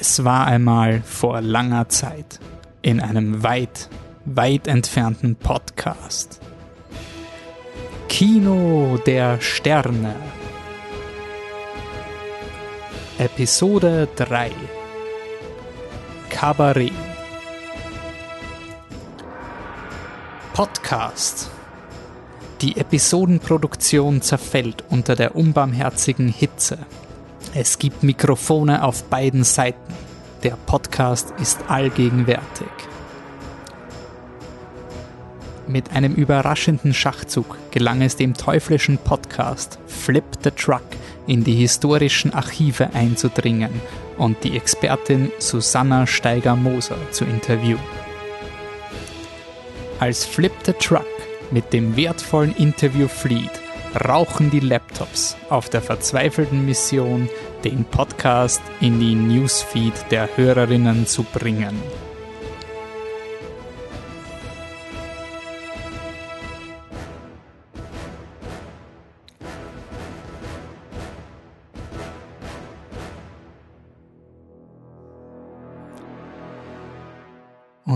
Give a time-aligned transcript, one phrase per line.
[0.00, 2.38] Es war einmal vor langer Zeit
[2.82, 3.88] in einem weit,
[4.24, 6.40] weit entfernten Podcast.
[8.08, 10.14] Kino der Sterne.
[13.18, 14.52] Episode 3
[16.30, 16.92] Kabarett
[20.52, 21.50] Podcast
[22.60, 26.78] Die Episodenproduktion zerfällt unter der unbarmherzigen Hitze.
[27.54, 29.94] Es gibt Mikrofone auf beiden Seiten.
[30.42, 32.68] Der Podcast ist allgegenwärtig.
[35.66, 40.82] Mit einem überraschenden Schachzug gelang es dem teuflischen Podcast Flip the Truck
[41.26, 43.70] in die historischen Archive einzudringen
[44.18, 47.80] und die Expertin Susanna Steiger-Moser zu interviewen.
[50.00, 51.06] Als Flip the Truck
[51.50, 53.57] mit dem wertvollen Interview flieht,
[53.94, 57.28] rauchen die Laptops auf der verzweifelten Mission,
[57.64, 61.76] den Podcast in die Newsfeed der Hörerinnen zu bringen.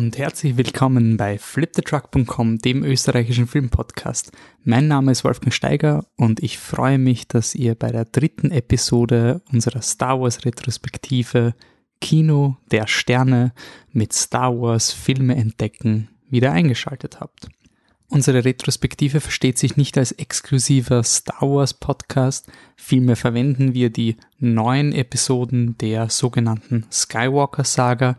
[0.03, 4.33] Und herzlich willkommen bei flipthetruck.com, dem österreichischen Filmpodcast.
[4.64, 9.42] Mein Name ist Wolfgang Steiger und ich freue mich, dass ihr bei der dritten Episode
[9.53, 11.55] unserer Star Wars Retrospektive
[12.00, 13.53] Kino der Sterne
[13.92, 17.48] mit Star Wars Filme entdecken wieder eingeschaltet habt.
[18.08, 24.92] Unsere Retrospektive versteht sich nicht als exklusiver Star Wars Podcast, vielmehr verwenden wir die neuen
[24.92, 28.17] Episoden der sogenannten Skywalker Saga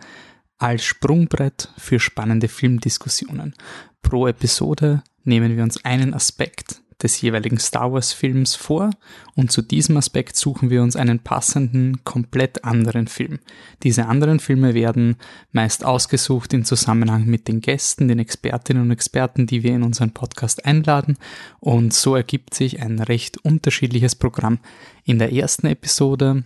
[0.64, 3.53] als Sprungbrett für spannende Filmdiskussionen.
[4.02, 8.91] Pro Episode nehmen wir uns einen Aspekt des jeweiligen Star Wars Films vor
[9.36, 13.39] und zu diesem Aspekt suchen wir uns einen passenden, komplett anderen Film.
[13.84, 15.17] Diese anderen Filme werden
[15.52, 20.11] meist ausgesucht in Zusammenhang mit den Gästen, den Expertinnen und Experten, die wir in unseren
[20.11, 21.17] Podcast einladen
[21.59, 24.59] und so ergibt sich ein recht unterschiedliches Programm.
[25.03, 26.46] In der ersten Episode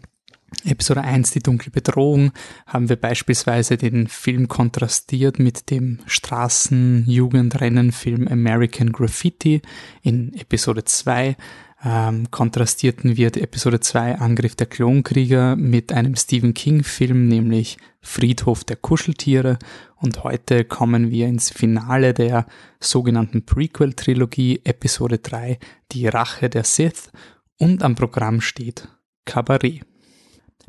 [0.64, 2.32] Episode 1, die dunkle Bedrohung,
[2.66, 9.62] haben wir beispielsweise den Film kontrastiert mit dem Straßen-Jugendrennen-Film American Graffiti.
[10.04, 11.36] In Episode 2
[11.84, 18.64] ähm, kontrastierten wir die Episode 2 Angriff der Klonkrieger mit einem Stephen King-Film, nämlich Friedhof
[18.64, 19.60] der Kuscheltiere.
[19.98, 22.46] Und heute kommen wir ins Finale der
[22.80, 25.60] sogenannten Prequel-Trilogie, Episode 3,
[25.92, 27.12] Die Rache der Sith.
[27.60, 28.88] Und am Programm steht
[29.26, 29.84] Kabarett.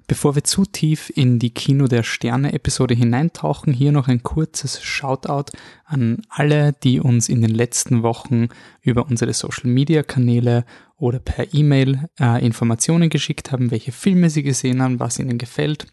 [0.06, 4.80] Bevor wir zu tief in die Kino der Sterne Episode hineintauchen, hier noch ein kurzes
[4.80, 5.52] Shoutout
[5.84, 8.48] an alle, die uns in den letzten Wochen
[8.80, 10.64] über unsere Social Media Kanäle
[10.96, 15.86] oder per E-Mail äh, Informationen geschickt haben, welche Filme sie gesehen haben, was ihnen gefällt.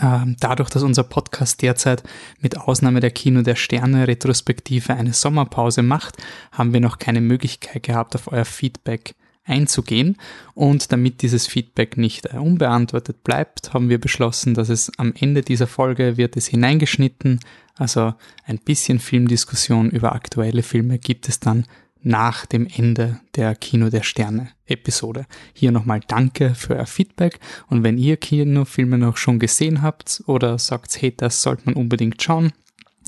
[0.00, 2.02] Ähm, dadurch, dass unser Podcast derzeit
[2.40, 6.16] mit Ausnahme der Kino der Sterne Retrospektive eine Sommerpause macht,
[6.52, 10.16] haben wir noch keine Möglichkeit gehabt, auf euer Feedback einzugehen.
[10.54, 15.42] Und damit dieses Feedback nicht äh, unbeantwortet bleibt, haben wir beschlossen, dass es am Ende
[15.42, 17.40] dieser Folge wird es hineingeschnitten.
[17.76, 18.14] Also
[18.46, 21.66] ein bisschen Filmdiskussion über aktuelle Filme gibt es dann
[22.04, 25.26] nach dem Ende der Kino der Sterne Episode.
[25.54, 30.58] Hier nochmal danke für euer Feedback und wenn ihr Kinofilme noch schon gesehen habt oder
[30.58, 32.52] sagt, hey, das sollte man unbedingt schauen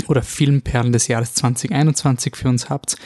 [0.09, 2.97] oder Filmperlen des Jahres 2021 für uns habt,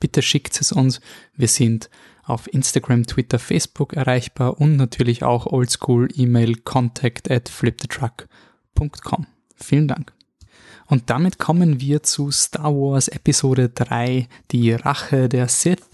[0.00, 1.00] bitte schickt es uns.
[1.34, 1.88] Wir sind
[2.28, 9.26] auf Instagram, Twitter, Facebook erreichbar und natürlich auch oldschool E-Mail contact at flipthetruck.com.
[9.56, 10.12] Vielen Dank.
[10.86, 15.88] Und damit kommen wir zu Star Wars Episode 3, die Rache der Sith.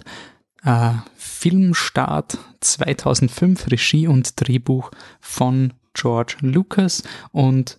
[0.63, 4.91] Äh, Filmstart 2005, Regie und Drehbuch
[5.21, 7.03] von George Lucas
[7.33, 7.79] und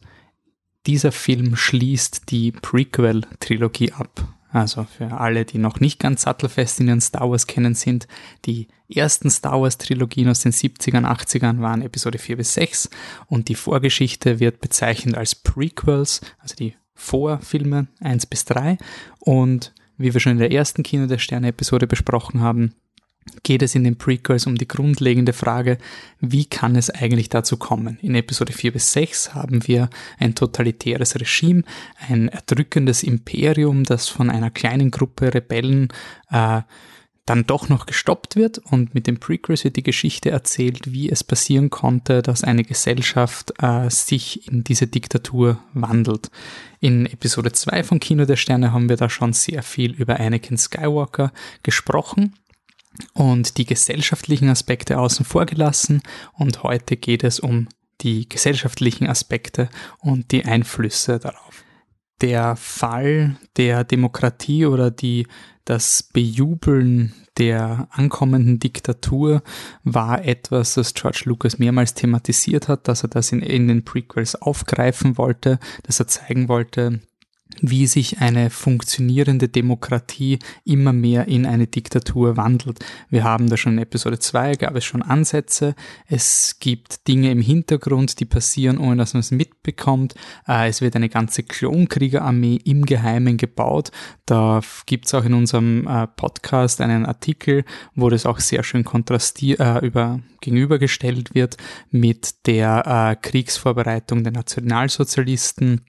[0.86, 4.35] dieser Film schließt die Prequel-Trilogie ab.
[4.56, 8.08] Also für alle, die noch nicht ganz sattelfest in ihren Star Wars kennen sind,
[8.46, 12.90] die ersten Star Wars Trilogien aus den 70ern, 80ern waren Episode 4 bis 6
[13.28, 18.78] und die Vorgeschichte wird bezeichnet als Prequels, also die Vorfilme 1 bis 3
[19.20, 22.76] und wie wir schon in der ersten Kino der Sterne Episode besprochen haben,
[23.44, 25.78] geht es in den Prequels um die grundlegende Frage,
[26.20, 27.98] wie kann es eigentlich dazu kommen?
[28.02, 29.90] In Episode 4 bis 6 haben wir
[30.20, 31.64] ein totalitäres Regime,
[32.08, 35.90] ein erdrückendes Imperium, das von einer kleinen Gruppe Rebellen
[36.30, 36.62] äh,
[37.26, 41.24] dann doch noch gestoppt wird und mit den Prequels wird die Geschichte erzählt, wie es
[41.24, 46.30] passieren konnte, dass eine Gesellschaft äh, sich in diese Diktatur wandelt.
[46.80, 50.58] In Episode 2 von Kino der Sterne haben wir da schon sehr viel über Anakin
[50.58, 51.34] Skywalker
[51.64, 52.36] gesprochen
[53.14, 56.02] und die gesellschaftlichen Aspekte außen vor gelassen.
[56.34, 57.68] Und heute geht es um
[58.02, 59.70] die gesellschaftlichen Aspekte
[60.00, 61.64] und die Einflüsse darauf.
[62.22, 65.28] Der Fall der Demokratie oder die,
[65.66, 69.44] das Bejubeln der ankommenden Diktatur
[69.84, 74.42] war etwas, das George Lucas mehrmals thematisiert hat, dass er das in, in den Prequels
[74.42, 77.02] aufgreifen wollte, dass er zeigen wollte,
[77.62, 82.80] wie sich eine funktionierende Demokratie immer mehr in eine Diktatur wandelt.
[83.10, 85.76] Wir haben da schon in Episode 2, gab es schon Ansätze.
[86.08, 90.16] Es gibt Dinge im Hintergrund, die passieren, ohne dass man es mitbekommt.
[90.48, 93.92] Äh, es wird eine ganze Klonkriegerarmee im Geheimen gebaut.
[94.26, 98.84] Da gibt es auch in unserem äh, Podcast einen Artikel, wo das auch sehr schön
[98.84, 101.58] kontrastiert, äh, über, gegenübergestellt wird
[101.92, 105.82] mit der Kriegsvorbereitung der Nationalsozialisten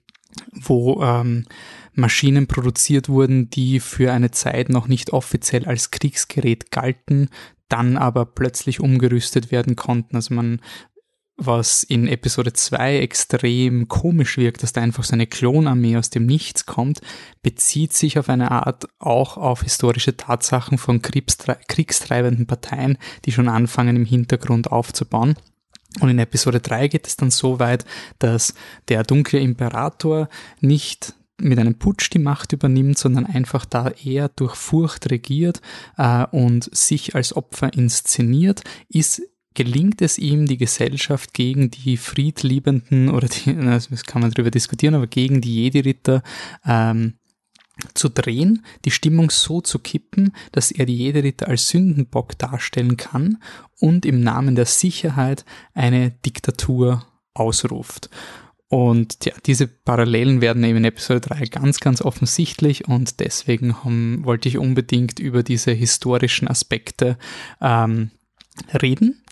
[0.51, 1.45] wo ähm,
[1.93, 7.29] Maschinen produziert wurden, die für eine Zeit noch nicht offiziell als Kriegsgerät galten,
[7.69, 10.15] dann aber plötzlich umgerüstet werden konnten.
[10.15, 10.61] Also man,
[11.37, 16.25] was in Episode 2 extrem komisch wirkt, dass da einfach so eine Klonarmee aus dem
[16.25, 17.01] Nichts kommt,
[17.41, 23.95] bezieht sich auf eine Art auch auf historische Tatsachen von kriegstreibenden Parteien, die schon anfangen
[23.95, 25.35] im Hintergrund aufzubauen.
[25.99, 27.85] Und in Episode 3 geht es dann so weit,
[28.19, 28.53] dass
[28.87, 30.29] der dunkle Imperator
[30.59, 35.61] nicht mit einem Putsch die Macht übernimmt, sondern einfach da er durch Furcht regiert
[35.97, 39.21] äh, und sich als Opfer inszeniert, ist
[39.53, 44.93] gelingt es ihm, die Gesellschaft gegen die friedliebenden oder die, das kann man darüber diskutieren,
[44.93, 46.21] aber gegen die Jedi-Ritter
[46.63, 47.15] ähm,
[47.93, 53.41] zu drehen, die Stimmung so zu kippen, dass er die Jederritter als Sündenbock darstellen kann
[53.79, 58.09] und im Namen der Sicherheit eine Diktatur ausruft.
[58.69, 64.25] Und ja, diese Parallelen werden eben in Episode 3 ganz, ganz offensichtlich und deswegen haben,
[64.25, 67.17] wollte ich unbedingt über diese historischen Aspekte
[67.61, 68.11] ähm,
[68.73, 69.23] reden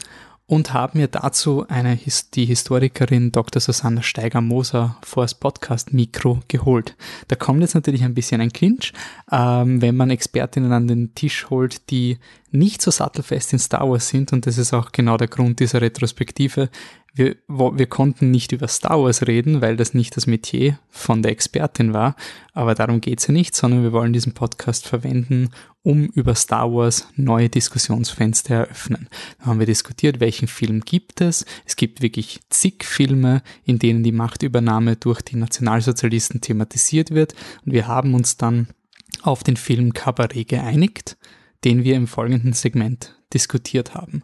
[0.48, 1.98] und haben mir dazu eine,
[2.34, 3.60] die Historikerin Dr.
[3.60, 6.96] Susanna Steiger-Moser vor das Podcast-Mikro geholt.
[7.28, 8.94] Da kommt jetzt natürlich ein bisschen ein Clinch,
[9.32, 12.20] ähm, wenn man Expertinnen an den Tisch holt, die
[12.52, 15.82] nicht so sattelfest in Star Wars sind und das ist auch genau der Grund dieser
[15.82, 16.70] Retrospektive
[17.16, 21.32] wir, wir konnten nicht über Star Wars reden, weil das nicht das Metier von der
[21.32, 22.16] Expertin war,
[22.54, 25.50] aber darum geht's ja nicht, sondern wir wollen diesen Podcast verwenden,
[25.86, 29.08] um über Star Wars neue Diskussionsfenster eröffnen.
[29.38, 31.46] Da haben wir diskutiert, welchen Film gibt es.
[31.66, 37.36] Es gibt wirklich zig Filme, in denen die Machtübernahme durch die Nationalsozialisten thematisiert wird
[37.66, 38.68] und wir haben uns dann
[39.22, 41.18] auf den Film Cabaret geeinigt,
[41.64, 44.24] den wir im folgenden Segment diskutiert haben.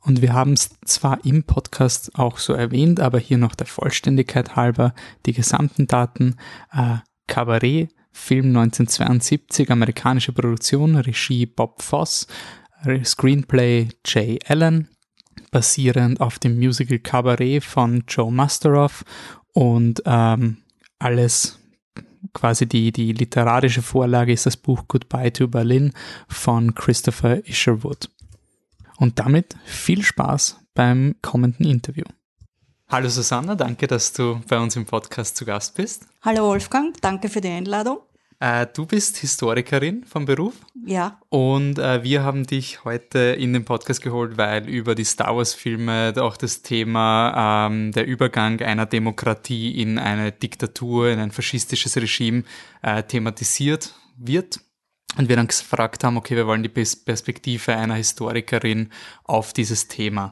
[0.00, 4.56] Und wir haben es zwar im Podcast auch so erwähnt, aber hier noch der Vollständigkeit
[4.56, 4.94] halber
[5.26, 6.36] die gesamten Daten.
[6.72, 6.96] Äh,
[7.26, 12.28] Cabaret, Film 1972, amerikanische Produktion, Regie Bob Foss,
[13.04, 14.88] Screenplay Jay Allen,
[15.50, 19.04] basierend auf dem Musical Cabaret von Joe Masteroff
[19.52, 20.58] und ähm,
[20.98, 21.58] alles
[22.32, 25.92] quasi die, die literarische Vorlage ist das Buch Goodbye to Berlin
[26.28, 28.08] von Christopher Isherwood.
[28.96, 32.04] Und damit viel Spaß beim kommenden Interview.
[32.94, 36.06] Hallo Susanna, danke, dass du bei uns im Podcast zu Gast bist.
[36.22, 37.98] Hallo Wolfgang, danke für die Einladung.
[38.38, 40.54] Äh, du bist Historikerin vom Beruf.
[40.86, 41.18] Ja.
[41.28, 46.14] Und äh, wir haben dich heute in den Podcast geholt, weil über die Star Wars-Filme
[46.18, 52.44] auch das Thema ähm, der Übergang einer Demokratie in eine Diktatur, in ein faschistisches Regime
[52.82, 54.60] äh, thematisiert wird
[55.18, 58.90] und wir dann gefragt haben, okay, wir wollen die Perspektive einer Historikerin
[59.24, 60.30] auf dieses Thema.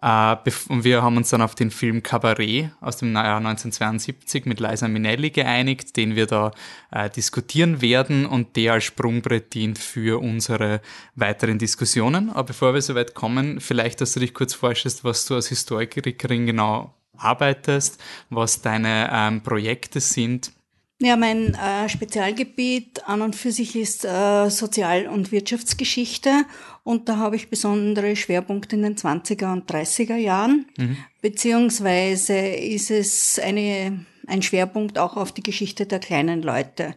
[0.00, 0.36] Uh,
[0.68, 4.86] und wir haben uns dann auf den Film Cabaret aus dem Jahr 1972 mit Liza
[4.86, 6.52] Minnelli geeinigt, den wir da
[6.94, 10.80] uh, diskutieren werden und der als Sprungbrett dient für unsere
[11.16, 12.30] weiteren Diskussionen.
[12.30, 15.48] Aber bevor wir so weit kommen, vielleicht, dass du dich kurz vorstellst, was du als
[15.48, 18.00] Historikerin genau arbeitest,
[18.30, 20.52] was deine ähm, Projekte sind
[21.00, 26.44] ja, mein äh, Spezialgebiet an und für sich ist äh, Sozial- und Wirtschaftsgeschichte
[26.82, 30.96] und da habe ich besondere Schwerpunkte in den 20er und 30er Jahren, mhm.
[31.22, 36.94] beziehungsweise ist es eine, ein Schwerpunkt auch auf die Geschichte der kleinen Leute.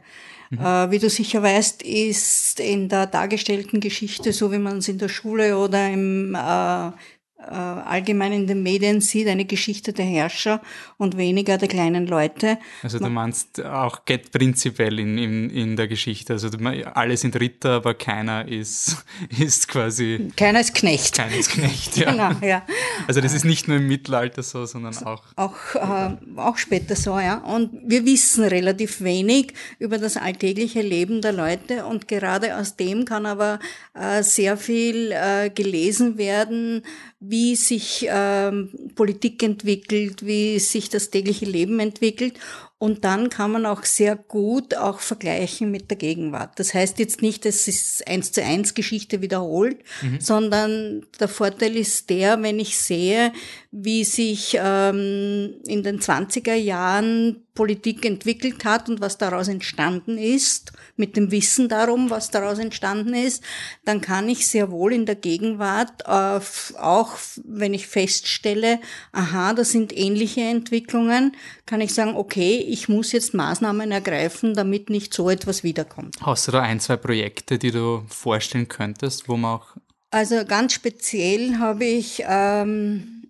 [0.50, 0.60] Mhm.
[0.60, 4.98] Äh, wie du sicher weißt, ist in der dargestellten Geschichte, so wie man es in
[4.98, 6.92] der Schule oder im äh,
[7.48, 10.62] allgemein in den Medien sieht, eine Geschichte der Herrscher
[10.98, 12.58] und weniger der kleinen Leute.
[12.84, 16.34] Also du meinst auch get prinzipiell in, in, in der Geschichte.
[16.34, 16.50] Also
[16.94, 19.04] alle sind Ritter, aber keiner ist,
[19.40, 20.32] ist quasi.
[20.36, 21.16] Keiner ist Knecht.
[21.16, 22.12] Keiner ist Knecht, ja.
[22.12, 22.64] genau, ja.
[23.08, 25.24] Also das ist nicht nur im Mittelalter so, sondern auch.
[25.36, 27.38] Auch, äh, auch später so, ja.
[27.38, 33.06] Und wir wissen relativ wenig über das alltägliche Leben der Leute und gerade aus dem
[33.06, 33.60] kann aber
[33.94, 36.84] äh, sehr viel äh, gelesen werden,
[37.22, 42.34] wie sich ähm, Politik entwickelt, wie sich das tägliche Leben entwickelt.
[42.80, 46.58] Und dann kann man auch sehr gut auch vergleichen mit der Gegenwart.
[46.58, 50.20] Das heißt jetzt nicht, dass es eins zu eins Geschichte wiederholt, mhm.
[50.20, 53.34] sondern der Vorteil ist der, wenn ich sehe,
[53.72, 60.74] wie sich ähm, in den 20er Jahren Politik entwickelt hat und was daraus entstanden ist,
[60.98, 63.44] mit dem Wissen darum, was daraus entstanden ist,
[63.86, 66.40] dann kann ich sehr wohl in der Gegenwart, äh,
[66.80, 68.80] auch wenn ich feststelle,
[69.14, 71.36] aha, das sind ähnliche Entwicklungen,
[71.66, 76.18] kann ich sagen, okay, ich muss jetzt Maßnahmen ergreifen, damit nicht so etwas wiederkommt.
[76.22, 79.78] Hast du da ein, zwei Projekte, die du vorstellen könntest, wo man auch...
[80.10, 82.24] Also ganz speziell habe ich...
[82.28, 83.21] Ähm,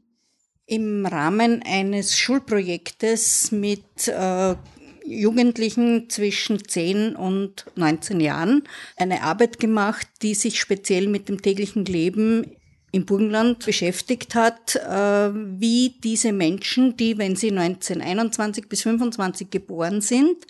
[0.71, 4.55] im Rahmen eines Schulprojektes mit äh,
[5.05, 8.63] Jugendlichen zwischen 10 und 19 Jahren
[8.95, 12.55] eine Arbeit gemacht, die sich speziell mit dem täglichen Leben
[12.91, 20.01] im Burgenland beschäftigt hat, äh, wie diese Menschen, die, wenn sie 1921 bis 25 geboren
[20.01, 20.45] sind,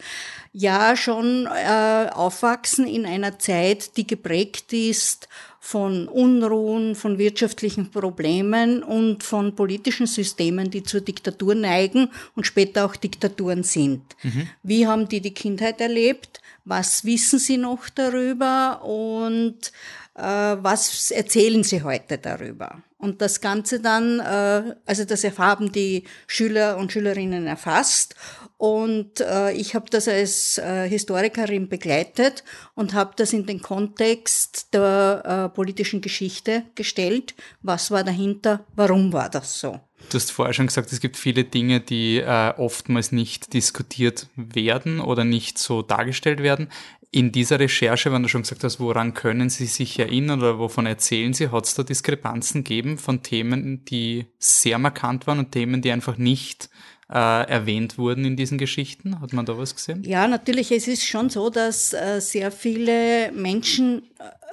[0.51, 5.27] ja schon äh, aufwachsen in einer Zeit, die geprägt ist
[5.59, 12.85] von Unruhen, von wirtschaftlichen Problemen und von politischen Systemen, die zur Diktatur neigen und später
[12.85, 14.01] auch Diktaturen sind.
[14.23, 14.49] Mhm.
[14.63, 16.40] Wie haben die die Kindheit erlebt?
[16.65, 18.83] Was wissen sie noch darüber?
[18.83, 19.71] Und
[20.15, 22.83] äh, was erzählen sie heute darüber?
[22.97, 28.15] Und das Ganze dann, äh, also das haben die Schüler und Schülerinnen erfasst
[28.61, 32.43] und äh, ich habe das als äh, Historikerin begleitet
[32.75, 37.33] und habe das in den Kontext der äh, politischen Geschichte gestellt.
[37.63, 38.63] Was war dahinter?
[38.75, 39.79] Warum war das so?
[40.09, 44.99] Du hast vorher schon gesagt, es gibt viele Dinge, die äh, oftmals nicht diskutiert werden
[44.99, 46.69] oder nicht so dargestellt werden.
[47.13, 50.85] In dieser Recherche, wenn du schon gesagt hast, woran können Sie sich erinnern oder wovon
[50.85, 55.81] erzählen Sie, hat es da Diskrepanzen gegeben von Themen, die sehr markant waren und Themen,
[55.81, 56.69] die einfach nicht
[57.11, 59.19] äh, erwähnt wurden in diesen Geschichten?
[59.19, 60.03] Hat man da was gesehen?
[60.03, 60.71] Ja, natürlich.
[60.71, 64.03] Es ist schon so, dass äh, sehr viele Menschen,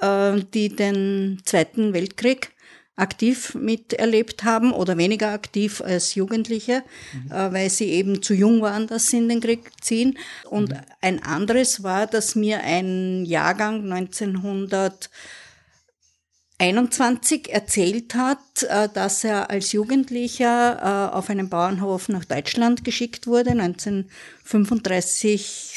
[0.01, 2.51] äh, die den Zweiten Weltkrieg
[2.99, 7.31] aktiv miterlebt haben oder weniger aktiv als Jugendliche, mhm.
[7.31, 10.17] äh, weil sie eben zu jung waren, dass sie in den Krieg ziehen.
[10.49, 10.77] Und mhm.
[11.01, 15.09] ein anderes war, dass mir ein Jahrgang 1900
[16.61, 23.27] 21 erzählt hat, äh, dass er als Jugendlicher äh, auf einem Bauernhof nach Deutschland geschickt
[23.27, 25.69] wurde, 1935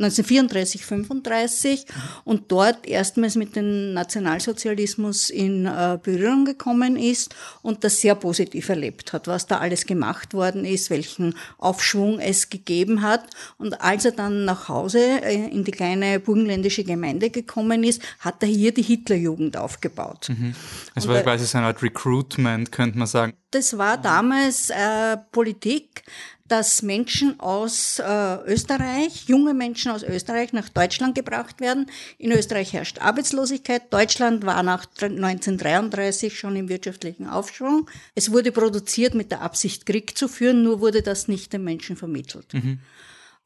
[0.00, 1.86] 1934, 35
[2.24, 8.68] und dort erstmals mit dem Nationalsozialismus in äh, Berührung gekommen ist und das sehr positiv
[8.68, 13.24] erlebt hat, was da alles gemacht worden ist, welchen Aufschwung es gegeben hat.
[13.58, 18.42] Und als er dann nach Hause äh, in die kleine burgenländische Gemeinde gekommen ist, hat
[18.42, 20.28] er hier die Hitlerjugend aufgebaut.
[20.30, 20.54] Mhm.
[20.94, 23.34] Das war quasi so eine Art Recruitment, könnte man sagen.
[23.50, 26.04] Das war damals äh, Politik
[26.50, 31.86] dass Menschen aus äh, Österreich, junge Menschen aus Österreich nach Deutschland gebracht werden.
[32.18, 33.92] In Österreich herrscht Arbeitslosigkeit.
[33.92, 37.88] Deutschland war nach 1933 schon im wirtschaftlichen Aufschwung.
[38.16, 41.96] Es wurde produziert mit der Absicht, Krieg zu führen, nur wurde das nicht den Menschen
[41.96, 42.52] vermittelt.
[42.52, 42.80] Mhm.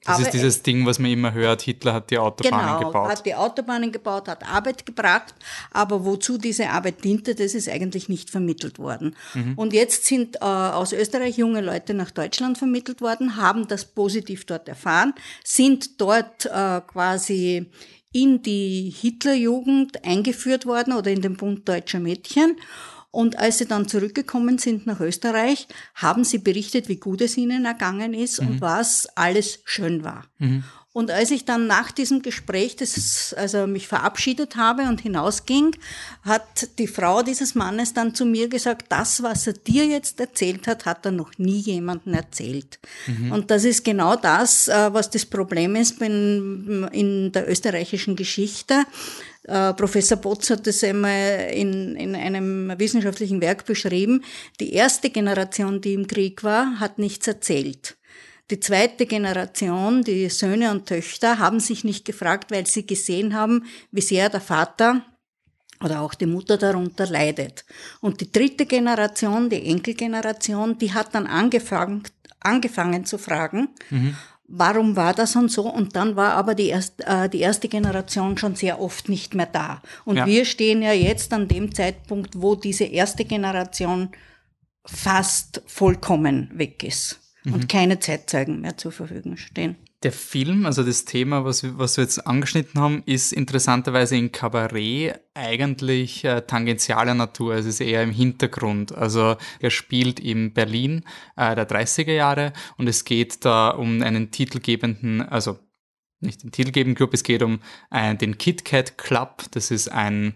[0.04, 3.08] Das Aber ist dieses Ding, was man immer hört, Hitler hat die Autobahnen genau, gebaut.
[3.08, 5.34] hat die Autobahnen gebaut, hat Arbeit gebracht,
[5.72, 9.16] aber wozu diese Arbeit diente, das ist eigentlich nicht vermittelt worden.
[9.32, 9.54] Mhm.
[9.56, 14.44] Und jetzt sind äh, aus Österreich junge Leute nach Deutschland vermittelt worden, haben das positiv
[14.44, 17.66] dort erfahren, sind dort äh, quasi
[18.12, 22.56] in die Hitlerjugend eingeführt worden oder in den Bund deutscher Mädchen
[23.14, 27.64] und als sie dann zurückgekommen sind nach Österreich, haben sie berichtet, wie gut es ihnen
[27.64, 28.48] ergangen ist mhm.
[28.48, 30.24] und was alles schön war.
[30.38, 30.64] Mhm.
[30.94, 35.76] Und als ich dann nach diesem Gespräch, das, also mich verabschiedet habe und hinausging,
[36.22, 40.68] hat die Frau dieses Mannes dann zu mir gesagt, das, was er dir jetzt erzählt
[40.68, 42.78] hat, hat er noch nie jemandem erzählt.
[43.08, 43.32] Mhm.
[43.32, 48.86] Und das ist genau das, äh, was das Problem ist in der österreichischen Geschichte
[49.46, 54.24] äh, Professor Botz hat das einmal in, in einem wissenschaftlichen Werk beschrieben.
[54.58, 57.96] Die erste Generation, die im Krieg war, hat nichts erzählt.
[58.50, 63.64] Die zweite Generation, die Söhne und Töchter, haben sich nicht gefragt, weil sie gesehen haben,
[63.90, 65.02] wie sehr der Vater
[65.82, 67.64] oder auch die Mutter darunter leidet.
[68.00, 72.02] Und die dritte Generation, die Enkelgeneration, die hat dann angefangen,
[72.40, 73.68] angefangen zu fragen.
[73.90, 74.14] Mhm
[74.46, 75.68] warum war das und so?
[75.68, 79.46] Und dann war aber die, erst, äh, die erste Generation schon sehr oft nicht mehr
[79.46, 79.82] da.
[80.04, 80.26] Und ja.
[80.26, 84.10] wir stehen ja jetzt an dem Zeitpunkt, wo diese erste Generation
[84.84, 87.20] fast vollkommen weg ist.
[87.44, 87.54] Mhm.
[87.54, 89.76] und keine Zeitzeugen mehr zur Verfügung stehen.
[90.02, 95.18] Der Film, also das Thema, was, was wir jetzt angeschnitten haben, ist interessanterweise in Kabarett
[95.32, 97.54] eigentlich äh, tangentialer Natur.
[97.54, 98.94] Es ist eher im Hintergrund.
[98.94, 101.04] Also er spielt in Berlin
[101.36, 105.58] äh, der 30er Jahre und es geht da um einen titelgebenden, also
[106.20, 107.60] nicht den titelgebenden Club, es geht um
[107.90, 109.44] äh, den Kit Kat Club.
[109.52, 110.34] Das ist ein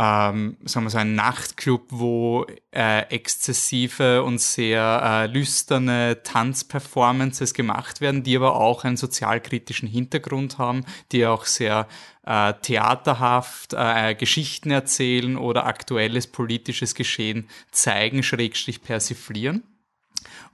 [0.00, 8.00] ähm, sagen wir so ein Nachtclub, wo äh, exzessive und sehr äh, lüsterne Tanzperformances gemacht
[8.00, 11.88] werden, die aber auch einen sozialkritischen Hintergrund haben, die auch sehr
[12.24, 19.64] äh, theaterhaft äh, Geschichten erzählen oder aktuelles politisches Geschehen zeigen, schrägstrich persiflieren.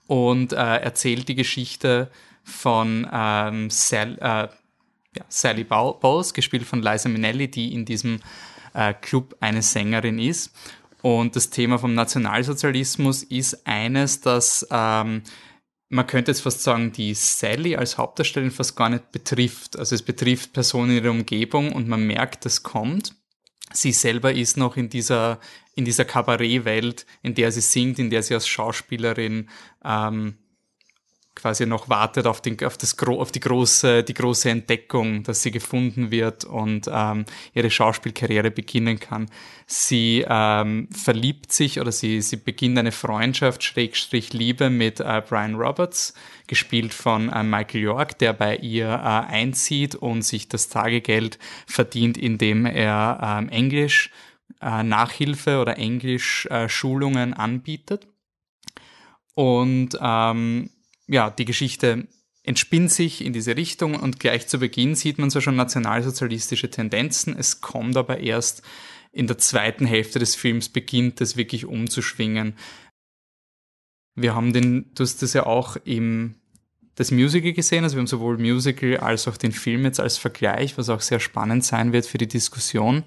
[0.06, 2.10] Und äh, erzählt die Geschichte
[2.44, 4.48] von ähm, Sal, äh,
[5.16, 8.20] ja, Sally Bowles, gespielt von Liza Minnelli, die in diesem
[8.74, 10.52] äh, Club eine Sängerin ist.
[11.02, 15.22] Und das Thema vom Nationalsozialismus ist eines, das ähm,
[15.94, 19.78] man könnte jetzt fast sagen, die Sally als Hauptdarstellerin fast gar nicht betrifft.
[19.78, 23.14] Also es betrifft Personen in ihrer Umgebung und man merkt, das kommt.
[23.72, 25.38] Sie selber ist noch in dieser,
[25.74, 29.48] in dieser Kabarettwelt, in der sie singt, in der sie als Schauspielerin
[29.84, 30.36] ähm,
[31.34, 35.50] quasi noch wartet auf, den, auf, das, auf die, große, die große Entdeckung, dass sie
[35.50, 37.24] gefunden wird und ähm,
[37.54, 39.26] ihre Schauspielkarriere beginnen kann.
[39.66, 45.56] Sie ähm, verliebt sich oder sie, sie beginnt eine Freundschaft, Schrägstrich Liebe mit äh, Brian
[45.56, 46.14] Roberts,
[46.46, 52.16] gespielt von äh, Michael York, der bei ihr äh, einzieht und sich das Tagegeld verdient,
[52.16, 54.10] indem er ähm, Englisch
[54.60, 58.06] äh, Nachhilfe oder Englisch äh, Schulungen anbietet.
[59.34, 60.70] Und ähm,
[61.06, 62.08] ja, die Geschichte
[62.42, 67.36] entspinnt sich in diese Richtung und gleich zu Beginn sieht man zwar schon nationalsozialistische Tendenzen,
[67.36, 68.62] es kommt aber erst
[69.12, 72.56] in der zweiten Hälfte des Films beginnt das wirklich umzuschwingen.
[74.16, 76.34] Wir haben den, du hast das ja auch im
[76.96, 80.78] das Musical gesehen, also wir haben sowohl Musical als auch den Film jetzt als Vergleich,
[80.78, 83.04] was auch sehr spannend sein wird für die Diskussion.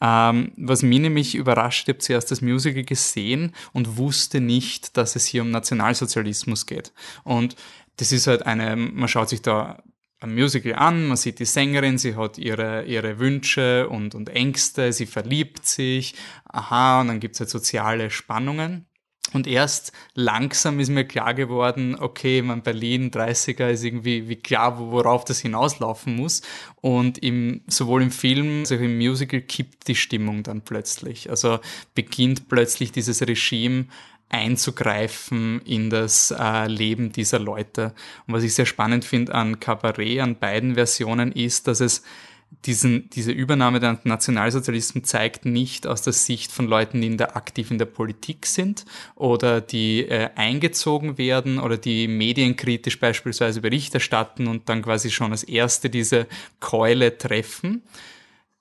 [0.00, 5.16] Ähm, was mich nämlich überrascht, ich habe zuerst das Musical gesehen und wusste nicht, dass
[5.16, 6.92] es hier um Nationalsozialismus geht.
[7.24, 7.56] Und
[7.96, 9.82] das ist halt eine, man schaut sich da
[10.20, 14.92] ein Musical an, man sieht die Sängerin, sie hat ihre, ihre Wünsche und, und Ängste,
[14.92, 18.86] sie verliebt sich, aha, und dann gibt's halt soziale Spannungen.
[19.32, 24.78] Und erst langsam ist mir klar geworden, okay, mein Berlin 30er ist irgendwie wie klar,
[24.78, 26.42] worauf das hinauslaufen muss.
[26.80, 31.28] Und im, sowohl im Film als auch im Musical kippt die Stimmung dann plötzlich.
[31.28, 31.58] Also
[31.94, 33.86] beginnt plötzlich dieses Regime
[34.28, 37.94] einzugreifen in das äh, Leben dieser Leute.
[38.26, 42.02] Und was ich sehr spannend finde an Cabaret, an beiden Versionen, ist, dass es
[42.50, 47.36] diesen, diese Übernahme der Nationalsozialisten zeigt nicht aus der Sicht von Leuten, die in der,
[47.36, 53.94] aktiv in der Politik sind oder die äh, eingezogen werden oder die medienkritisch beispielsweise Bericht
[53.94, 56.26] erstatten und dann quasi schon als erste diese
[56.58, 57.82] Keule treffen,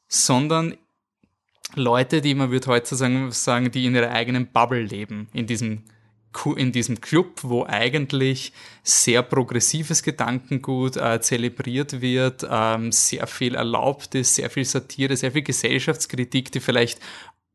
[0.07, 0.77] sondern
[1.73, 5.83] Leute, die man würde heutzutage sagen, die in ihrer eigenen Bubble leben, in diesem
[6.55, 8.51] in diesem Club, wo eigentlich
[8.83, 15.31] sehr progressives Gedankengut äh, zelebriert wird, ähm, sehr viel erlaubt ist, sehr viel Satire, sehr
[15.31, 16.99] viel Gesellschaftskritik, die vielleicht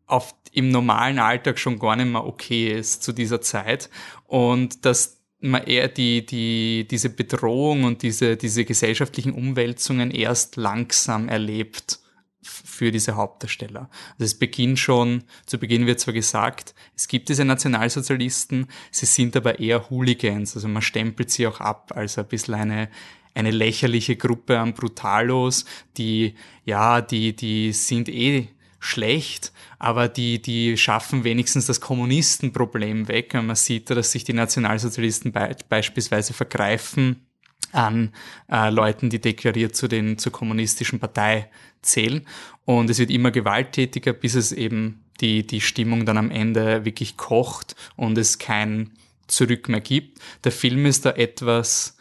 [0.07, 3.89] auf, im normalen Alltag schon gar nicht mehr okay ist zu dieser Zeit.
[4.27, 11.29] Und dass man eher die, die, diese Bedrohung und diese, diese gesellschaftlichen Umwälzungen erst langsam
[11.29, 12.01] erlebt
[12.43, 13.91] für diese Hauptdarsteller.
[14.13, 19.37] Also es beginnt schon, zu Beginn wird zwar gesagt, es gibt diese Nationalsozialisten, sie sind
[19.37, 22.89] aber eher Hooligans, also man stempelt sie auch ab als ein bisschen eine,
[23.35, 25.65] eine lächerliche Gruppe an Brutalos,
[25.97, 28.49] die, ja, die, die sind eh
[28.79, 33.35] schlecht, aber die, die schaffen wenigstens das Kommunistenproblem weg.
[33.35, 37.27] Und man sieht, dass sich die Nationalsozialisten be beispielsweise vergreifen
[37.73, 38.13] an
[38.51, 41.51] äh, Leuten, die deklariert zu den zur kommunistischen Partei
[41.83, 42.27] zählen.
[42.65, 47.17] Und es wird immer gewalttätiger, bis es eben die, die Stimmung dann am Ende wirklich
[47.17, 48.93] kocht und es kein
[49.27, 50.19] Zurück mehr gibt.
[50.45, 51.97] Der Film ist da etwas,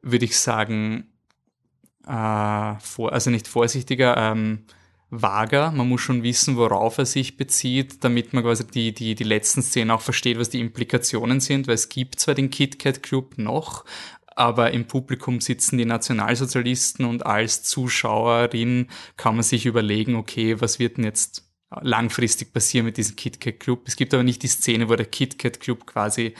[0.00, 1.08] würde ich sagen,
[2.06, 4.64] äh, vor, also nicht vorsichtiger, ähm,
[5.10, 5.70] vager.
[5.72, 9.62] Man muss schon wissen, worauf er sich bezieht, damit man quasi die, die, die letzten
[9.62, 13.84] Szenen auch versteht, was die Implikationen sind, weil es gibt zwar den KitKat Club noch,
[14.38, 20.78] aber im Publikum sitzen die Nationalsozialisten und als Zuschauerin kann man sich überlegen, okay, was
[20.78, 23.82] wird denn jetzt langfristig passieren mit diesem KitKat Club?
[23.86, 26.34] Es gibt aber nicht die Szene, wo der KitKat Club quasi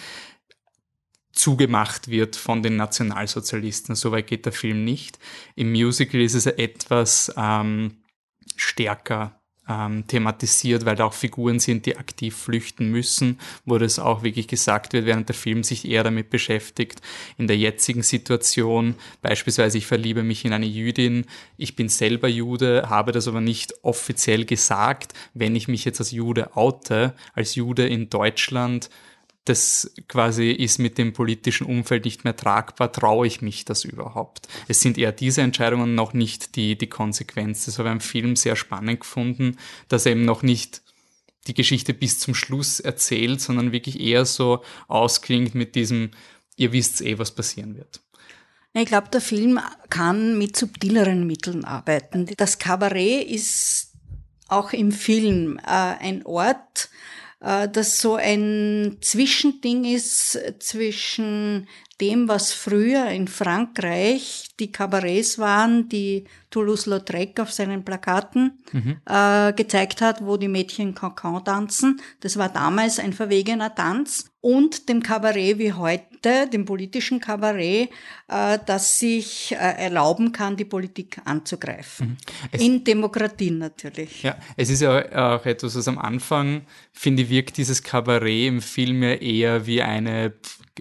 [1.33, 3.95] zugemacht wird von den Nationalsozialisten.
[3.95, 5.19] Soweit geht der Film nicht.
[5.55, 8.03] Im Musical ist es etwas ähm,
[8.57, 9.38] stärker
[9.69, 14.49] ähm, thematisiert, weil da auch Figuren sind, die aktiv flüchten müssen, wo das auch wirklich
[14.49, 17.01] gesagt wird, während der Film sich eher damit beschäftigt.
[17.37, 21.27] In der jetzigen Situation, beispielsweise ich verliebe mich in eine Jüdin,
[21.57, 25.13] ich bin selber Jude, habe das aber nicht offiziell gesagt.
[25.35, 28.91] Wenn ich mich jetzt als Jude oute, als Jude in Deutschland,
[29.45, 34.49] das quasi ist mit dem politischen Umfeld nicht mehr tragbar, traue ich mich das überhaupt?
[34.69, 37.65] Es sind eher diese Entscheidungen noch nicht die, die Konsequenz.
[37.65, 39.57] Das habe ich im Film sehr spannend gefunden,
[39.89, 40.83] dass er eben noch nicht
[41.47, 46.11] die Geschichte bis zum Schluss erzählt, sondern wirklich eher so ausklingt mit diesem,
[46.57, 48.01] ihr wisst eh, was passieren wird.
[48.75, 52.29] Ich glaube, der Film kann mit subtileren Mitteln arbeiten.
[52.37, 53.93] Das Kabarett ist
[54.49, 56.91] auch im Film äh, ein Ort,
[57.41, 61.69] das so ein Zwischending ist zwischen
[62.01, 68.97] dem, was früher in Frankreich die Kabarets waren, die Toulouse-Lautrec auf seinen Plakaten mhm.
[69.05, 72.01] äh, gezeigt hat, wo die Mädchen Cancan tanzen.
[72.21, 74.28] Das war damals ein verwegener Tanz.
[74.41, 77.91] Und dem Kabarett wie heute, dem politischen Kabarett,
[78.29, 82.17] äh, das sich äh, erlauben kann, die Politik anzugreifen.
[82.53, 82.61] Mhm.
[82.61, 84.23] In Demokratien natürlich.
[84.23, 88.61] Ja, es ist ja auch etwas, was am Anfang, finde ich, wirkt dieses Kabarett im
[88.61, 90.35] Film ja eher wie eine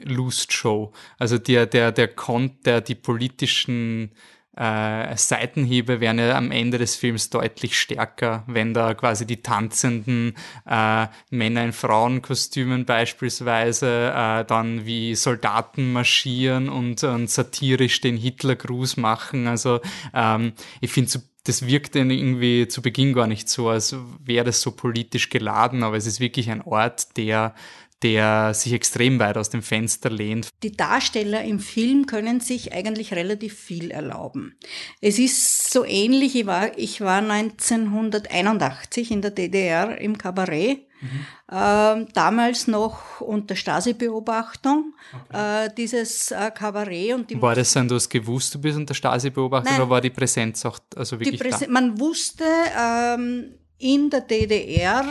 [0.03, 0.93] Lustshow.
[1.17, 4.11] Also der, der, der, Kon der die politischen
[4.57, 10.35] äh, Seitenhiebe werden ja am Ende des Films deutlich stärker, wenn da quasi die tanzenden
[10.65, 18.97] äh, Männer in Frauenkostümen beispielsweise äh, dann wie Soldaten marschieren und, und satirisch den Hitlergruß
[18.97, 19.47] machen.
[19.47, 19.79] Also
[20.13, 24.59] ähm, ich finde so das wirkt irgendwie zu Beginn gar nicht so, als wäre das
[24.59, 27.55] so politisch geladen, aber es ist wirklich ein Ort, der
[28.03, 30.49] der sich extrem weit aus dem Fenster lehnt.
[30.63, 34.55] Die Darsteller im Film können sich eigentlich relativ viel erlauben.
[35.01, 41.25] Es ist so ähnlich, ich war, ich war 1981 in der DDR im Kabarett, mhm.
[41.49, 44.93] äh, damals noch unter Stasi-Beobachtung,
[45.29, 45.65] okay.
[45.65, 47.15] äh, dieses äh, Kabarett.
[47.15, 50.11] Und die war das dann, du hast gewusst, du bist unter Stasi-Beobachtung oder war die
[50.11, 51.71] Präsenz auch also wirklich Präse da?
[51.71, 52.43] Man wusste,
[52.79, 55.05] ähm, in der DDR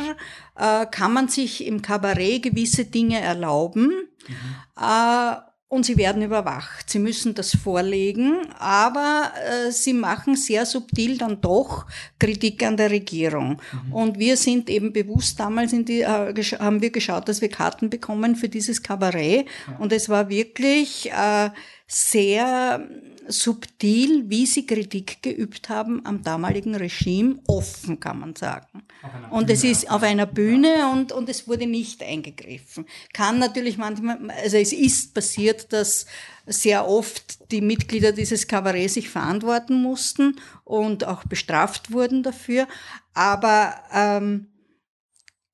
[0.56, 3.90] äh, kann man sich im Kabarett gewisse Dinge erlauben
[4.28, 4.34] mhm.
[4.80, 5.36] äh,
[5.68, 6.88] und sie werden überwacht.
[6.88, 11.86] Sie müssen das vorlegen, aber äh, sie machen sehr subtil dann doch
[12.20, 13.60] Kritik an der Regierung.
[13.86, 13.92] Mhm.
[13.92, 17.90] Und wir sind eben bewusst damals in die, äh, haben wir geschaut, dass wir Karten
[17.90, 19.76] bekommen für dieses Kabarett ja.
[19.78, 21.50] und es war wirklich äh,
[21.88, 22.88] sehr
[23.28, 28.82] subtil, wie sie Kritik geübt haben am damaligen Regime, offen kann man sagen.
[29.30, 32.86] Und es ist auf einer Bühne und, und es wurde nicht eingegriffen.
[33.12, 36.06] Kann natürlich manchmal, also es ist passiert, dass
[36.46, 42.68] sehr oft die Mitglieder dieses Kabarett sich verantworten mussten und auch bestraft wurden dafür.
[43.14, 44.48] Aber ähm,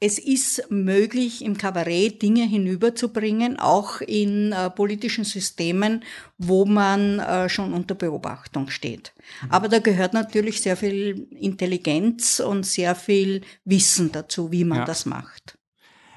[0.04, 6.02] es ist möglich, im Kabarett Dinge hinüberzubringen, auch in äh, politischen Systemen,
[6.38, 9.12] wo man äh, schon unter Beobachtung steht.
[9.42, 9.50] Mhm.
[9.52, 14.84] Aber da gehört natürlich sehr viel Intelligenz und sehr viel Wissen dazu, wie man ja.
[14.86, 15.56] das macht.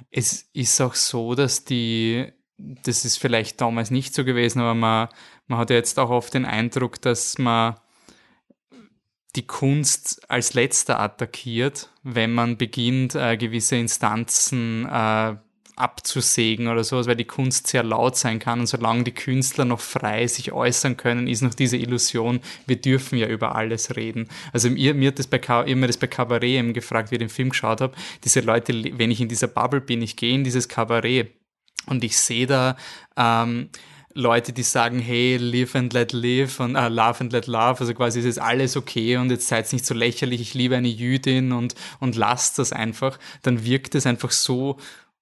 [0.10, 5.10] Es ist auch so, dass die, das ist vielleicht damals nicht so gewesen, aber man,
[5.46, 7.76] man hat ja jetzt auch oft den Eindruck, dass man
[9.36, 15.36] die Kunst als letzter attackiert, wenn man beginnt, äh, gewisse Instanzen äh,
[15.76, 19.82] abzusägen oder sowas, weil die Kunst sehr laut sein kann und solange die Künstler noch
[19.82, 24.30] frei sich äußern können, ist noch diese Illusion, wir dürfen ja über alles reden.
[24.54, 27.30] Also mir, mir hat das bei, immer das bei Kabarett eben gefragt, wie ich den
[27.30, 30.70] Film geschaut habe, diese Leute, wenn ich in dieser Bubble bin, ich gehe in dieses
[30.70, 31.34] Kabarett
[31.88, 32.78] und ich sehe da
[33.18, 33.70] ähm,
[34.18, 37.94] Leute, die sagen, hey, live and let live und uh, love and let love, also
[37.94, 41.52] quasi ist jetzt alles okay und jetzt seid nicht so lächerlich, ich liebe eine Jüdin
[41.52, 44.78] und, und lasst das einfach, dann wirkt es einfach so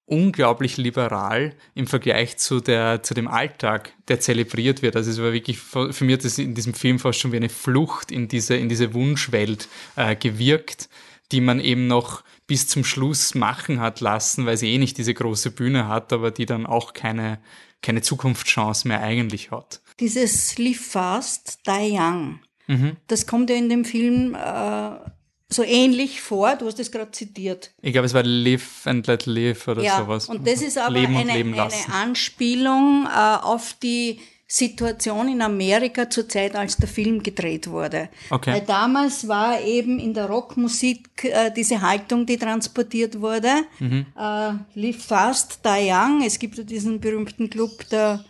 [0.06, 4.96] unglaublich liberal im Vergleich zu der zu dem Alltag, der zelebriert wird.
[4.96, 7.48] Also es war wirklich für mich hat es in diesem Film fast schon wie eine
[7.48, 10.88] Flucht in diese in diese Wunschwelt äh, gewirkt,
[11.32, 15.14] die man eben noch bis zum Schluss machen hat lassen, weil sie eh nicht diese
[15.14, 17.38] große Bühne hat, aber die dann auch keine
[17.84, 19.80] keine Zukunftschance mehr eigentlich hat.
[20.00, 22.96] Dieses Live Fast, Die Young, mhm.
[23.06, 24.90] das kommt ja in dem Film äh,
[25.48, 26.56] so ähnlich vor.
[26.56, 27.72] Du hast es gerade zitiert.
[27.80, 30.28] Ich glaube, es war Live and Let Live oder ja, sowas.
[30.28, 36.54] Und das ist aber eine, eine, Anspielung äh, auf die Situation in Amerika zur Zeit,
[36.54, 38.08] als der Film gedreht wurde.
[38.30, 38.52] Okay.
[38.52, 43.50] Weil damals war eben in der Rockmusik äh, diese Haltung, die transportiert wurde.
[43.80, 44.06] Mhm.
[44.16, 46.22] Äh, Live Fast, Die Young.
[46.24, 48.24] Es gibt ja diesen berühmten Club der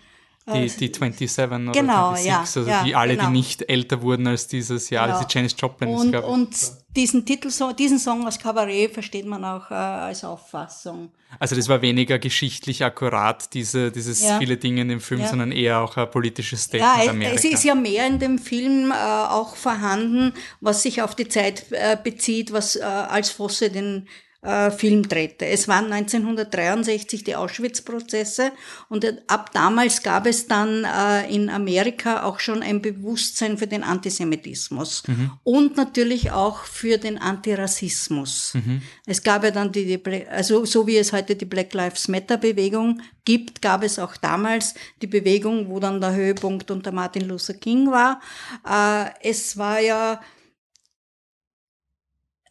[0.47, 3.29] die, die 27 oder genau, 26, ja, also ja, die alle, genau.
[3.29, 5.25] die nicht älter wurden als dieses Jahr, genau.
[5.25, 6.25] die Janis Joplin und, ist.
[6.25, 6.57] Und
[6.97, 11.11] diesen Titel, diesen Song als Kabarett versteht man auch äh, als Auffassung.
[11.41, 14.39] Also das war weniger geschichtlich akkurat, diese, dieses ja.
[14.39, 15.29] viele Dinge in dem Film, ja.
[15.29, 17.37] sondern eher auch ein politisches Statement ja, Amerika.
[17.37, 21.65] Es ist ja mehr in dem Film äh, auch vorhanden, was sich auf die Zeit
[21.71, 24.09] äh, bezieht, was äh, als Fosse den
[24.45, 25.47] äh, Film drehte.
[25.47, 28.53] Es waren 1963 die Auschwitz-Prozesse
[28.89, 33.83] und ab damals gab es dann äh, in Amerika auch schon ein Bewusstsein für den
[33.83, 35.33] Antisemitismus mhm.
[35.45, 38.53] und natürlich auch für den Antirassismus.
[38.55, 38.83] Mhm.
[39.07, 42.37] Es gab ja dann die, die, also so wie es heute die Black Lives Matter
[42.37, 47.55] Bewegung gibt, gab es auch damals die Bewegung, wo dann der Höhepunkt unter Martin Luther
[47.55, 48.21] King war.
[48.69, 50.21] Äh, es war ja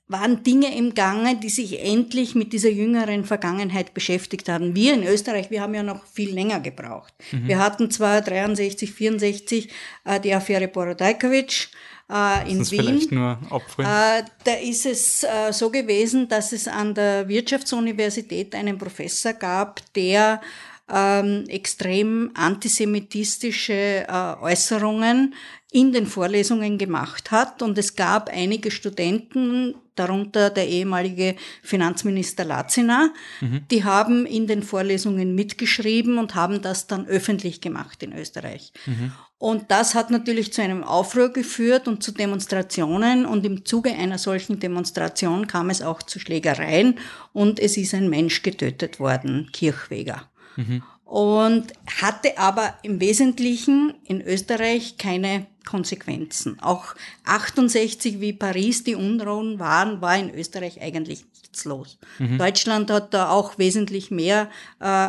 [0.07, 4.75] waren Dinge im Gange, die sich endlich mit dieser jüngeren Vergangenheit beschäftigt haben.
[4.75, 7.13] Wir in Österreich, wir haben ja noch viel länger gebraucht.
[7.31, 7.47] Mhm.
[7.47, 9.69] Wir hatten zwar 63, 64
[10.03, 11.69] äh, die Affäre Borodajkovic
[12.11, 12.65] äh, in Wien.
[12.65, 13.39] Vielleicht nur
[13.79, 19.81] äh, da ist es äh, so gewesen, dass es an der Wirtschaftsuniversität einen Professor gab,
[19.95, 20.41] der
[20.91, 25.33] ähm, extrem antisemitistische äh, Äußerungen
[25.71, 27.61] in den Vorlesungen gemacht hat.
[27.61, 33.61] Und es gab einige Studenten, darunter der ehemalige Finanzminister Lazina, mhm.
[33.69, 38.73] die haben in den Vorlesungen mitgeschrieben und haben das dann öffentlich gemacht in Österreich.
[38.85, 39.13] Mhm.
[39.37, 43.25] Und das hat natürlich zu einem Aufruhr geführt und zu Demonstrationen.
[43.25, 46.97] Und im Zuge einer solchen Demonstration kam es auch zu Schlägereien
[47.33, 50.29] und es ist ein Mensch getötet worden, Kirchweger.
[50.55, 50.83] Mhm.
[51.05, 56.59] Und hatte aber im Wesentlichen in Österreich keine Konsequenzen.
[56.59, 61.97] Auch 68, wie Paris die Unruhen waren, war in Österreich eigentlich nichts los.
[62.19, 62.37] Mhm.
[62.37, 65.07] Deutschland hat da auch wesentlich mehr äh,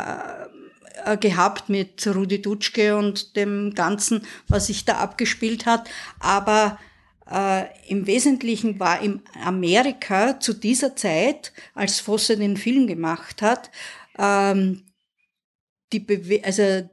[1.03, 5.89] äh, gehabt mit Rudi Dutschke und dem Ganzen, was sich da abgespielt hat.
[6.19, 6.79] Aber
[7.29, 13.71] äh, im Wesentlichen war in Amerika zu dieser Zeit, als Fosse den Film gemacht hat,
[14.17, 14.83] ähm,
[15.95, 16.89] die Bewe also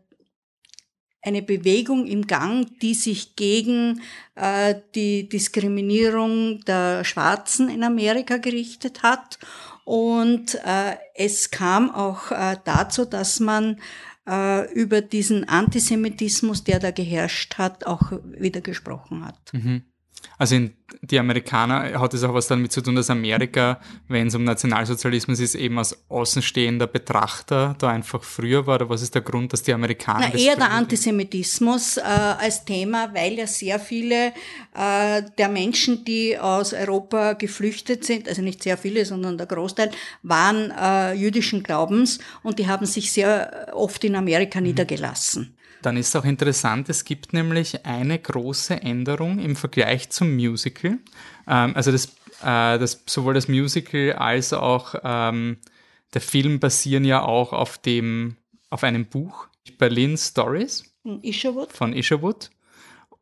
[1.25, 4.01] eine Bewegung im Gang, die sich gegen
[4.35, 9.39] äh, die Diskriminierung der Schwarzen in Amerika gerichtet hat.
[9.85, 13.79] Und äh, es kam auch äh, dazu, dass man
[14.29, 19.53] äh, über diesen Antisemitismus, der da geherrscht hat, auch wieder gesprochen hat.
[19.53, 19.85] Mhm.
[20.39, 24.35] Also in, die Amerikaner hat es auch was damit zu tun, dass Amerika, wenn es
[24.35, 28.77] um Nationalsozialismus ist, eben als außenstehender Betrachter da einfach früher war.
[28.77, 30.31] Oder was ist der Grund, dass die Amerikaner.
[30.33, 34.33] Na, eher der Antisemitismus äh, als Thema, weil ja sehr viele
[34.75, 39.91] äh, der Menschen, die aus Europa geflüchtet sind, also nicht sehr viele, sondern der Großteil,
[40.23, 44.67] waren äh, jüdischen Glaubens und die haben sich sehr oft in Amerika mhm.
[44.67, 45.57] niedergelassen.
[45.83, 50.99] Dann ist auch interessant, es gibt nämlich eine große Änderung im Vergleich zum Musical.
[51.47, 52.07] Ähm, also das,
[52.43, 55.59] äh, das, sowohl das Musical als auch ähm,
[56.15, 58.37] der Film basieren ja auch auf dem,
[58.71, 60.85] auf einem Buch, Berlin Stories.
[61.23, 61.73] Isherwood.
[61.73, 62.51] Von Isherwood.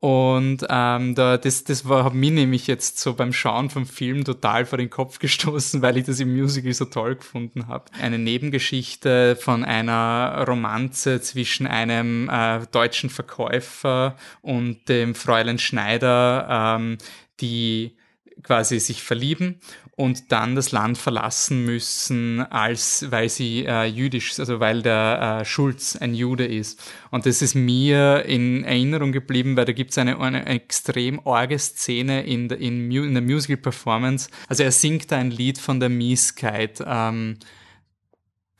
[0.00, 4.24] Und ähm, da, das, das war, hat mich nämlich jetzt so beim Schauen vom Film
[4.24, 7.84] total vor den Kopf gestoßen, weil ich das im Musical so toll gefunden habe.
[8.00, 16.96] Eine Nebengeschichte von einer Romanze zwischen einem äh, deutschen Verkäufer und dem Fräulein Schneider, ähm,
[17.40, 17.94] die
[18.42, 19.60] quasi sich verlieben
[20.00, 25.44] und dann das Land verlassen müssen, als weil sie äh, jüdisch, also weil der äh,
[25.44, 26.82] Schulz ein Jude ist.
[27.10, 31.58] Und das ist mir in Erinnerung geblieben, weil da gibt es eine, eine extrem arge
[31.58, 34.30] Szene in, der, in, in der Musical-Performance.
[34.48, 36.82] Also er singt da ein Lied von der Mieskeit.
[36.86, 37.36] Ähm,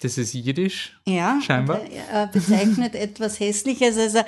[0.03, 1.81] das ist Jiddisch, ja, scheinbar.
[2.12, 3.96] Er bezeichnet etwas Hässliches.
[3.96, 4.18] Also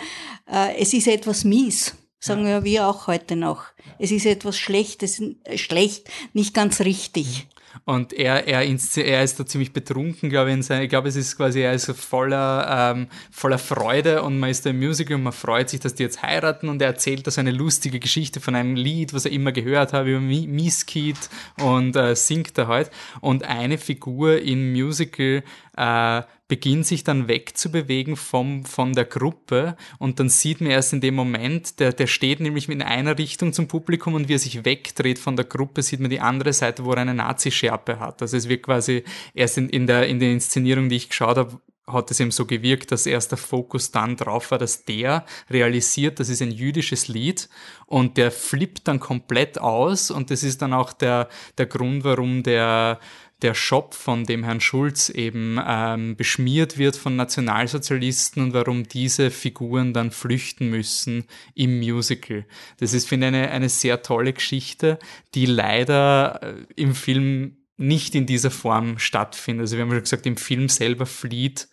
[0.51, 3.65] äh, es ist etwas mies sagen ja wir auch heute noch.
[3.99, 5.21] Es ist etwas Schlechtes,
[5.57, 7.49] schlecht, nicht ganz richtig.
[7.85, 10.55] Und er, er, er ist da ziemlich betrunken, glaube ich.
[10.55, 14.51] In sein, ich glaube, es ist quasi, er ist voller, ähm, voller Freude und man
[14.51, 17.27] ist da im Musical und man freut sich, dass die jetzt heiraten und er erzählt
[17.27, 21.31] da so eine lustige Geschichte von einem Lied, was er immer gehört hat über Miskit
[21.61, 22.91] und äh, singt da halt.
[23.21, 25.43] Und eine Figur im Musical
[25.77, 26.23] äh,
[26.53, 31.15] beginnt sich dann wegzubewegen vom, von der Gruppe und dann sieht man erst in dem
[31.15, 35.19] Moment, der, der steht nämlich in einer Richtung zum Publikum und wie er sich wegdreht
[35.19, 38.21] von der Gruppe, sieht man die andere Seite, wo er eine Nazi-Schärpe hat.
[38.21, 41.59] Also es wird quasi erst in, in, der, in der Inszenierung, die ich geschaut habe,
[41.87, 46.21] hat es ihm so gewirkt, dass erst der Fokus dann drauf war, dass der realisiert,
[46.21, 47.49] das ist ein jüdisches Lied
[47.87, 52.43] und der flippt dann komplett aus und das ist dann auch der, der Grund, warum
[52.43, 53.01] der
[53.43, 59.31] der Shop von dem Herrn Schulz eben ähm, beschmiert wird von Nationalsozialisten und warum diese
[59.31, 61.25] Figuren dann flüchten müssen
[61.55, 62.47] im Musical.
[62.79, 64.99] Das ist, finde ich, eine, eine sehr tolle Geschichte,
[65.35, 69.63] die leider äh, im Film nicht in dieser Form stattfindet.
[69.63, 71.69] Also wir haben schon gesagt, im Film selber flieht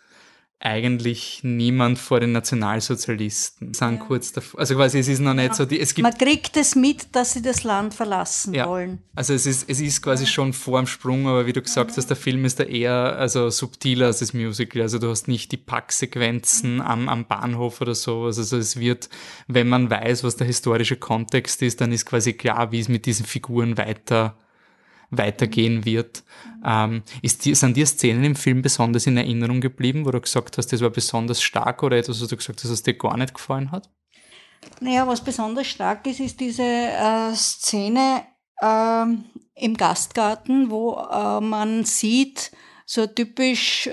[0.62, 3.74] eigentlich niemand vor den Nationalsozialisten.
[3.74, 3.98] Sind ja.
[3.98, 4.60] kurz davor.
[4.60, 5.54] Also quasi, es ist noch nicht ja.
[5.54, 6.04] so die, es gibt.
[6.04, 8.68] Man kriegt es mit, dass sie das Land verlassen ja.
[8.68, 9.00] wollen.
[9.16, 12.08] Also es ist, es ist quasi schon vor dem Sprung, aber wie du gesagt hast,
[12.08, 14.82] der Film ist da eher, also subtiler als das Musical.
[14.82, 18.26] Also du hast nicht die Packsequenzen am, am Bahnhof oder so.
[18.26, 19.10] Also es wird,
[19.48, 23.06] wenn man weiß, was der historische Kontext ist, dann ist quasi klar, wie es mit
[23.06, 24.36] diesen Figuren weiter
[25.10, 26.24] weitergehen wird.
[26.66, 30.58] Ähm, ist die, sind dir Szenen im Film besonders in Erinnerung geblieben, wo du gesagt
[30.58, 33.34] hast, das war besondos stark oder etwas, was du gesagt hast, was dir gar nicht
[33.34, 33.90] gefallen hat?
[34.82, 38.24] Naja, was besonders stark ist, ist diese äh, Szene
[38.62, 39.06] äh,
[39.56, 42.52] im Gastgarten, wo äh, man sieht,
[42.86, 43.90] so typisch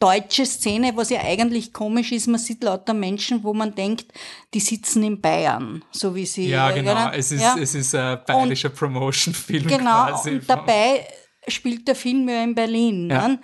[0.00, 4.06] deutsche Szene, was ja eigentlich komisch ist, man sieht lauter Menschen, wo man denkt,
[4.54, 6.48] die sitzen in Bayern, so wie sie.
[6.48, 7.56] Ja, genau, ja, es ist, ja.
[7.58, 9.66] es ist ein bayerischer Promotion-Film.
[9.66, 10.30] Genau, quasi.
[10.30, 11.06] und dabei
[11.46, 13.10] spielt der Film ja in Berlin.
[13.10, 13.28] Ja.
[13.28, 13.40] Ne?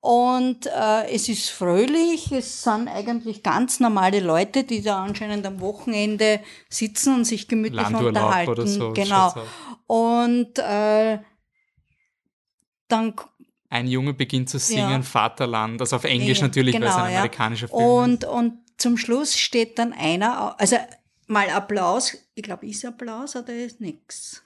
[0.00, 5.62] Und äh, es ist fröhlich, es sind eigentlich ganz normale Leute, die da anscheinend am
[5.62, 8.50] Wochenende sitzen und sich gemütlich Landurlaub unterhalten.
[8.50, 9.32] Oder so, genau.
[9.86, 11.20] Und äh,
[12.88, 13.14] dann
[13.74, 15.02] ein Junge beginnt zu singen, ja.
[15.02, 18.30] Vaterland, also auf Englisch ja, natürlich, genau, weil es ein genau, amerikanischer Film und, ist.
[18.30, 20.76] Und zum Schluss steht dann einer, also
[21.26, 24.42] mal Applaus, ich glaube, ist Applaus oder ist nichts?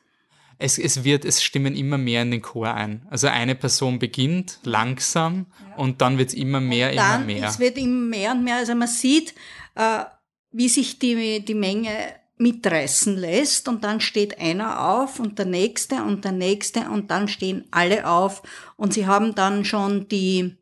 [0.58, 3.06] Es, es wird, es stimmen immer mehr in den Chor ein.
[3.10, 5.76] Also eine Person beginnt langsam ja.
[5.76, 7.48] und dann wird es immer mehr, immer mehr.
[7.48, 8.56] Es wird immer mehr und mehr.
[8.56, 9.34] Also man sieht,
[9.76, 10.04] äh,
[10.50, 11.92] wie sich die, die Menge
[12.38, 17.28] mitreißen lässt und dann steht einer auf und der nächste und der nächste und dann
[17.28, 18.42] stehen alle auf
[18.76, 20.56] und sie haben dann schon die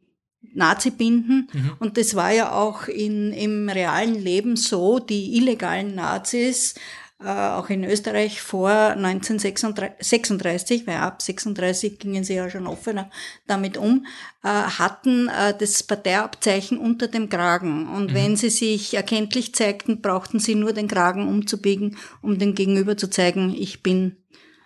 [0.54, 1.72] Nazi-Binden mhm.
[1.78, 6.74] und das war ja auch in, im realen Leben so, die illegalen Nazis
[7.24, 13.10] auch in Österreich vor 1936, weil ab 36 gingen sie ja schon offener
[13.46, 14.04] damit um,
[14.44, 17.88] äh, hatten äh, das Parteiabzeichen unter dem Kragen.
[17.88, 18.14] Und mhm.
[18.14, 23.08] wenn sie sich erkenntlich zeigten, brauchten sie nur den Kragen umzubiegen, um dem Gegenüber zu
[23.08, 24.16] zeigen, ich bin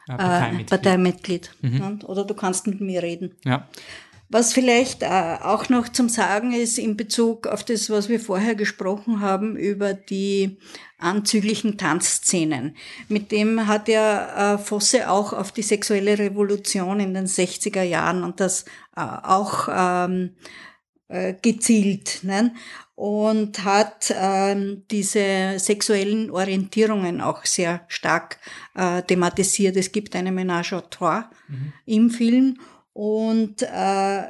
[0.08, 0.70] ja, Parteimitglied.
[0.70, 1.50] Parteimitglied.
[1.60, 2.00] Mhm.
[2.04, 3.36] Oder du kannst mit mir reden.
[3.44, 3.68] Ja.
[4.32, 9.20] Was vielleicht auch noch zum Sagen ist in Bezug auf das, was wir vorher gesprochen
[9.20, 10.56] haben über die
[10.98, 12.76] anzüglichen Tanzszenen.
[13.08, 18.22] Mit dem hat ja äh, Fosse auch auf die sexuelle Revolution in den 60er Jahren
[18.22, 18.66] und das
[18.96, 20.36] äh, auch ähm,
[21.08, 22.20] äh, gezielt.
[22.22, 22.54] Ne?
[22.94, 28.38] Und hat ähm, diese sexuellen Orientierungen auch sehr stark
[28.76, 29.76] äh, thematisiert.
[29.76, 31.72] Es gibt eine Ménage à trois mhm.
[31.86, 32.58] im Film
[32.92, 34.22] und äh,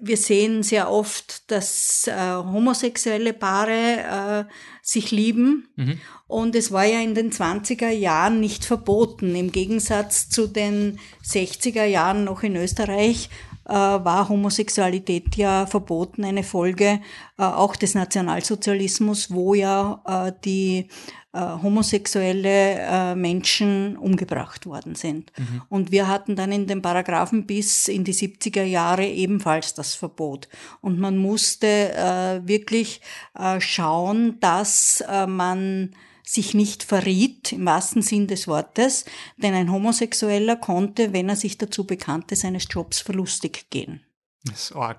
[0.00, 5.68] wir sehen sehr oft, dass äh, homosexuelle Paare äh, sich lieben.
[5.76, 5.98] Mhm.
[6.26, 9.34] Und es war ja in den 20er Jahren nicht verboten.
[9.34, 13.28] Im Gegensatz zu den 60er Jahren noch in Österreich
[13.66, 17.00] äh, war Homosexualität ja verboten, eine Folge
[17.38, 20.88] äh, auch des Nationalsozialismus, wo ja äh, die
[21.32, 25.32] äh, homosexuelle äh, Menschen umgebracht worden sind.
[25.38, 25.62] Mhm.
[25.68, 30.48] Und wir hatten dann in den Paragraphen bis in die 70er Jahre ebenfalls das Verbot.
[30.80, 33.00] Und man musste äh, wirklich
[33.38, 39.04] äh, schauen, dass äh, man sich nicht verriet, im wahrsten Sinn des Wortes,
[39.36, 44.02] denn ein Homosexueller konnte, wenn er sich dazu bekannte, seines Jobs verlustig gehen.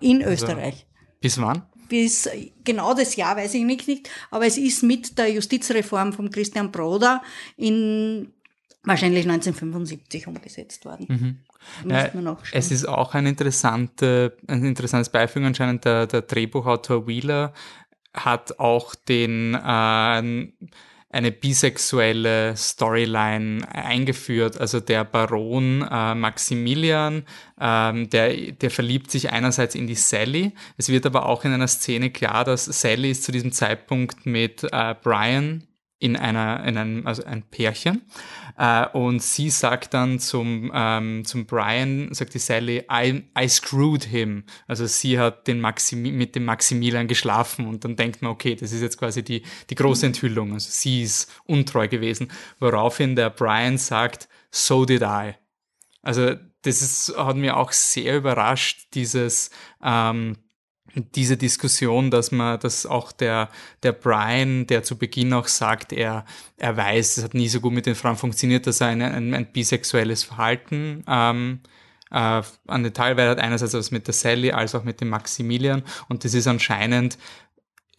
[0.02, 0.86] In also, Österreich.
[1.22, 1.64] Bis wann?
[1.94, 2.28] Bis
[2.64, 7.22] genau das Jahr weiß ich nicht, aber es ist mit der Justizreform von Christian Broda
[7.56, 8.34] in
[8.82, 11.06] wahrscheinlich 1975 umgesetzt worden.
[11.84, 11.92] Mhm.
[11.92, 12.10] Äh,
[12.52, 15.86] es ist auch ein, interessante, ein interessantes Beifügen anscheinend.
[15.86, 17.54] Der, der Drehbuchautor Wheeler
[18.12, 20.48] hat auch den äh,
[21.14, 24.60] eine bisexuelle Storyline eingeführt.
[24.60, 27.24] Also der Baron äh, Maximilian,
[27.60, 30.54] ähm, der, der verliebt sich einerseits in die Sally.
[30.78, 34.64] Es wird aber auch in einer Szene klar, dass Sally ist zu diesem Zeitpunkt mit
[34.72, 35.64] äh, Brian
[36.04, 38.02] in einer, in einem, also ein Pärchen.
[38.58, 44.04] Äh, und sie sagt dann zum, ähm, zum Brian, sagt die Sally, I, I screwed
[44.04, 44.44] him.
[44.68, 48.74] Also sie hat den Maximi mit dem Maximilian geschlafen und dann denkt man, okay, das
[48.74, 50.52] ist jetzt quasi die, die große Enthüllung.
[50.52, 52.30] Also sie ist untreu gewesen.
[52.60, 55.36] Woraufhin der Brian sagt, so did I.
[56.02, 59.52] Also das ist, hat mir auch sehr überrascht, dieses,
[59.82, 60.36] ähm,
[60.96, 63.50] diese Diskussion, dass man, dass auch der,
[63.82, 66.26] der Brian, der zu Beginn auch sagt, er,
[66.58, 69.34] er weiß, es hat nie so gut mit den Frauen funktioniert, dass er ein, ein,
[69.34, 71.62] ein bisexuelles Verhalten ähm,
[72.12, 76.24] äh, an Detailwert hat, einerseits was mit der Sally als auch mit dem Maximilian und
[76.24, 77.18] das ist anscheinend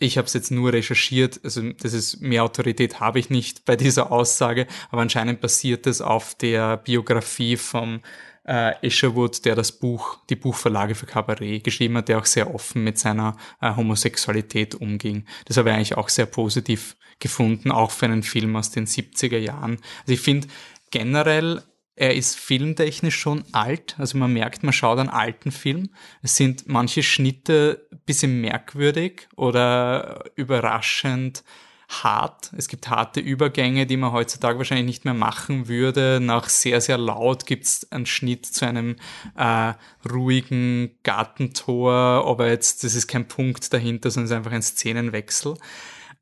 [0.00, 3.76] ich habe es jetzt nur recherchiert, also das ist mehr Autorität habe ich nicht bei
[3.76, 8.00] dieser Aussage, aber anscheinend basiert es auf der Biografie vom
[8.46, 12.84] äh, Isherwood, der das Buch, die Buchverlage für Cabaret geschrieben hat, der auch sehr offen
[12.84, 15.26] mit seiner äh, Homosexualität umging.
[15.46, 19.38] Das habe ich eigentlich auch sehr positiv gefunden, auch für einen Film aus den 70er
[19.38, 19.78] Jahren.
[20.02, 20.48] Also ich finde
[20.90, 21.62] generell
[21.96, 25.90] er ist filmtechnisch schon alt, also man merkt, man schaut einen alten Film.
[26.22, 31.44] Es sind manche Schnitte bisschen merkwürdig oder überraschend
[31.88, 32.52] hart.
[32.56, 36.18] Es gibt harte Übergänge, die man heutzutage wahrscheinlich nicht mehr machen würde.
[36.20, 38.96] Nach sehr, sehr laut gibt es einen Schnitt zu einem
[39.36, 39.74] äh,
[40.10, 41.92] ruhigen Gartentor,
[42.26, 45.54] aber jetzt, das ist kein Punkt dahinter, sondern es ist einfach ein Szenenwechsel.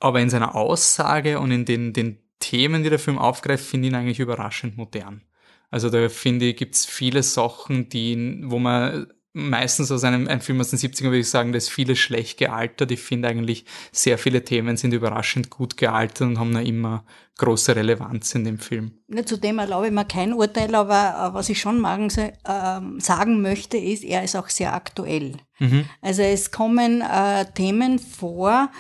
[0.01, 3.93] Aber in seiner Aussage und in den, den Themen, die der Film aufgreift, finde ich
[3.93, 5.23] ihn eigentlich überraschend modern.
[5.71, 10.41] Also da finde ich, gibt es viele Sachen, die, wo man meistens aus einem, einem
[10.41, 12.91] Film aus den 70ern würde ich sagen, da ist vieles schlecht gealtert.
[12.91, 17.05] Ich finde eigentlich, sehr viele Themen sind überraschend gut gealtert und haben da immer
[17.39, 18.93] große Relevanz in dem Film.
[19.09, 22.31] Ja, zudem erlaube ich mir kein Urteil, aber äh, was ich schon magen, äh,
[23.01, 25.37] sagen möchte, ist, er ist auch sehr aktuell.
[25.59, 25.87] Mhm.
[26.03, 28.71] Also es kommen äh, Themen vor,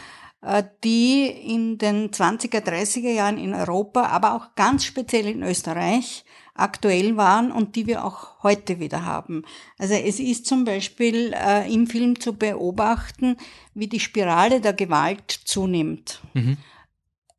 [0.42, 6.24] äh, die in den 20er, 30er Jahren in Europa, aber auch ganz speziell in Österreich
[6.55, 9.44] aktuell waren und die wir auch heute wieder haben.
[9.78, 13.36] Also es ist zum Beispiel äh, im Film zu beobachten,
[13.74, 16.20] wie die Spirale der Gewalt zunimmt.
[16.34, 16.59] Mhm.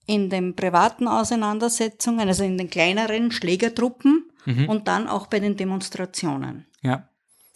[0.06, 4.68] In den privaten Auseinandersetzungen, also in den kleineren Schlägertruppen mhm.
[4.68, 6.66] und dann auch bei den Demonstrationen.
[6.82, 7.08] Ja.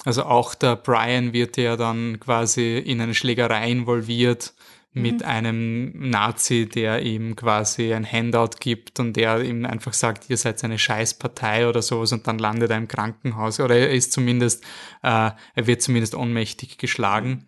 [0.05, 4.53] Also auch der Brian wird ja dann quasi in eine Schlägerei involviert
[5.01, 5.25] mit mhm.
[5.25, 10.63] einem Nazi, der ihm quasi ein Handout gibt und der ihm einfach sagt, ihr seid
[10.63, 14.63] eine Scheißpartei oder sowas und dann landet er im Krankenhaus oder er ist zumindest,
[15.03, 17.47] äh, er wird zumindest ohnmächtig geschlagen.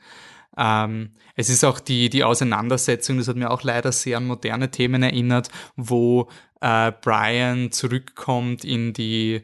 [0.58, 4.72] Ähm, es ist auch die, die Auseinandersetzung, das hat mir auch leider sehr an moderne
[4.72, 6.30] Themen erinnert, wo
[6.62, 9.42] äh, Brian zurückkommt in die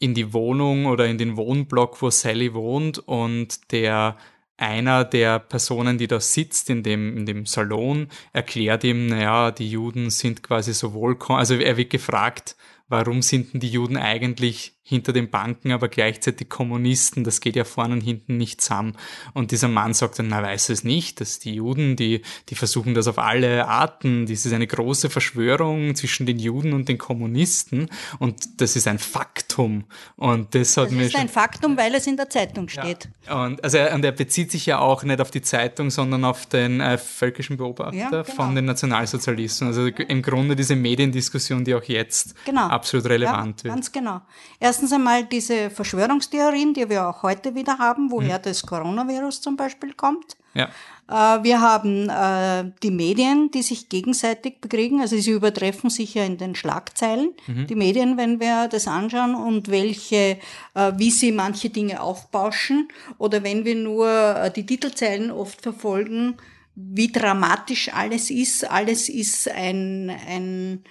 [0.00, 4.16] in die Wohnung oder in den Wohnblock, wo Sally wohnt und der
[4.58, 9.70] einer der Personen, die da sitzt in dem, in dem Salon, erklärt ihm, naja, die
[9.70, 11.38] Juden sind quasi so wohlkommen.
[11.38, 12.56] Also er wird gefragt,
[12.88, 17.64] warum sind denn die Juden eigentlich hinter den Banken, aber gleichzeitig Kommunisten, das geht ja
[17.64, 18.94] vorne und hinten nicht zusammen.
[19.34, 22.94] Und dieser Mann sagt dann, na weiß es nicht, dass die Juden, die, die versuchen
[22.94, 27.90] das auf alle Arten, das ist eine große Verschwörung zwischen den Juden und den Kommunisten
[28.18, 29.84] und das ist ein Faktum.
[30.16, 33.10] Und das hat das mir ist ein Faktum, weil es in der Zeitung steht.
[33.26, 33.44] Ja.
[33.44, 36.80] Und, also, und er bezieht sich ja auch nicht auf die Zeitung, sondern auf den
[36.80, 38.24] äh, völkischen Beobachter ja, genau.
[38.24, 39.66] von den Nationalsozialisten.
[39.66, 42.68] Also im Grunde diese Mediendiskussion, die auch jetzt genau.
[42.68, 43.74] absolut relevant ja, wird.
[43.74, 44.22] Ganz genau.
[44.58, 48.42] Erst erstens einmal diese Verschwörungstheorien, die wir auch heute wieder haben, woher mhm.
[48.42, 50.36] das Coronavirus zum Beispiel kommt.
[50.54, 50.68] Ja.
[51.08, 56.24] Äh, wir haben äh, die Medien, die sich gegenseitig bekriegen, also sie übertreffen sich ja
[56.24, 57.66] in den Schlagzeilen, mhm.
[57.66, 60.38] die Medien, wenn wir das anschauen und welche,
[60.74, 62.86] äh, wie sie manche Dinge aufbauschen
[63.18, 66.36] oder wenn wir nur die Titelzeilen oft verfolgen,
[66.76, 68.70] wie dramatisch alles ist.
[68.70, 70.84] Alles ist ein, ein,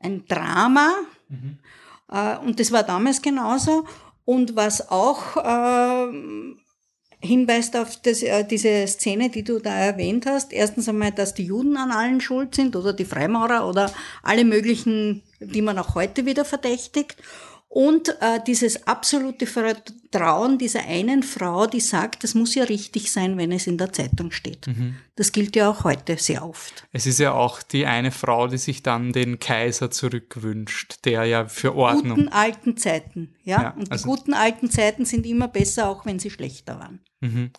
[0.00, 0.94] ein Drama.
[1.28, 1.58] Mhm.
[2.10, 3.86] Äh, und das war damals genauso.
[4.24, 6.12] Und was auch äh,
[7.20, 10.52] hinweist auf das, äh, diese Szene, die du da erwähnt hast.
[10.52, 13.90] Erstens einmal, dass die Juden an allen schuld sind oder die Freimaurer oder
[14.22, 17.16] alle möglichen, die man auch heute wieder verdächtigt.
[17.70, 23.36] Und äh, dieses absolute Vertrauen dieser einen Frau, die sagt, das muss ja richtig sein,
[23.36, 24.66] wenn es in der Zeitung steht.
[24.66, 24.96] Mhm.
[25.16, 26.86] Das gilt ja auch heute sehr oft.
[26.92, 31.46] Es ist ja auch die eine Frau, die sich dann den Kaiser zurückwünscht, der ja
[31.46, 32.16] für Ordnung.
[32.16, 33.62] Die guten alten Zeiten, ja.
[33.62, 37.00] ja Und die also guten alten Zeiten sind immer besser, auch wenn sie schlechter waren.
[37.20, 37.50] Mhm.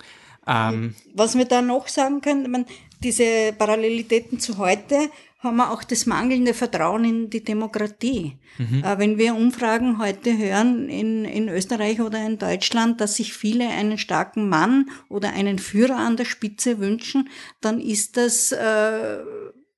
[0.47, 2.65] Ähm, Was wir da noch sagen können, man,
[3.03, 8.37] diese Parallelitäten zu heute, haben wir auch das mangelnde Vertrauen in die Demokratie.
[8.57, 8.83] Mhm.
[8.83, 13.67] Äh, wenn wir Umfragen heute hören in, in Österreich oder in Deutschland, dass sich viele
[13.69, 17.29] einen starken Mann oder einen Führer an der Spitze wünschen,
[17.61, 19.19] dann ist das äh,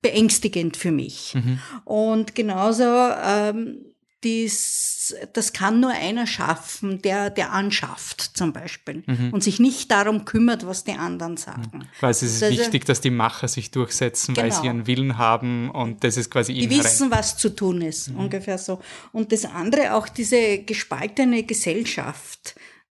[0.02, 1.34] beängstigend für mich.
[1.34, 1.60] Mhm.
[1.84, 2.84] Und genauso
[3.24, 3.84] ähm,
[4.24, 5.01] dies,
[5.32, 9.30] das kann nur einer schaffen, der, der anschafft zum Beispiel mhm.
[9.32, 11.70] und sich nicht darum kümmert, was die anderen sagen.
[11.72, 11.82] Mhm.
[12.00, 14.44] Weil es ist also, wichtig, dass die Macher sich durchsetzen, genau.
[14.44, 18.10] weil sie ihren Willen haben und das ist quasi Die wissen, was zu tun ist,
[18.10, 18.20] mhm.
[18.20, 18.80] ungefähr so.
[19.12, 22.54] Und das andere, auch diese gespaltene Gesellschaft,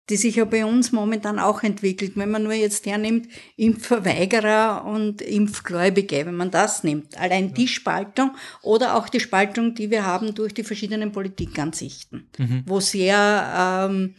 [0.08, 2.12] die sich ja bei uns momentan auch entwickelt.
[2.14, 7.18] Wenn man nur jetzt hernimmt, Impfverweigerer und Impfgläubige, wenn man das nimmt.
[7.18, 8.30] Allein die Spaltung
[8.62, 12.62] oder auch die Spaltung, die wir haben durch die verschiedenen Politikansichten, mhm.
[12.66, 14.14] wo sehr ähm,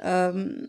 [0.00, 0.68] ähm,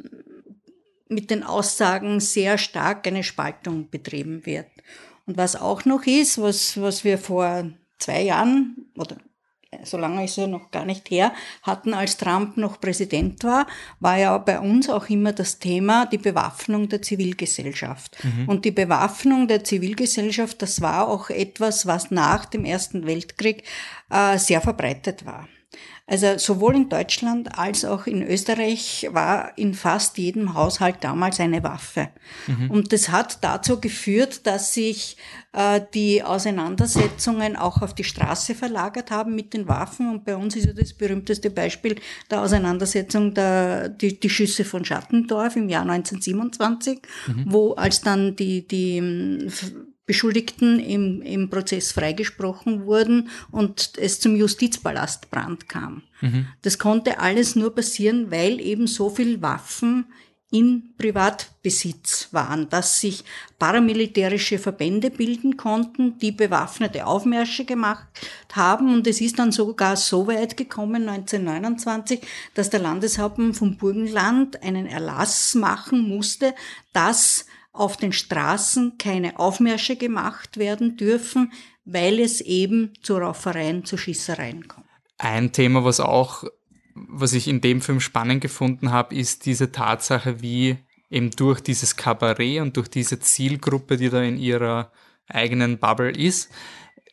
[1.08, 4.68] mit den Aussagen sehr stark eine Spaltung betrieben wird.
[5.26, 9.18] Und was auch noch ist, was, was wir vor zwei Jahren oder
[9.84, 13.68] so lange ist er noch gar nicht her, hatten, als Trump noch Präsident war,
[14.00, 18.18] war ja bei uns auch immer das Thema die Bewaffnung der Zivilgesellschaft.
[18.24, 18.50] Mhm.
[18.50, 23.64] Und die Bewaffnung der Zivilgesellschaft, das war auch etwas, was nach dem Ersten Weltkrieg
[24.10, 25.48] äh, sehr verbreitet war.
[26.10, 31.64] Also sowohl in Deutschland als auch in Österreich war in fast jedem Haushalt damals eine
[31.64, 32.10] Waffe.
[32.48, 32.72] Mhm.
[32.72, 35.18] Und das hat dazu geführt, dass sich
[35.54, 40.10] äh, die Auseinandersetzungen auch auf die Straße verlagert haben mit den Waffen.
[40.10, 41.96] Und bei uns ist ja das berühmteste Beispiel
[42.32, 47.46] der Auseinandersetzung der, die, die Schüsse von Schattendorf im Jahr 1927, mhm.
[47.48, 49.48] wo als dann die, die
[50.10, 56.02] Beschuldigten im, im Prozess freigesprochen wurden und es zum Justizpalastbrand kam.
[56.22, 56.48] Mhm.
[56.64, 60.06] Das konnte alles nur passieren, weil eben so viel Waffen
[60.50, 63.24] in Privatbesitz waren, dass sich
[63.60, 68.08] paramilitärische Verbände bilden konnten, die bewaffnete Aufmärsche gemacht
[68.54, 68.92] haben.
[68.92, 72.22] Und es ist dann sogar so weit gekommen, 1929,
[72.56, 76.56] dass der Landeshauptmann vom Burgenland einen Erlass machen musste,
[76.94, 81.52] dass auf den Straßen keine Aufmärsche gemacht werden dürfen,
[81.86, 84.88] weil es eben zu Raufereien, zu Schießereien kommt.
[85.18, 86.44] Ein Thema, was auch,
[86.94, 90.78] was ich in dem Film spannend gefunden habe, ist diese Tatsache, wie
[91.10, 94.92] eben durch dieses Kabarett und durch diese Zielgruppe, die da in ihrer
[95.28, 96.50] eigenen Bubble ist,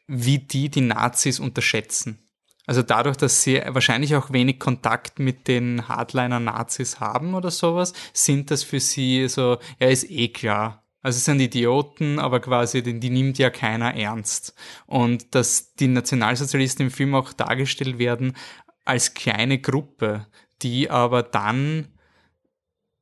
[0.07, 2.26] wie die die Nazis unterschätzen.
[2.67, 8.51] Also dadurch, dass sie wahrscheinlich auch wenig Kontakt mit den Hardliner-Nazis haben oder sowas, sind
[8.51, 10.83] das für sie so, ja, ist eh klar.
[11.01, 14.55] Also es sind Idioten, aber quasi, die, die nimmt ja keiner ernst.
[14.87, 18.37] Und dass die Nationalsozialisten im Film auch dargestellt werden
[18.85, 20.27] als kleine Gruppe,
[20.63, 21.93] die aber dann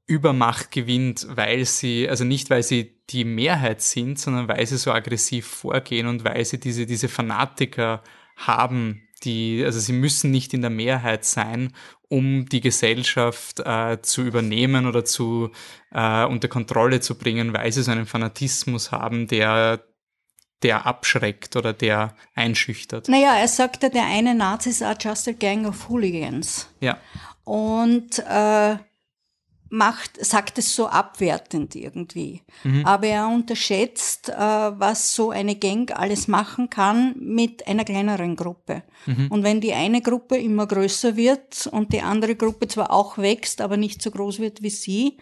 [0.07, 4.93] Übermacht gewinnt, weil sie, also nicht weil sie die Mehrheit sind, sondern weil sie so
[4.93, 8.03] aggressiv vorgehen und weil sie diese, diese Fanatiker
[8.37, 11.73] haben, die, also sie müssen nicht in der Mehrheit sein,
[12.09, 15.51] um die Gesellschaft äh, zu übernehmen oder zu
[15.93, 19.85] äh, unter Kontrolle zu bringen, weil sie so einen Fanatismus haben, der
[20.63, 23.09] der abschreckt oder der einschüchtert.
[23.09, 26.71] Naja, er sagte, der eine Nazis are just a gang of hooligans.
[26.81, 26.97] Ja.
[27.45, 28.77] Und äh,
[29.75, 32.43] macht, sagt es so abwertend irgendwie.
[32.63, 32.87] Mhm.
[32.87, 38.83] Aber er unterschätzt, äh, was so eine Gang alles machen kann mit einer kleineren Gruppe.
[39.07, 39.27] Mhm.
[39.29, 43.61] Und wenn die eine Gruppe immer größer wird und die andere Gruppe zwar auch wächst,
[43.61, 45.19] aber nicht so groß wird wie sie,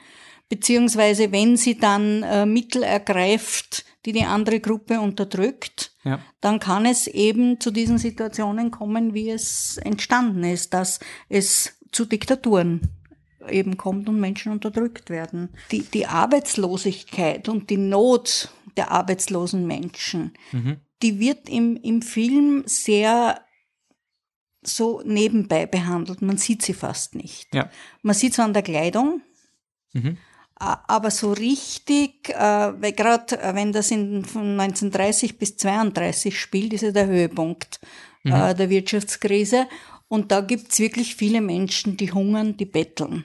[0.49, 6.21] beziehungsweise wenn sie dann äh, Mittel ergreift, die die andere Gruppe unterdrückt, ja.
[6.41, 12.05] dann kann es eben zu diesen Situationen kommen, wie es entstanden ist, dass es zu
[12.05, 13.02] Diktaturen
[13.49, 15.51] eben kommt und Menschen unterdrückt werden.
[15.71, 20.77] Die, die Arbeitslosigkeit und die Not der arbeitslosen Menschen, mhm.
[21.03, 23.41] die wird im, im Film sehr
[24.63, 26.23] so nebenbei behandelt.
[26.23, 27.55] Man sieht sie fast nicht.
[27.55, 27.71] Ja.
[28.03, 29.21] Man sieht sie an der Kleidung,
[29.93, 30.17] mhm.
[30.55, 36.73] aber so richtig, äh, weil gerade äh, wenn das in, von 1930 bis 32 spielt,
[36.73, 37.81] ist ja der Höhepunkt
[38.23, 38.33] mhm.
[38.33, 39.67] äh, der Wirtschaftskrise.
[40.09, 43.25] Und da gibt's wirklich viele Menschen, die hungern, die betteln.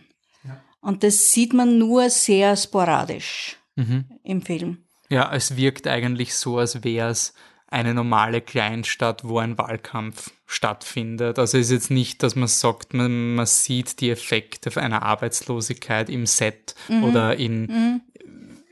[0.82, 4.06] Und das sieht man nur sehr sporadisch mhm.
[4.24, 4.78] im Film.
[5.10, 7.34] Ja, es wirkt eigentlich so, als wäre es
[7.68, 11.38] eine normale Kleinstadt, wo ein Wahlkampf stattfindet.
[11.38, 16.10] Also es ist jetzt nicht, dass man sagt, man, man sieht die Effekte einer Arbeitslosigkeit
[16.10, 17.04] im Set mhm.
[17.04, 18.02] oder in, mhm.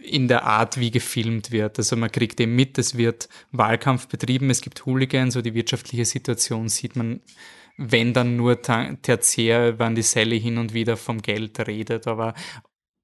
[0.01, 1.78] in der Art, wie gefilmt wird.
[1.78, 6.06] Also man kriegt eben mit, es wird Wahlkampf betrieben, es gibt Hooligans, so die wirtschaftliche
[6.06, 7.20] Situation sieht man
[7.78, 12.34] wenn dann nur tertiär, wann die Sally hin und wieder vom Geld redet, aber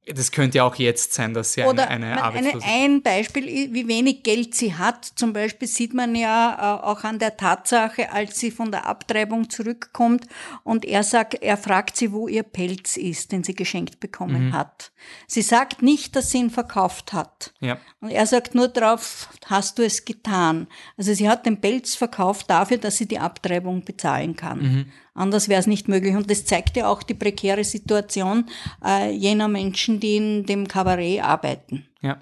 [0.07, 2.65] das könnte ja auch jetzt sein, dass sie Oder eine, eine Arbeitslose...
[2.67, 7.19] Ein Beispiel, wie wenig Geld sie hat, zum Beispiel sieht man ja äh, auch an
[7.19, 10.25] der Tatsache, als sie von der Abtreibung zurückkommt
[10.63, 14.53] und er sagt, er fragt sie, wo ihr Pelz ist, den sie geschenkt bekommen mhm.
[14.53, 14.91] hat.
[15.27, 17.53] Sie sagt nicht, dass sie ihn verkauft hat.
[17.59, 17.77] Ja.
[17.99, 20.67] Und er sagt nur drauf, hast du es getan?
[20.97, 24.59] Also sie hat den Pelz verkauft dafür, dass sie die Abtreibung bezahlen kann.
[24.59, 24.91] Mhm.
[25.13, 26.15] Anders wäre es nicht möglich.
[26.15, 28.45] Und das zeigt ja auch die prekäre Situation
[28.83, 31.85] äh, jener Menschen, die in dem Kabarett arbeiten.
[32.01, 32.21] Ja.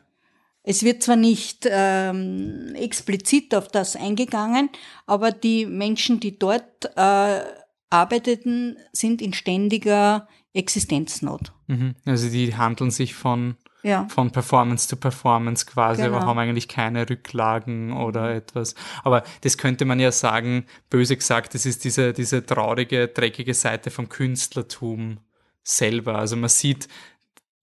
[0.64, 4.70] Es wird zwar nicht ähm, explizit auf das eingegangen,
[5.06, 7.42] aber die Menschen, die dort äh,
[7.90, 11.54] arbeiteten, sind in ständiger Existenznot.
[11.68, 11.96] Mhm.
[12.06, 14.08] Also die handeln sich von ja.
[14.10, 16.18] von Performance zu Performance quasi, genau.
[16.18, 18.76] aber haben eigentlich keine Rücklagen oder etwas.
[19.04, 23.92] Aber das könnte man ja sagen, böse gesagt, das ist diese, diese traurige, dreckige Seite
[23.92, 25.20] vom Künstlertum,
[25.64, 26.18] selber.
[26.18, 26.88] Also man sieht,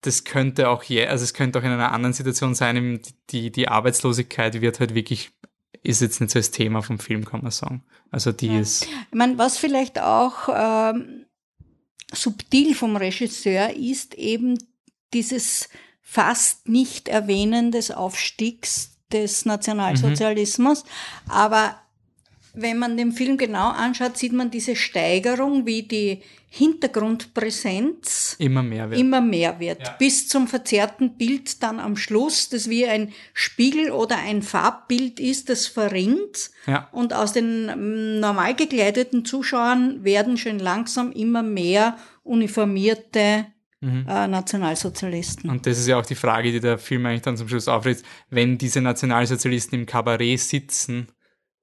[0.01, 3.68] das könnte auch je, also es könnte auch in einer anderen Situation sein, die, die
[3.68, 5.32] Arbeitslosigkeit wird halt wirklich,
[5.84, 7.84] ist jetzt nicht so das Thema vom Film, kann man sagen.
[8.12, 8.60] Also die ja.
[8.60, 8.84] ist.
[8.84, 11.26] Ich meine, was vielleicht auch ähm,
[12.14, 14.57] subtil vom Regisseur ist, eben
[15.14, 15.70] dieses
[16.10, 21.32] fast nicht Erwähnen des Aufstiegs des Nationalsozialismus, mhm.
[21.32, 21.76] aber
[22.53, 28.89] wenn man den Film genau anschaut, sieht man diese Steigerung, wie die Hintergrundpräsenz immer mehr
[28.89, 29.95] wird, immer mehr wird ja.
[29.99, 35.49] bis zum verzerrten Bild dann am Schluss, das wie ein Spiegel oder ein Farbbild ist,
[35.49, 36.49] das verrinnt.
[36.66, 36.89] Ja.
[36.91, 43.45] Und aus den mm, normal gekleideten Zuschauern werden schon langsam immer mehr uniformierte
[43.82, 44.05] Mhm.
[44.07, 45.49] Äh, Nationalsozialisten.
[45.49, 48.03] Und das ist ja auch die Frage, die der Film eigentlich dann zum Schluss aufriss.
[48.30, 51.07] Wenn diese Nationalsozialisten im Kabarett sitzen,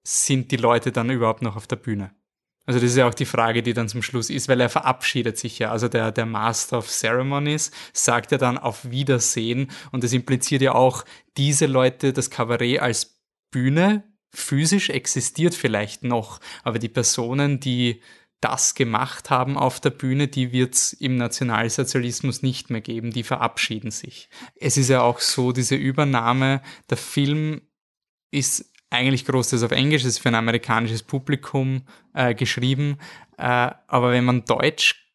[0.02, 2.12] sind die Leute dann überhaupt noch auf der Bühne?
[2.64, 5.38] Also das ist ja auch die Frage, die dann zum Schluss ist, weil er verabschiedet
[5.38, 5.70] sich ja.
[5.70, 10.74] Also der, der Master of Ceremonies sagt ja dann auf Wiedersehen und das impliziert ja
[10.74, 11.04] auch,
[11.36, 13.20] diese Leute, das Kabarett als
[13.52, 14.04] Bühne
[14.34, 18.02] physisch existiert vielleicht noch, aber die Personen, die
[18.41, 23.22] das gemacht haben auf der Bühne, die wird es im Nationalsozialismus nicht mehr geben, die
[23.22, 24.28] verabschieden sich.
[24.57, 26.61] Es ist ja auch so, diese Übernahme,
[26.91, 27.62] der Film
[28.30, 32.99] ist eigentlich großteils auf Englisch, ist für ein amerikanisches Publikum äh, geschrieben.
[33.39, 35.05] Äh, aber wenn man Deutsch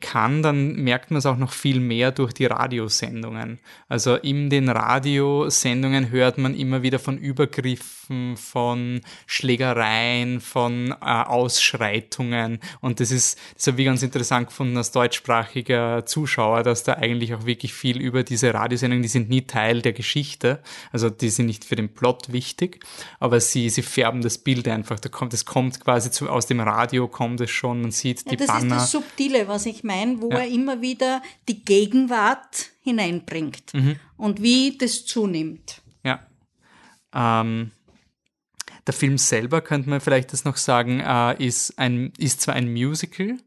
[0.00, 3.60] kann, dann merkt man es auch noch viel mehr durch die Radiosendungen.
[3.88, 12.58] Also in den Radiosendungen hört man immer wieder von Übergriffen, von Schlägereien, von äh, Ausschreitungen.
[12.80, 17.34] Und das ist, das habe ich ganz interessant gefunden als deutschsprachiger Zuschauer, dass da eigentlich
[17.34, 20.60] auch wirklich viel über diese Radiosendungen, die sind nie Teil der Geschichte,
[20.90, 22.84] also die sind nicht für den Plot wichtig,
[23.20, 24.98] aber sie, sie färben das Bild einfach.
[24.98, 28.30] Da kommt, es kommt quasi zu, aus dem Radio kommt es schon, man sieht die
[28.30, 28.74] ja, das Banner.
[28.74, 30.38] Das ist das Subtile, was ich meine, wo ja.
[30.38, 33.96] er immer wieder die Gegenwart hineinbringt mhm.
[34.16, 35.82] und wie das zunimmt.
[36.02, 36.26] Ja.
[37.14, 37.70] Ähm,
[38.86, 42.72] der Film selber, könnte man vielleicht das noch sagen, äh, ist, ein, ist zwar ein
[42.72, 43.38] Musical,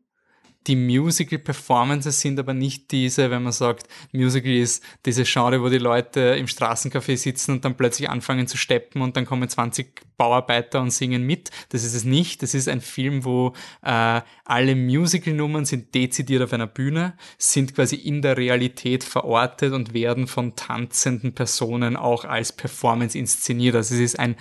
[0.67, 5.77] die Musical-Performances sind aber nicht diese, wenn man sagt, Musical ist diese Genre, wo die
[5.77, 10.81] Leute im Straßencafé sitzen und dann plötzlich anfangen zu steppen und dann kommen 20 Bauarbeiter
[10.81, 11.51] und singen mit.
[11.69, 12.41] Das ist es nicht.
[12.41, 13.53] Das ist ein Film, wo
[13.83, 19.93] äh, alle Musical-Nummern sind dezidiert auf einer Bühne, sind quasi in der Realität verortet und
[19.93, 23.75] werden von tanzenden Personen auch als Performance inszeniert.
[23.75, 24.35] Also es ist ein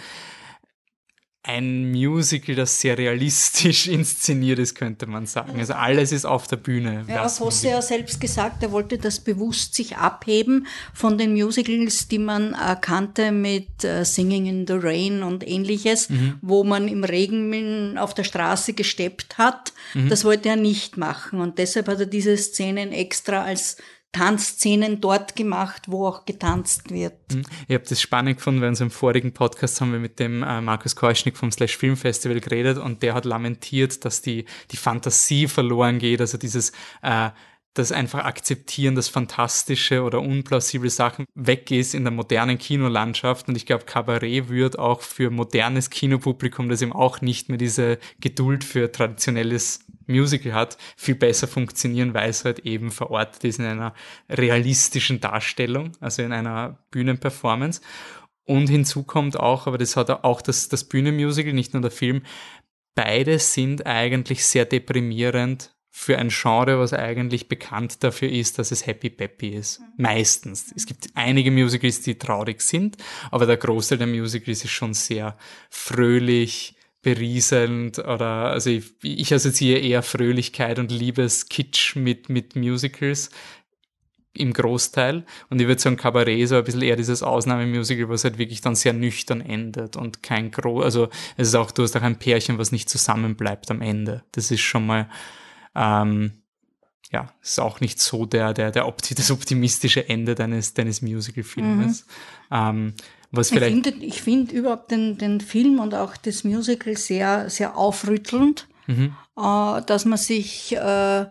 [1.47, 5.59] ein Musical, das sehr realistisch inszeniert ist, könnte man sagen.
[5.59, 7.05] Also alles ist auf der Bühne.
[7.07, 12.09] Ja, was Hosse ja selbst gesagt, er wollte das bewusst sich abheben von den Musicals,
[12.09, 16.38] die man äh, kannte mit äh, Singing in the Rain und ähnliches, mhm.
[16.40, 19.74] wo man im Regen auf der Straße gesteppt hat.
[19.92, 20.09] Mhm.
[20.09, 23.76] Das wollte er nicht machen und deshalb hat er diese Szenen extra als
[24.14, 27.14] Tanzszenen dort gemacht, wo auch getanzt wird.
[27.32, 27.42] Mhm.
[27.68, 30.60] Ich habe das spannend gefunden, weil in unserem vorigen Podcast haben wir mit dem äh,
[30.60, 35.48] Markus Keuschnick vom Slash Film Festival geredet und der hat lamentiert, dass die, die Fantasie
[35.48, 37.30] verloren geht, also dieses äh,
[37.74, 43.48] das einfach akzeptieren, dass fantastische oder unplausible Sachen weg ist in der modernen Kinolandschaft.
[43.48, 47.98] Und ich glaube, Cabaret wird auch für modernes Kinopublikum, das eben auch nicht mehr diese
[48.20, 53.66] Geduld für traditionelles Musical hat, viel besser funktionieren, weil es halt eben verortet ist in
[53.66, 53.94] einer
[54.28, 57.80] realistischen Darstellung, also in einer Bühnenperformance.
[58.44, 62.22] Und hinzu kommt auch, aber das hat auch das, das Bühnenmusical, nicht nur der Film,
[62.94, 68.84] beide sind eigentlich sehr deprimierend für ein Genre, was eigentlich bekannt dafür ist, dass es
[68.84, 69.78] happy peppy ist.
[69.78, 69.86] Mhm.
[69.98, 70.72] Meistens.
[70.74, 72.96] Es gibt einige Musicals, die traurig sind,
[73.30, 75.38] aber der Großteil der Musicals ist schon sehr
[75.70, 76.74] fröhlich,
[77.05, 83.30] berieselnd oder also ich, ich assoziiere eher Fröhlichkeit und Liebeskitsch mit, mit Musicals
[84.32, 85.24] im Großteil.
[85.48, 88.61] Und ich würde sagen, Cabaret ist so ein bisschen eher dieses Ausnahmemusical, was halt wirklich
[88.61, 92.18] dann sehr nüchtern endet und kein groß, also es ist auch, du hast auch ein
[92.18, 94.24] Pärchen, was nicht zusammenbleibt am Ende.
[94.32, 95.09] Das ist schon mal
[95.76, 96.32] ähm,
[97.14, 102.07] ja, ist auch nicht so der, der, der Opti das optimistische Ende deines, deines Musical-Filmes.
[102.50, 102.57] Mhm.
[102.57, 102.94] Ähm,
[103.37, 107.51] was vielleicht ich finde, ich finde überhaupt den, den Film und auch das Musical sehr,
[107.51, 109.14] sehr aufrüttelnd, mhm.
[109.37, 111.26] äh, dass man sich äh,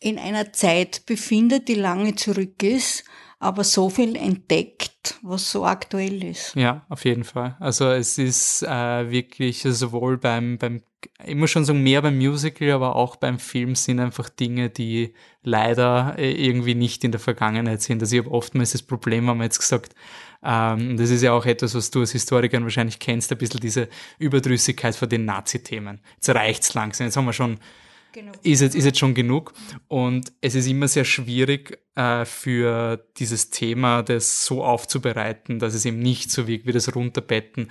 [0.00, 3.04] in einer Zeit befindet, die lange zurück ist,
[3.38, 6.54] aber so viel entdeckt, was so aktuell ist.
[6.54, 7.56] Ja, auf jeden Fall.
[7.60, 10.82] Also es ist äh, wirklich sowohl beim, beim
[11.24, 16.14] immer schon so mehr beim Musical, aber auch beim Film sind einfach Dinge, die leider
[16.18, 18.02] äh, irgendwie nicht in der Vergangenheit sind.
[18.02, 19.94] Also ich habe oftmals das Problem, haben wir jetzt gesagt,
[20.46, 23.88] ähm, das ist ja auch etwas, was du als Historiker wahrscheinlich kennst, ein bisschen diese
[24.18, 26.00] Überdrüssigkeit von den Nazi-Themen.
[26.14, 27.06] Jetzt reicht's langsam.
[27.06, 27.58] Jetzt haben wir schon
[28.42, 29.52] ist jetzt, ist jetzt schon genug.
[29.88, 35.84] Und es ist immer sehr schwierig äh, für dieses Thema, das so aufzubereiten, dass es
[35.84, 37.68] eben nicht so wirkt wie das Runterbetten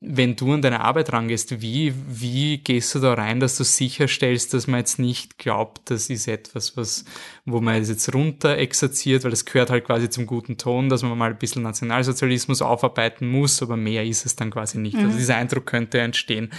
[0.00, 4.54] wenn du an deine Arbeit rangehst, wie, wie gehst du da rein, dass du sicherstellst,
[4.54, 7.04] dass man jetzt nicht glaubt, das ist etwas, was,
[7.50, 11.02] wo man es jetzt runter exerziert, weil das gehört halt quasi zum guten Ton, dass
[11.02, 14.94] man mal ein bisschen Nationalsozialismus aufarbeiten muss, aber mehr ist es dann quasi nicht.
[14.94, 15.08] Also mhm.
[15.08, 16.50] Also dieser Eindruck könnte entstehen.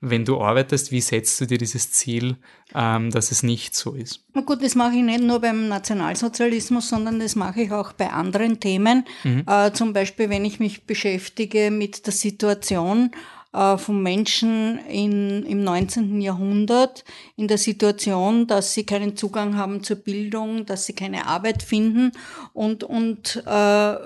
[0.00, 2.36] Wenn du arbeitest, wie setzt du dir dieses Ziel,
[2.74, 4.24] ähm, dass es nicht so ist?
[4.34, 8.10] Na gut, das mache ich nicht nur beim Nationalsozialismus, sondern das mache ich auch bei
[8.10, 9.04] anderen Themen.
[9.24, 9.44] Mhm.
[9.46, 13.10] Äh, zum Beispiel, wenn ich mich beschäftige mit der Situation,
[13.52, 16.20] äh, von Menschen in, im 19.
[16.20, 17.04] Jahrhundert
[17.36, 22.12] in der Situation, dass sie keinen Zugang haben zur Bildung, dass sie keine Arbeit finden
[22.52, 23.96] und, und, äh,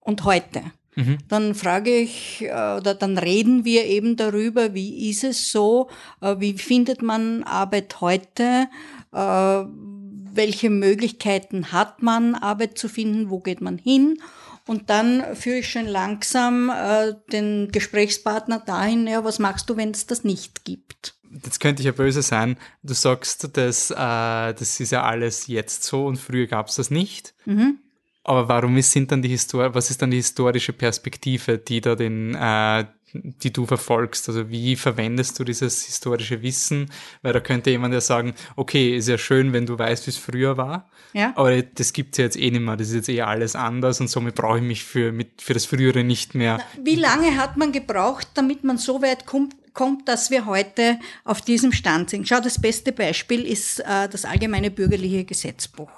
[0.00, 0.62] und heute.
[0.94, 1.18] Mhm.
[1.28, 5.88] Dann frage ich äh, oder dann reden wir eben darüber, wie ist es so,
[6.20, 8.68] äh, wie findet man Arbeit heute,
[9.12, 14.18] welche Möglichkeiten hat man, Arbeit zu finden, wo geht man hin
[14.66, 19.92] und dann führe ich schon langsam äh, den Gesprächspartner dahin, ja, was machst du, wenn
[19.92, 21.14] es das nicht gibt?
[21.44, 22.56] Jetzt könnte ich ja böse sein.
[22.82, 26.90] Du sagst, dass, äh, das ist ja alles jetzt so und früher gab es das
[26.90, 27.34] nicht.
[27.44, 27.78] Mhm.
[28.24, 31.94] Aber warum ist, sind dann die Histor was ist dann die historische Perspektive, die da
[31.94, 34.28] den, äh, die du verfolgst?
[34.28, 36.90] Also wie verwendest du dieses historische Wissen?
[37.22, 40.16] Weil da könnte jemand ja sagen, okay, ist ja schön, wenn du weißt, wie es
[40.16, 40.90] früher war.
[41.12, 41.32] Ja.
[41.36, 42.76] Aber das gibt's ja jetzt eh nicht mehr.
[42.76, 45.66] Das ist jetzt eh alles anders und somit brauche ich mich für, mit, für das
[45.66, 46.60] Frühere nicht mehr.
[46.82, 51.40] Wie lange hat man gebraucht, damit man so weit kommt, kommt, dass wir heute auf
[51.40, 52.28] diesem Stand sind?
[52.28, 55.90] Schau, das beste Beispiel ist äh, das allgemeine bürgerliche Gesetzbuch.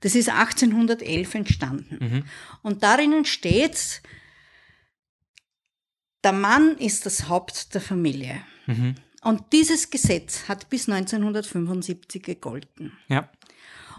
[0.00, 1.98] Das ist 1811 entstanden.
[2.00, 2.24] Mhm.
[2.62, 4.02] Und darin steht,
[6.24, 8.40] der Mann ist das Haupt der Familie.
[8.66, 8.94] Mhm.
[9.22, 12.92] Und dieses Gesetz hat bis 1975 gegolten.
[13.08, 13.28] Ja.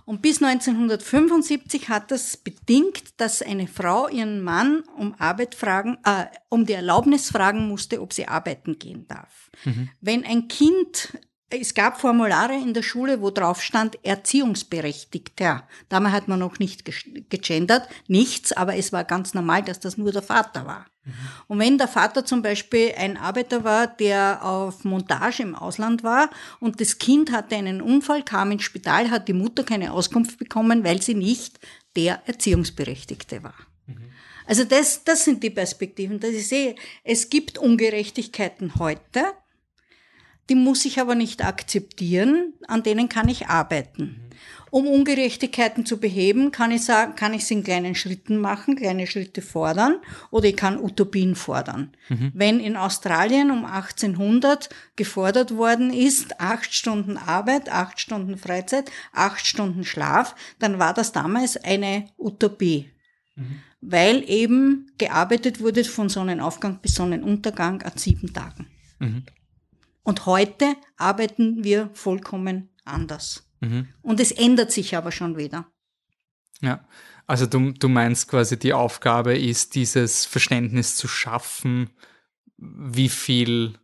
[0.06, 6.26] Und bis 1975 hat das bedingt, dass eine Frau ihren Mann um Arbeit fragen, äh,
[6.50, 9.50] um die Erlaubnis fragen musste, ob sie arbeiten gehen darf.
[9.64, 9.90] Mhm.
[10.02, 11.18] Wenn ein Kind
[11.62, 15.68] es gab Formulare in der Schule, wo drauf stand Erziehungsberechtigter.
[15.90, 16.84] Damals hat man noch nicht
[17.30, 20.86] gegendert, nichts, aber es war ganz normal, dass das nur der Vater war.
[21.06, 21.14] Mhm.
[21.48, 26.30] Und wenn der Vater zum Beispiel ein Arbeiter war, der auf Montage im Ausland war
[26.60, 30.84] und das Kind hatte einen Unfall, kam ins Spital, hat die Mutter keine Auskunft bekommen,
[30.84, 31.60] weil sie nicht
[31.96, 33.56] der Erziehungsberechtigte war.
[33.88, 34.12] Mhm.
[34.46, 39.24] Also das, das sind die Perspektiven, dass ich sehe, es gibt Ungerechtigkeiten heute,
[40.50, 44.20] die muss ich aber nicht akzeptieren, an denen kann ich arbeiten.
[44.74, 49.06] Um Ungerechtigkeiten zu beheben, kann ich sagen, kann ich es in kleinen Schritten machen, kleine
[49.06, 49.98] Schritte fordern,
[50.32, 51.92] oder ich kann Utopien fordern.
[52.10, 52.32] Mhm.
[52.34, 59.46] Wenn in Australien um 1800 gefordert worden ist, acht Stunden Arbeit, acht Stunden Freizeit, acht
[59.46, 62.90] Stunden Schlaf, dann war das damals eine Utopie.
[63.36, 63.60] Mhm.
[63.80, 68.66] Weil eben gearbeitet wurde von Sonnenaufgang bis Sonnenuntergang an sieben Tagen.
[68.98, 69.24] Mhm.
[70.04, 73.50] Und heute arbeiten wir vollkommen anders.
[73.62, 73.88] Mhm.
[74.02, 75.68] Und es ändert sich aber schon wieder.
[76.62, 76.86] Ja,
[77.26, 81.90] also du, du meinst quasi, die Aufgabe ist, dieses Verständnis zu schaffen,
[82.58, 83.80] wie viel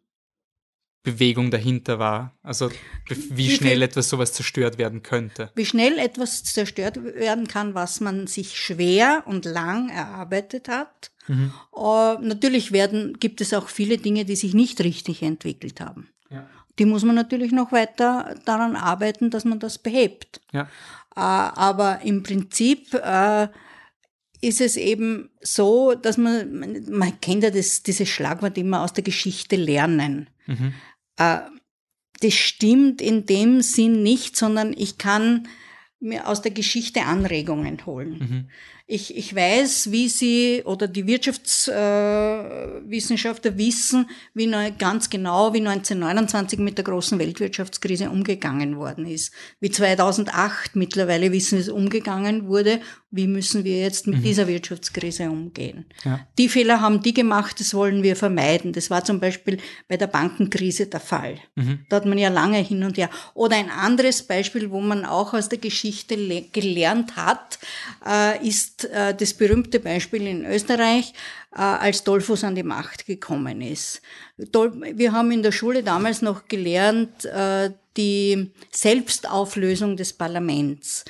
[1.04, 2.38] Bewegung dahinter war.
[2.43, 2.70] Also
[3.08, 5.52] wie, schnell etwas sowas zerstört werden könnte.
[5.56, 11.12] Wie schnell etwas zerstört werden kann, was man sich schwer und lang erarbeitet hat.
[11.28, 11.54] Mhm.
[11.74, 16.10] Uh, natürlich werden, gibt es auch viele Dinge, die sich nicht richtig entwickelt haben.
[16.30, 16.47] Ja.
[16.80, 20.41] Die muss man natürlich noch weiter daran arbeiten, dass man das behebt.
[20.52, 20.64] Ja.
[21.16, 21.22] Uh,
[21.56, 23.47] aber im Prinzip uh,
[24.41, 29.04] ist es eben so, dass man, man kennt ja das, dieses Schlagwort immer aus der
[29.04, 30.30] Geschichte lernen.
[30.50, 30.74] Mhm.
[31.18, 31.39] Äh,
[32.22, 35.47] das stimmt in dem Sinn nicht, sondern ich kann
[36.00, 38.18] mir aus der Geschichte Anregungen holen.
[38.20, 38.50] Mhm.
[38.92, 45.60] Ich, ich weiß, wie sie oder die Wirtschaftswissenschaftler äh, wissen, wie ne, ganz genau, wie
[45.60, 49.32] 1929 mit der großen Weltwirtschaftskrise umgegangen worden ist.
[49.60, 52.82] Wie 2008 mittlerweile wissen, wie es umgegangen wurde.
[53.12, 54.24] Wie müssen wir jetzt mit mhm.
[54.24, 55.86] dieser Wirtschaftskrise umgehen?
[56.04, 56.26] Ja.
[56.40, 58.74] Die Fehler haben die gemacht, das wollen wir vermeiden.
[58.74, 61.38] Das war zum Beispiel bei der Bankenkrise der Fall.
[61.56, 61.86] Mhm.
[61.90, 63.12] Da hat man ja lange hin und her.
[63.36, 66.18] Oder ein anderes Beispiel, wo man auch aus der Geschichte
[66.52, 67.60] gelernt hat,
[68.06, 71.14] äh, ist äh, das berühmte Beispiel in Österreich,
[71.52, 74.02] äh, als Dollfuss an die Macht gekommen ist.
[74.38, 81.06] Wir haben in der Schule damals noch gelernt, äh, die Selbstauflösung des Parlaments.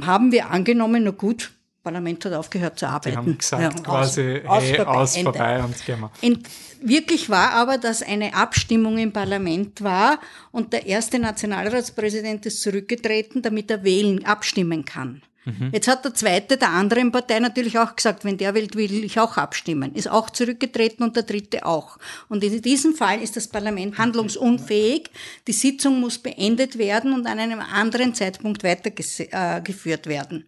[0.00, 1.50] Haben wir angenommen, na gut,
[1.82, 3.10] Parlament hat aufgehört zu arbeiten.
[3.10, 6.38] Die haben gesagt ja, quasi, aus, hey, aus, vorbei, vorbei und gehen wir.
[6.82, 10.18] Wirklich war aber, dass eine Abstimmung im Parlament war
[10.50, 15.22] und der erste Nationalratspräsident ist zurückgetreten, damit er wählen, abstimmen kann.
[15.44, 15.70] Mhm.
[15.72, 19.18] Jetzt hat der zweite der anderen Partei natürlich auch gesagt, wenn der will, will ich
[19.18, 19.94] auch abstimmen.
[19.94, 21.98] Ist auch zurückgetreten und der dritte auch.
[22.28, 25.10] Und in diesem Fall ist das Parlament handlungsunfähig.
[25.46, 30.46] Die Sitzung muss beendet werden und an einem anderen Zeitpunkt weitergeführt äh, werden.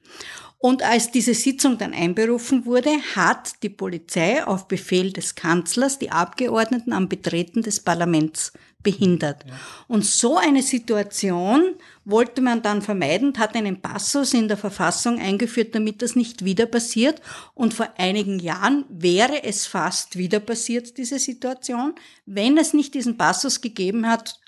[0.58, 6.12] Und als diese Sitzung dann einberufen wurde, hat die Polizei auf Befehl des Kanzlers die
[6.12, 9.44] Abgeordneten am Betreten des Parlaments behindert.
[9.44, 9.54] Ja.
[9.88, 11.74] Und so eine Situation
[12.04, 16.66] wollte man dann vermeiden, hat einen Passus in der Verfassung eingeführt, damit das nicht wieder
[16.66, 17.20] passiert.
[17.54, 21.94] Und vor einigen Jahren wäre es fast wieder passiert, diese Situation,
[22.26, 24.40] wenn es nicht diesen Passus gegeben hat,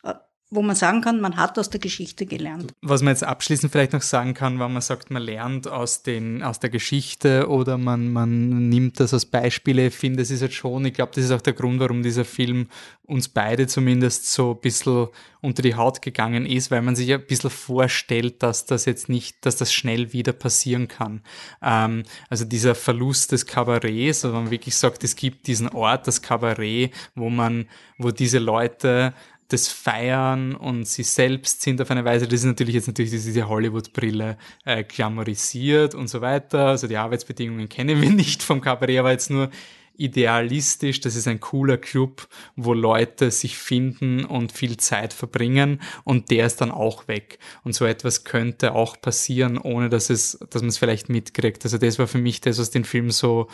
[0.54, 2.72] wo man sagen kann, man hat aus der Geschichte gelernt.
[2.82, 6.42] Was man jetzt abschließend vielleicht noch sagen kann, wenn man sagt, man lernt aus, den,
[6.42, 10.54] aus der Geschichte oder man, man nimmt das als Beispiele, ich finde, das ist jetzt
[10.54, 12.68] schon, ich glaube, das ist auch der Grund, warum dieser Film
[13.06, 15.08] uns beide zumindest so ein bisschen
[15.42, 19.44] unter die Haut gegangen ist, weil man sich ein bisschen vorstellt, dass das jetzt nicht,
[19.44, 21.20] dass das schnell wieder passieren kann.
[21.62, 26.22] Ähm, also dieser Verlust des Kabarets, also man wirklich sagt, es gibt diesen Ort, das
[26.22, 29.12] Kabarett, wo man, wo diese Leute
[29.54, 33.48] das Feiern und sie selbst sind auf eine Weise, das ist natürlich jetzt natürlich diese
[33.48, 36.66] Hollywood-Brille äh, glamourisiert und so weiter.
[36.68, 39.50] Also die Arbeitsbedingungen kennen wir nicht vom Kabarett, aber jetzt nur
[39.96, 46.30] idealistisch, das ist ein cooler Club, wo Leute sich finden und viel Zeit verbringen und
[46.30, 47.38] der ist dann auch weg.
[47.62, 51.64] Und so etwas könnte auch passieren, ohne dass es, dass man es vielleicht mitkriegt.
[51.64, 53.48] Also das war für mich das, was den Film so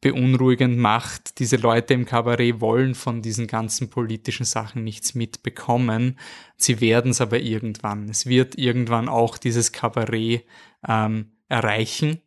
[0.00, 1.38] beunruhigend macht.
[1.38, 6.18] Diese Leute im Kabarett wollen von diesen ganzen politischen Sachen nichts mitbekommen.
[6.56, 8.08] Sie werden es aber irgendwann.
[8.08, 10.44] Es wird irgendwann auch dieses Kabarett
[10.86, 12.20] ähm, erreichen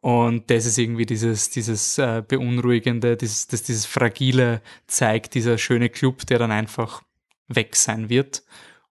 [0.00, 5.90] und das ist irgendwie dieses, dieses äh, Beunruhigende, dieses, das dieses Fragile zeigt, dieser schöne
[5.90, 7.02] Club, der dann einfach
[7.48, 8.42] weg sein wird.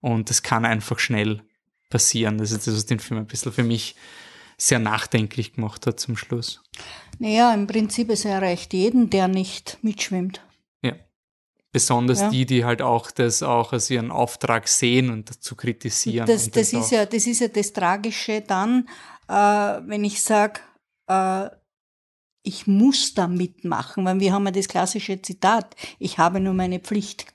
[0.01, 1.41] Und das kann einfach schnell
[1.89, 2.37] passieren.
[2.37, 3.95] Das ist das, was den Film ein bisschen für mich
[4.57, 6.61] sehr nachdenklich gemacht hat zum Schluss.
[7.17, 10.41] Naja, im Prinzip es erreicht jeden, der nicht mitschwimmt.
[10.83, 10.93] Ja.
[11.71, 12.29] Besonders ja.
[12.29, 16.27] die, die halt auch das auch als ihren Auftrag sehen und dazu kritisieren.
[16.27, 18.87] Das, das, das ist ja, das ist ja das Tragische dann,
[19.27, 20.59] äh, wenn ich sage,
[21.09, 21.49] äh,
[22.43, 26.79] ich muss da mitmachen, weil wir haben ja das klassische Zitat, ich habe nur meine
[26.79, 27.25] Pflicht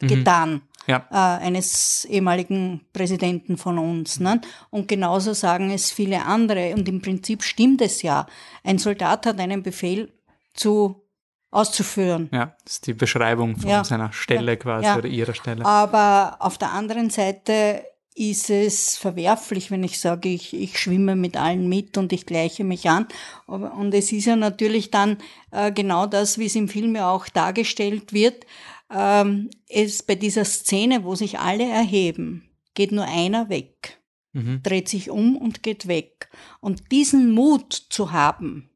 [0.00, 0.08] mhm.
[0.08, 0.62] getan.
[0.86, 1.06] Ja.
[1.10, 4.20] Äh, eines ehemaligen Präsidenten von uns.
[4.20, 4.40] Ne?
[4.70, 6.72] Und genauso sagen es viele andere.
[6.74, 8.26] Und im Prinzip stimmt es ja.
[8.64, 10.10] Ein Soldat hat einen Befehl
[10.54, 11.06] zu
[11.50, 12.30] auszuführen.
[12.32, 13.84] Ja, das ist die Beschreibung von ja.
[13.84, 14.56] seiner Stelle ja.
[14.56, 15.64] quasi oder ihrer Stelle.
[15.66, 17.84] Aber auf der anderen Seite
[18.18, 22.64] ist es verwerflich, wenn ich sage, ich, ich schwimme mit allen mit und ich gleiche
[22.64, 23.06] mich an.
[23.46, 25.18] Und es ist ja natürlich dann
[25.52, 28.44] äh, genau das, wie es im Film ja auch dargestellt wird.
[28.90, 34.00] Ähm, es bei dieser Szene, wo sich alle erheben, geht nur einer weg,
[34.32, 34.62] mhm.
[34.64, 36.28] dreht sich um und geht weg.
[36.60, 38.68] Und diesen Mut zu haben,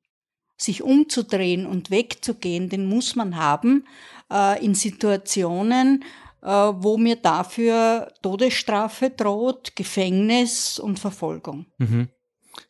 [0.56, 3.86] sich umzudrehen und wegzugehen, den muss man haben
[4.30, 6.04] äh, in Situationen,
[6.48, 11.66] wo mir dafür Todesstrafe droht, Gefängnis und Verfolgung.
[11.78, 12.08] Mhm.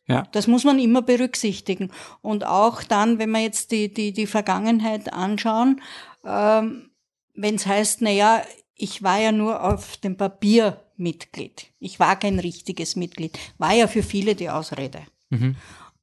[0.07, 0.27] Ja.
[0.31, 1.91] Das muss man immer berücksichtigen.
[2.21, 5.81] Und auch dann, wenn wir jetzt die, die, die Vergangenheit anschauen,
[6.23, 6.91] ähm,
[7.33, 8.43] wenn es heißt, na ja,
[8.75, 11.67] ich war ja nur auf dem Papier Mitglied.
[11.79, 13.37] Ich war kein richtiges Mitglied.
[13.57, 15.01] War ja für viele die Ausrede.
[15.29, 15.55] Mhm.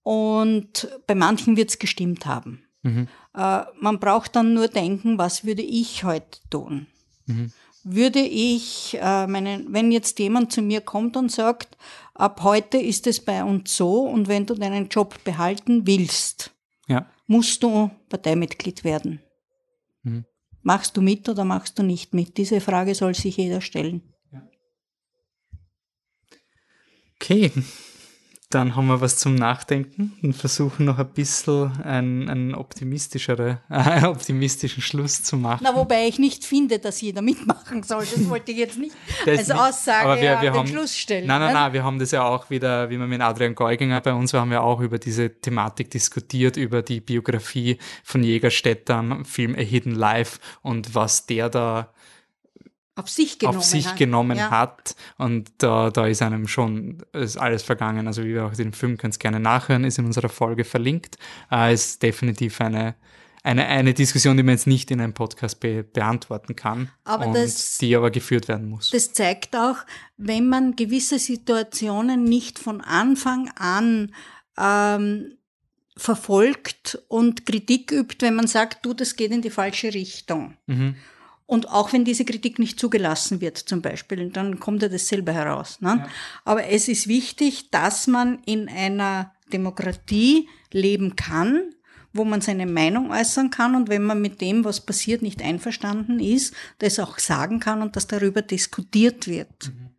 [0.03, 2.65] Und bei manchen wird es gestimmt haben.
[2.83, 3.09] Mhm.
[3.35, 6.87] Äh, man braucht dann nur denken, was würde ich heute tun?
[7.31, 7.53] Mhm.
[7.83, 11.79] Würde ich äh, meinen, wenn jetzt jemand zu mir kommt und sagt,
[12.15, 16.51] ab heute ist es bei uns so und wenn du deinen Job behalten willst,
[16.89, 17.07] ja.
[17.27, 19.21] musst du Parteimitglied werden.
[20.03, 20.25] Mhm.
[20.63, 22.37] Machst du mit oder machst du nicht mit?
[22.37, 24.03] Diese Frage soll sich jeder stellen.
[27.17, 27.53] Okay,
[28.51, 34.05] dann haben wir was zum Nachdenken und versuchen noch ein bisschen einen, einen optimistischere, äh,
[34.05, 35.61] optimistischen Schluss zu machen.
[35.63, 38.05] Na, wobei ich nicht finde, dass jeder mitmachen soll.
[38.05, 40.97] Das wollte ich jetzt nicht als nicht, Aussage aber wir, wir an haben, den Schluss
[40.97, 41.29] stellen.
[41.29, 41.61] Nein, nein, ne?
[41.61, 44.51] nein, wir haben das ja auch wieder, wie wir mit Adrian Geuginger bei uns haben
[44.51, 49.95] wir auch über diese Thematik diskutiert, über die Biografie von Jägerstätter am Film A Hidden
[49.95, 51.93] Life und was der da
[53.01, 53.97] auf sich genommen, auf sich hat.
[53.97, 54.51] genommen ja.
[54.51, 54.95] hat.
[55.19, 58.07] Und da, da ist einem schon ist alles vergangen.
[58.07, 61.17] Also wie wir auch den Film könnt gerne nachhören, ist in unserer Folge verlinkt.
[61.51, 62.95] Äh, ist definitiv eine,
[63.43, 67.35] eine, eine Diskussion, die man jetzt nicht in einem Podcast be beantworten kann, aber und
[67.35, 68.91] das, die aber geführt werden muss.
[68.91, 69.79] Das zeigt auch,
[70.17, 74.15] wenn man gewisse Situationen nicht von Anfang an
[74.59, 75.39] ähm,
[75.97, 80.57] verfolgt und Kritik übt, wenn man sagt, du, das geht in die falsche Richtung.
[80.67, 80.97] Mhm.
[81.51, 85.81] Und auch wenn diese Kritik nicht zugelassen wird, zum Beispiel, dann kommt ja dasselbe heraus.
[85.81, 85.97] Ne?
[85.99, 86.09] Ja.
[86.45, 91.75] Aber es ist wichtig, dass man in einer Demokratie leben kann,
[92.13, 96.21] wo man seine Meinung äußern kann und wenn man mit dem, was passiert, nicht einverstanden
[96.21, 99.73] ist, das auch sagen kann und dass darüber diskutiert wird.
[99.75, 99.91] Mhm.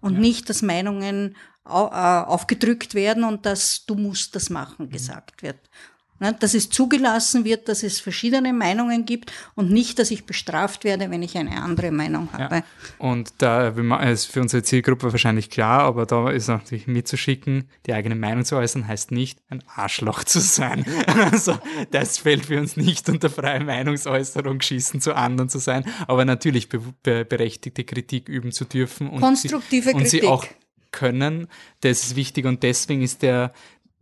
[0.00, 0.18] Und ja.
[0.18, 1.36] nicht, dass Meinungen
[1.66, 4.90] äh, aufgedrückt werden und dass du musst das machen mhm.
[4.90, 5.70] gesagt wird.
[6.18, 10.84] Ne, dass es zugelassen wird, dass es verschiedene Meinungen gibt und nicht, dass ich bestraft
[10.84, 12.56] werde, wenn ich eine andere Meinung habe.
[12.56, 12.62] Ja.
[12.98, 18.14] Und da ist für unsere Zielgruppe wahrscheinlich klar, aber da ist natürlich mitzuschicken, die eigene
[18.14, 20.84] Meinung zu äußern, heißt nicht, ein Arschloch zu sein.
[21.16, 21.58] Also
[21.90, 26.68] das fällt für uns nicht unter freie Meinungsäußerung, Schießen zu anderen zu sein, aber natürlich
[26.68, 30.20] be be berechtigte Kritik üben zu dürfen und Konstruktive sie, und Kritik.
[30.22, 30.46] sie auch
[30.96, 31.48] können.
[31.80, 33.52] Das ist wichtig und deswegen ist der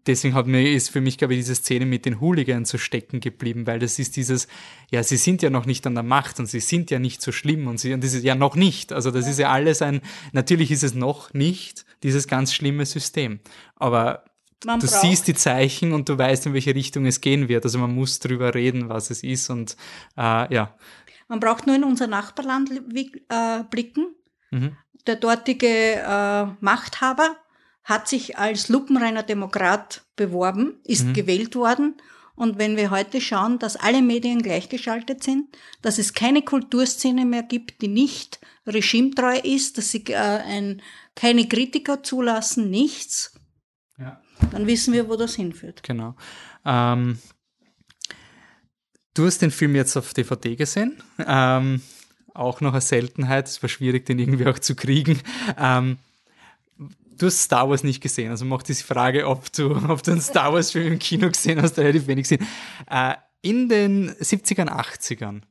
[0.07, 3.21] deswegen hat mir, ist für mich, glaube ich, diese Szene mit den Hooligans so stecken
[3.21, 4.49] geblieben, weil das ist dieses,
[4.91, 7.33] ja, sie sind ja noch nicht an der Macht und sie sind ja nicht so
[7.33, 8.93] schlimm und sie, und das ist ja noch nicht.
[8.93, 10.01] Also das ist ja alles ein,
[10.33, 13.41] natürlich ist es noch nicht dieses ganz schlimme System.
[13.77, 14.25] Aber
[14.65, 15.01] man du braucht.
[15.01, 17.65] siehst die Zeichen und du weißt, in welche Richtung es gehen wird.
[17.65, 19.77] Also man muss drüber reden, was es ist und
[20.17, 20.75] äh, ja.
[21.29, 24.15] Man braucht nur in unser Nachbarland äh, blicken.
[24.51, 24.77] Mhm.
[25.07, 27.37] Der dortige äh, Machthaber
[27.85, 31.12] hat sich als lupenreiner Demokrat beworben, ist mhm.
[31.12, 31.95] gewählt worden.
[32.35, 37.45] Und wenn wir heute schauen, dass alle Medien gleichgeschaltet sind, dass es keine Kulturszene mehr
[37.45, 40.82] gibt, die nicht regimetreu ist, dass sie äh, ein,
[41.14, 43.35] keine Kritiker zulassen, nichts,
[43.99, 44.20] ja.
[44.51, 45.82] dann wissen wir, wo das hinführt.
[45.85, 46.16] Genau.
[46.64, 47.18] Ähm,
[49.12, 51.01] du hast den Film jetzt auf DVD gesehen.
[51.24, 51.82] Ähm,
[52.32, 53.47] auch noch eine Seltenheit.
[53.47, 55.20] Es war schwierig, den irgendwie auch zu kriegen.
[55.57, 55.99] Ähm,
[57.19, 60.21] du hast Star Wars nicht gesehen, also macht diese Frage, ob du, ob du einen
[60.21, 62.47] Star Wars Film im Kino gesehen hast, relativ wenig gesehen.
[62.89, 65.43] Äh, in den 70ern, 80ern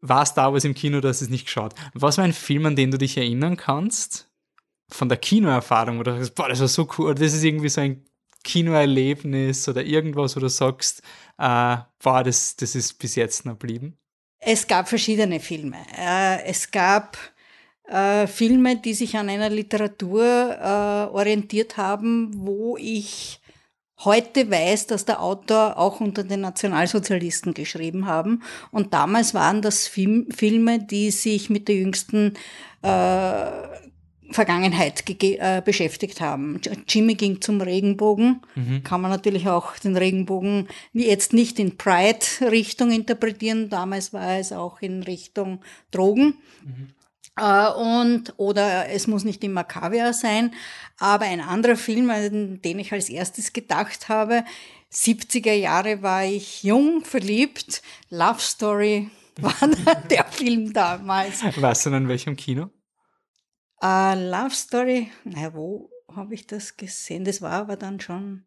[0.00, 1.74] war Star Wars im Kino, du hast es nicht geschaut.
[1.94, 4.28] Was war ein Film, an den du dich erinnern kannst?
[4.88, 8.04] Von der Kinoerfahrung oder sagst, boah, das war so cool, das ist irgendwie so ein
[8.42, 11.02] Kinoerlebnis oder irgendwas, wo du sagst,
[11.38, 13.98] äh, boah, das, das ist bis jetzt noch geblieben?
[14.38, 15.76] Es gab verschiedene Filme.
[15.96, 17.18] Äh, es gab
[17.90, 23.40] äh, Filme, die sich an einer Literatur äh, orientiert haben, wo ich
[24.04, 28.42] heute weiß, dass der Autor auch unter den Nationalsozialisten geschrieben haben.
[28.70, 32.34] Und damals waren das Film, Filme, die sich mit der jüngsten
[32.82, 33.46] äh,
[34.32, 36.60] Vergangenheit äh, beschäftigt haben.
[36.88, 38.84] Jimmy ging zum Regenbogen, mhm.
[38.84, 44.80] kann man natürlich auch den Regenbogen jetzt nicht in Pride-Richtung interpretieren, damals war es auch
[44.80, 45.60] in Richtung
[45.90, 46.34] Drogen.
[46.64, 46.88] Mhm.
[47.36, 50.54] Äh, und, oder es muss nicht immer Kaviar sein,
[50.98, 54.44] aber ein anderer Film, an den ich als erstes gedacht habe,
[54.92, 59.10] 70er Jahre war ich jung, verliebt, Love Story
[59.40, 59.54] war
[60.10, 61.42] der Film damals.
[61.42, 62.70] Weißt du in welchem Kino?
[63.82, 67.24] Uh, Love Story, naja, wo habe ich das gesehen?
[67.24, 68.44] Das war aber dann schon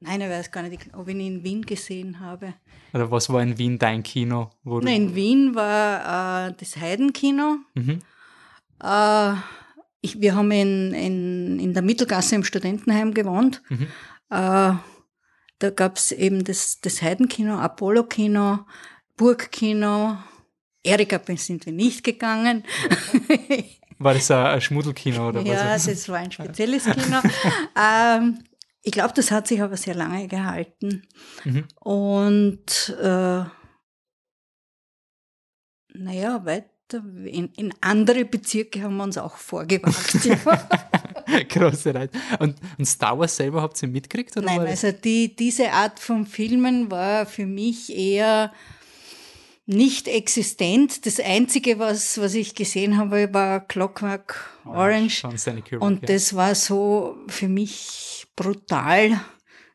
[0.00, 2.54] Nein, ich weiß gar nicht, ob ich ihn in Wien gesehen habe.
[2.94, 4.50] Oder was war in Wien dein Kino?
[4.64, 7.58] Wo Nein, in Wien war äh, das Heidenkino.
[7.74, 8.00] Mhm.
[8.82, 9.32] Äh,
[10.00, 13.62] ich, wir haben in, in, in der Mittelgasse im Studentenheim gewohnt.
[13.68, 13.88] Mhm.
[14.30, 14.72] Äh,
[15.58, 18.60] da gab es eben das, das Heidenkino, Apollo-Kino,
[19.18, 20.16] Burgkino.
[20.82, 22.64] Erika sind wir nicht gegangen.
[23.98, 25.84] War das ein Schmuddelkino oder ja, was?
[25.84, 27.20] Ja, das war ein spezielles Kino.
[27.78, 28.38] ähm,
[28.82, 31.02] ich glaube, das hat sich aber sehr lange gehalten.
[31.44, 31.64] Mhm.
[31.80, 33.44] Und äh,
[35.92, 40.12] naja, weiter in, in, andere Bezirke haben wir uns auch vorgewagt.
[41.48, 42.10] Große Reise.
[42.40, 44.36] Und, und, Star Wars selber habt ihr mitgekriegt?
[44.36, 48.52] Oder Nein, also die, diese Art von Filmen war für mich eher
[49.66, 51.06] nicht existent.
[51.06, 55.24] Das Einzige, was, was ich gesehen habe, war Clockwork Orange.
[55.24, 55.78] Orange.
[55.78, 59.20] Und das war so für mich brutal,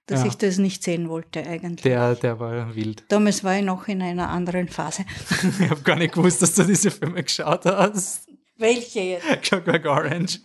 [0.08, 0.28] dass ja.
[0.28, 1.84] ich das nicht sehen wollte eigentlich.
[1.84, 3.04] Der, der war wild.
[3.10, 5.06] Damals war ich noch in einer anderen Phase.
[5.60, 8.28] ich habe gar nicht gewusst, dass du diese Filme geschaut hast.
[8.58, 9.26] Welche jetzt?
[9.44, 10.40] Clockwork Orange.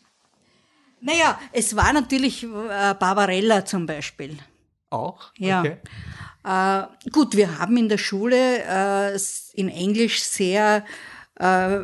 [1.01, 4.37] Naja, es war natürlich äh, Barbarella zum Beispiel.
[4.91, 5.33] Auch?
[5.39, 5.61] Ja.
[5.61, 5.79] Okay.
[6.45, 9.19] Äh, gut, wir haben in der Schule äh,
[9.55, 10.85] in Englisch sehr
[11.37, 11.81] äh,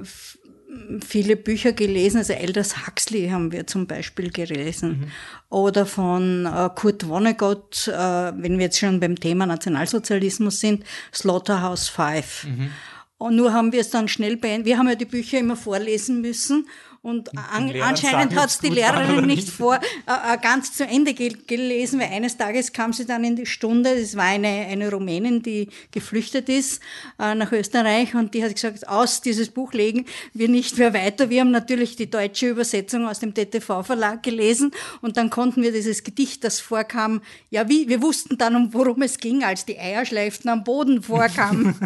[1.04, 4.88] viele Bücher gelesen, also Elders Huxley haben wir zum Beispiel gelesen.
[4.88, 5.06] Mhm.
[5.48, 11.88] Oder von äh, Kurt Vonnegut, äh, wenn wir jetzt schon beim Thema Nationalsozialismus sind, Slaughterhouse
[11.88, 12.44] Five.
[12.44, 12.70] Mhm.
[13.18, 14.66] Und nur haben wir es dann schnell beendet.
[14.66, 16.66] Wir haben ja die Bücher immer vorlesen müssen
[17.06, 22.00] Und an, anscheinend hat es die Lehrerin nicht vor äh, ganz zu Ende gel gelesen,
[22.00, 25.68] weil eines Tages kam sie dann in die Stunde, das war eine, eine Rumänin, die
[25.92, 26.82] geflüchtet ist
[27.20, 31.30] äh, nach Österreich und die hat gesagt, aus dieses Buch legen wir nicht mehr weiter.
[31.30, 36.02] Wir haben natürlich die deutsche Übersetzung aus dem DTV-Verlag gelesen und dann konnten wir dieses
[36.02, 40.64] Gedicht, das vorkam, ja, wie, wir wussten dann, worum es ging, als die Eierschleiften am
[40.64, 41.78] Boden vorkamen.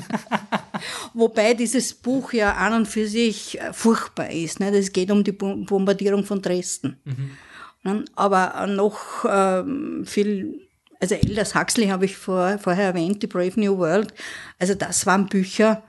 [1.12, 4.60] Wobei dieses Buch ja an und für sich äh, furchtbar ist.
[4.60, 4.72] Ne?
[4.72, 7.00] Das geht um die Bombardierung von Dresden.
[7.04, 8.04] Mhm.
[8.14, 10.68] Aber noch ähm, viel,
[11.00, 14.12] also Elders Huxley habe ich vor, vorher erwähnt, die Brave New World.
[14.58, 15.82] Also das waren Bücher,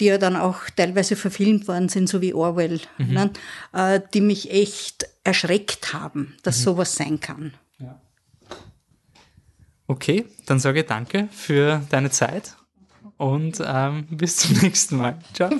[0.00, 3.12] die ja dann auch teilweise verfilmt worden sind, so wie Orwell, mhm.
[3.12, 3.30] ne?
[3.72, 6.64] äh, die mich echt erschreckt haben, dass mhm.
[6.64, 7.54] sowas sein kann.
[7.78, 8.00] Ja.
[9.86, 12.56] Okay, dann sage ich danke für deine Zeit
[13.16, 15.18] und ähm, bis zum nächsten Mal.
[15.34, 15.50] Ciao.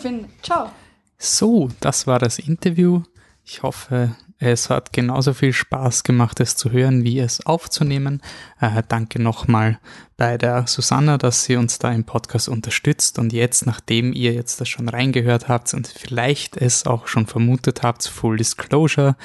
[0.42, 0.70] Ciao.
[1.18, 3.02] So, das war das Interview.
[3.44, 8.22] Ich hoffe, es hat genauso viel Spaß gemacht, es zu hören, wie es aufzunehmen.
[8.60, 9.80] Äh, danke nochmal
[10.16, 13.18] bei der Susanna, dass sie uns da im Podcast unterstützt.
[13.18, 17.82] Und jetzt, nachdem ihr jetzt das schon reingehört habt und vielleicht es auch schon vermutet
[17.82, 19.16] habt, Full Disclosure,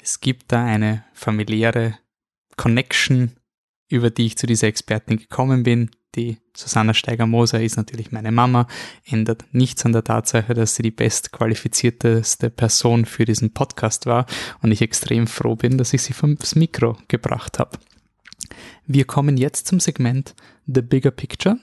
[0.00, 1.98] es gibt da eine familiäre
[2.56, 3.32] Connection,
[3.88, 5.90] über die ich zu dieser Expertin gekommen bin.
[6.16, 8.66] Die Susanna Steiger-Moser ist natürlich meine Mama,
[9.06, 14.26] ändert nichts an der Tatsache, dass sie die bestqualifizierteste Person für diesen Podcast war
[14.60, 17.78] und ich extrem froh bin, dass ich sie vom Mikro gebracht habe.
[18.86, 20.34] Wir kommen jetzt zum Segment
[20.66, 21.58] The Bigger Picture.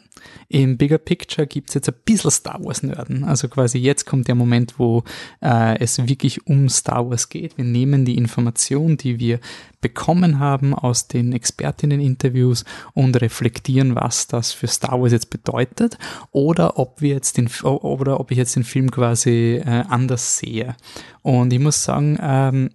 [0.49, 3.23] Im Bigger Picture gibt es jetzt ein bisschen Star Wars-Nörden.
[3.23, 5.03] Also quasi jetzt kommt der Moment, wo
[5.41, 7.57] äh, es wirklich um Star Wars geht.
[7.57, 9.39] Wir nehmen die Information, die wir
[9.81, 15.97] bekommen haben aus den Expertinnen-Interviews und reflektieren, was das für Star Wars jetzt bedeutet
[16.31, 20.75] oder ob wir jetzt den oder ob ich jetzt den Film quasi äh, anders sehe.
[21.21, 22.69] Und ich muss sagen, ähm,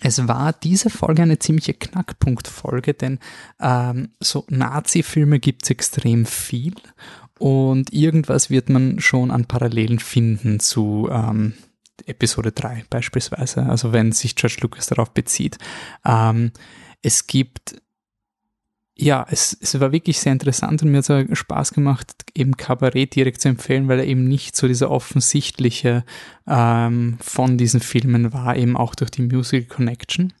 [0.00, 3.18] es war diese Folge eine ziemliche Knackpunktfolge, denn
[3.60, 6.74] ähm, so Nazi-Filme gibt es extrem viel
[7.38, 11.54] und irgendwas wird man schon an Parallelen finden zu ähm,
[12.06, 15.58] Episode 3 beispielsweise, also wenn sich George Lucas darauf bezieht.
[16.04, 16.52] Ähm,
[17.02, 17.81] es gibt
[18.94, 23.14] ja, es, es war wirklich sehr interessant und mir hat es Spaß gemacht, eben Kabarett
[23.14, 26.04] direkt zu empfehlen, weil er eben nicht so dieser offensichtliche
[26.46, 30.32] ähm, von diesen Filmen war, eben auch durch die Musical Connection.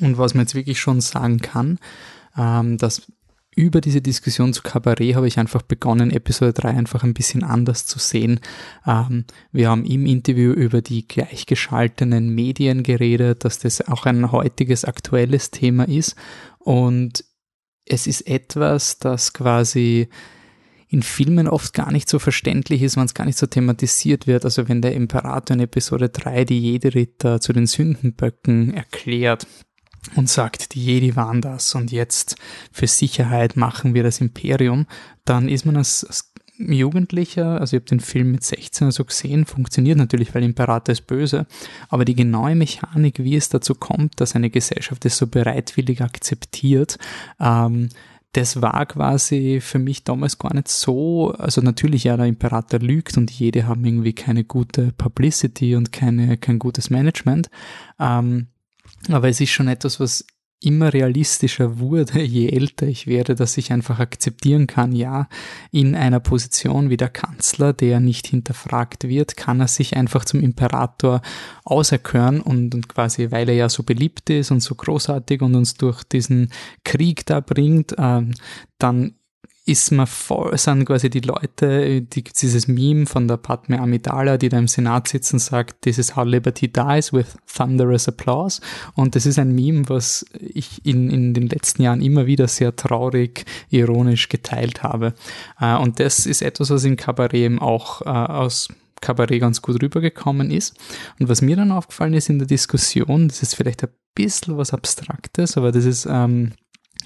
[0.00, 1.78] Und was man jetzt wirklich schon sagen kann,
[2.36, 3.06] ähm, dass
[3.56, 7.86] über diese Diskussion zu Kabarett habe ich einfach begonnen, Episode 3 einfach ein bisschen anders
[7.86, 8.40] zu sehen.
[8.86, 14.84] Ähm, wir haben im Interview über die gleichgeschalteten Medien geredet, dass das auch ein heutiges
[14.84, 16.16] aktuelles Thema ist.
[16.58, 17.24] Und
[17.86, 20.08] es ist etwas, das quasi
[20.88, 24.44] in Filmen oft gar nicht so verständlich ist, wenn es gar nicht so thematisiert wird.
[24.44, 29.46] Also wenn der Imperator in Episode 3 die Jedi-Ritter zu den Sündenböcken erklärt
[30.14, 32.36] und sagt, die Jedi waren das und jetzt
[32.70, 34.86] für Sicherheit machen wir das Imperium,
[35.24, 39.04] dann ist man als, als Jugendlicher, also ich habe den Film mit 16 oder so
[39.04, 41.46] gesehen, funktioniert natürlich, weil Imperator ist böse,
[41.88, 46.98] aber die genaue Mechanik, wie es dazu kommt, dass eine Gesellschaft es so bereitwillig akzeptiert,
[47.40, 47.88] ähm,
[48.32, 53.16] das war quasi für mich damals gar nicht so, also natürlich ja, der Imperator lügt
[53.16, 57.50] und jede haben irgendwie keine gute Publicity und keine, kein gutes Management,
[57.98, 58.48] ähm,
[59.08, 60.24] aber es ist schon etwas, was
[60.64, 65.28] immer realistischer wurde, je älter ich werde, dass ich einfach akzeptieren kann, ja,
[65.70, 70.40] in einer Position wie der Kanzler, der nicht hinterfragt wird, kann er sich einfach zum
[70.40, 71.22] Imperator
[71.64, 75.74] auserkören und, und quasi, weil er ja so beliebt ist und so großartig und uns
[75.74, 76.50] durch diesen
[76.84, 78.34] Krieg da bringt, ähm,
[78.78, 79.14] dann
[79.66, 84.50] ist man voll, sind quasi die Leute, die, dieses Meme von der Padme Amidala, die
[84.50, 88.60] da im Senat sitzt und sagt, this is how liberty dies with thunderous applause.
[88.94, 92.76] Und das ist ein Meme, was ich in, in den letzten Jahren immer wieder sehr
[92.76, 95.14] traurig, ironisch geteilt habe.
[95.58, 98.68] Äh, und das ist etwas, was in Kabarett auch äh, aus
[99.00, 100.76] Kabarett ganz gut rübergekommen ist.
[101.18, 104.74] Und was mir dann aufgefallen ist in der Diskussion, das ist vielleicht ein bisschen was
[104.74, 106.52] Abstraktes, aber das ist ähm,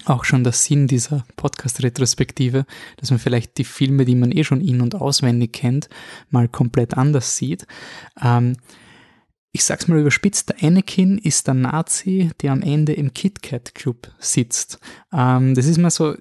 [0.05, 2.65] auch schon der Sinn dieser Podcast-Retrospektive,
[2.97, 5.89] dass man vielleicht die Filme, die man eh schon in- und auswendig kennt,
[6.29, 7.65] mal komplett anders sieht.
[8.21, 8.57] Ähm,
[9.51, 14.11] ich sag's mal überspitzt, der Anakin ist der Nazi, der am Ende im KitKat Club
[14.19, 14.79] sitzt.
[15.11, 16.15] Ähm, das ist mal so,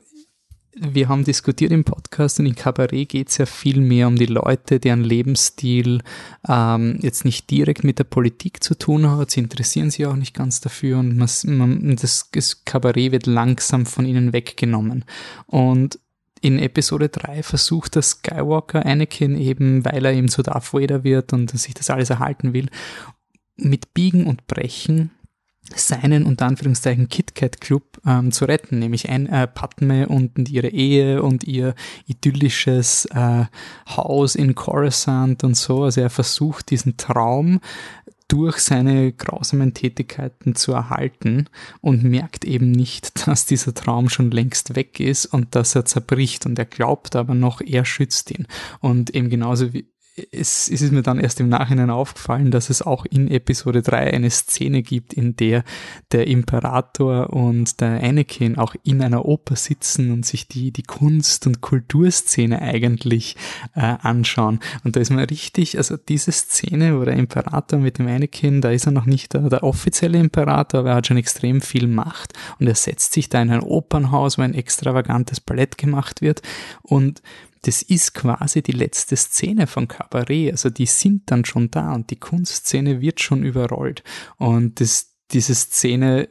[0.81, 4.27] wir haben diskutiert im Podcast und in Kabarett geht es ja viel mehr um die
[4.27, 6.03] Leute, deren Lebensstil
[6.49, 9.31] ähm, jetzt nicht direkt mit der Politik zu tun hat.
[9.31, 13.87] Sie interessieren sich auch nicht ganz dafür und man, man, das, das Kabarett wird langsam
[13.87, 15.05] von ihnen weggenommen.
[15.47, 15.99] Und
[16.41, 21.33] in Episode 3 versucht der Skywalker Anakin eben, weil er eben zu Darth Vader wird
[21.33, 22.69] und sich das alles erhalten will,
[23.57, 25.11] mit Biegen und Brechen
[25.74, 31.23] seinen unter Anführungszeichen KitKat Club ähm, zu retten, nämlich ein, äh, Padme und ihre Ehe
[31.23, 31.74] und ihr
[32.07, 33.45] idyllisches äh,
[33.89, 35.85] Haus in Coruscant und so.
[35.85, 37.61] Also er versucht diesen Traum
[38.28, 41.47] durch seine grausamen Tätigkeiten zu erhalten
[41.81, 46.47] und merkt eben nicht, dass dieser Traum schon längst weg ist und dass er zerbricht
[46.47, 48.47] und er glaubt aber noch, er schützt ihn.
[48.81, 49.89] Und eben genauso wie
[50.32, 54.31] es, ist mir dann erst im Nachhinein aufgefallen, dass es auch in Episode 3 eine
[54.31, 55.65] Szene gibt, in der
[56.12, 61.47] der Imperator und der Anakin auch in einer Oper sitzen und sich die, die Kunst-
[61.47, 63.36] und Kulturszene eigentlich
[63.74, 64.61] äh, anschauen.
[64.85, 68.70] Und da ist man richtig, also diese Szene, wo der Imperator mit dem Anakin, da
[68.70, 72.32] ist er noch nicht der, der offizielle Imperator, aber er hat schon extrem viel Macht
[72.59, 76.43] und er setzt sich da in ein Opernhaus, wo ein extravagantes Ballett gemacht wird
[76.82, 77.23] und
[77.63, 80.53] das ist quasi die letzte Szene von Cabaret.
[80.53, 84.03] Also die sind dann schon da und die Kunstszene wird schon überrollt.
[84.37, 86.29] Und das, diese Szene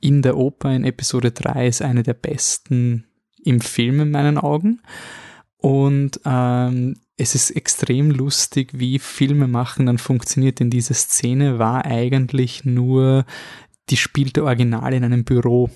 [0.00, 3.04] in der Oper in Episode 3 ist eine der besten
[3.44, 4.80] im Film in meinen Augen.
[5.56, 11.84] Und ähm, es ist extrem lustig, wie Filme machen dann funktioniert, denn diese Szene war
[11.84, 13.24] eigentlich nur,
[13.90, 15.70] die spielte original in einem Büro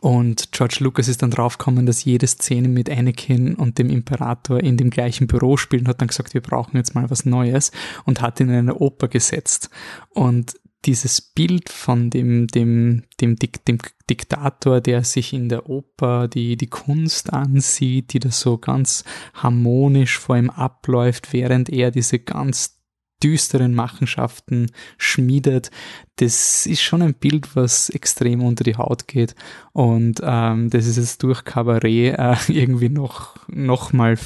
[0.00, 4.76] und George Lucas ist dann draufgekommen, dass jede Szene mit Anakin und dem Imperator in
[4.76, 7.70] dem gleichen Büro spielt und hat dann gesagt, wir brauchen jetzt mal was Neues
[8.04, 9.70] und hat ihn in eine Oper gesetzt.
[10.10, 10.54] Und
[10.84, 16.56] dieses Bild von dem, dem, dem, Dik dem Diktator, der sich in der Oper die,
[16.56, 19.04] die Kunst ansieht, die da so ganz
[19.34, 22.75] harmonisch vor ihm abläuft, während er diese ganz
[23.22, 25.70] düsteren Machenschaften schmiedet,
[26.16, 29.34] das ist schon ein Bild, was extrem unter die Haut geht.
[29.72, 34.18] Und ähm, das ist jetzt durch Cabaret äh, irgendwie noch, noch mal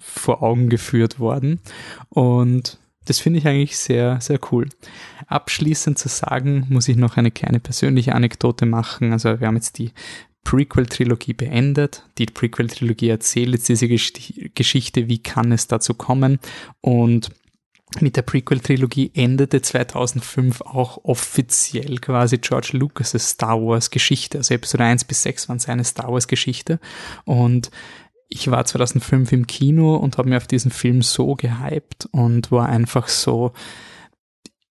[0.00, 1.60] vor Augen geführt worden.
[2.08, 4.68] Und das finde ich eigentlich sehr, sehr cool.
[5.28, 9.12] Abschließend zu sagen, muss ich noch eine kleine persönliche Anekdote machen.
[9.12, 9.92] Also wir haben jetzt die
[10.44, 12.04] Prequel-Trilogie beendet.
[12.18, 16.38] Die Prequel-Trilogie erzählt jetzt diese Geschichte, wie kann es dazu kommen.
[16.80, 17.30] Und
[18.00, 24.38] mit der Prequel-Trilogie endete 2005 auch offiziell quasi George Lucas' Star Wars Geschichte.
[24.38, 26.78] Also Episode 1 bis 6 waren seine Star Wars Geschichte.
[27.24, 27.70] Und
[28.28, 32.68] ich war 2005 im Kino und habe mir auf diesen Film so gehypt und war
[32.68, 33.52] einfach so,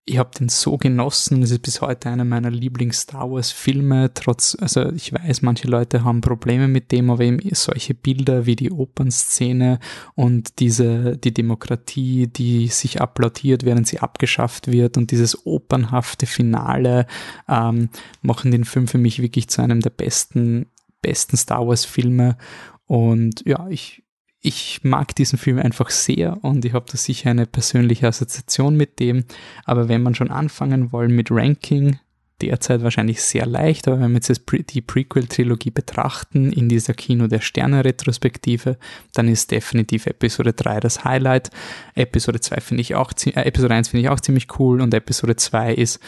[0.08, 1.42] ich habe den so genossen.
[1.42, 4.14] Es ist bis heute einer meiner Lieblings-Star Wars-Filme.
[4.14, 8.56] Trotz, also ich weiß, manche Leute haben Probleme mit dem, aber eben solche Bilder wie
[8.56, 9.80] die Opernszene
[10.14, 17.08] und diese, die Demokratie, die sich applaudiert, während sie abgeschafft wird und dieses opernhafte Finale
[17.50, 17.90] ähm,
[18.22, 20.68] machen den Film für mich wirklich zu einem der besten,
[21.02, 22.38] besten Star Wars-Filme.
[22.86, 24.04] Und ja, ich,
[24.46, 29.00] ich mag diesen Film einfach sehr und ich habe da sicher eine persönliche Assoziation mit
[29.00, 29.26] dem.
[29.66, 31.98] Aber wenn man schon anfangen wollen mit Ranking,
[32.42, 37.40] derzeit wahrscheinlich sehr leicht, aber wenn wir jetzt die Prequel-Trilogie betrachten in dieser Kino der
[37.40, 38.78] Sterne-Retrospektive,
[39.14, 41.50] dann ist definitiv Episode 3 das Highlight.
[41.96, 45.38] Episode 2 finde ich auch, äh, Episode 1 finde ich auch ziemlich cool und Episode
[45.38, 46.00] 2 ist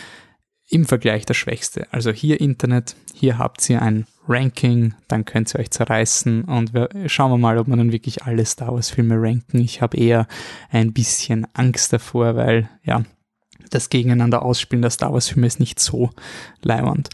[0.69, 1.87] im Vergleich das Schwächste.
[1.91, 6.89] Also hier Internet, hier habt ihr ein Ranking, dann könnt ihr euch zerreißen und wir,
[7.07, 9.59] schauen wir mal, ob wir dann wirklich alle Star Wars Filme ranken.
[9.59, 10.27] Ich habe eher
[10.69, 13.03] ein bisschen Angst davor, weil ja,
[13.69, 16.09] das Gegeneinander ausspielen der Star Wars Filme ist nicht so
[16.61, 17.09] leiwand.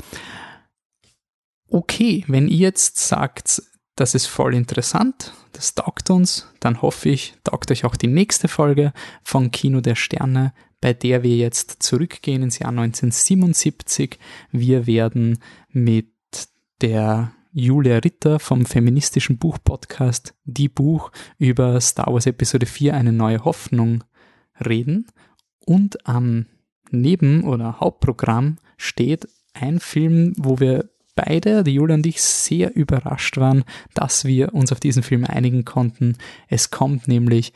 [1.70, 3.62] Okay, wenn ihr jetzt sagt,
[3.96, 8.48] das ist voll interessant, das taugt uns, dann hoffe ich, taugt euch auch die nächste
[8.48, 8.94] Folge
[9.24, 10.54] von Kino der Sterne
[10.84, 14.20] bei der wir jetzt zurückgehen ins Jahr 1977.
[14.52, 15.40] Wir werden
[15.70, 16.10] mit
[16.82, 23.46] der Julia Ritter vom feministischen Buch-Podcast Die Buch über Star Wars Episode 4 eine neue
[23.46, 24.04] Hoffnung
[24.60, 25.08] reden.
[25.66, 26.48] Und am
[26.92, 33.38] Neben- oder Hauptprogramm steht ein Film, wo wir beide, die Julia und ich, sehr überrascht
[33.38, 36.18] waren, dass wir uns auf diesen Film einigen konnten.
[36.50, 37.54] Es kommt nämlich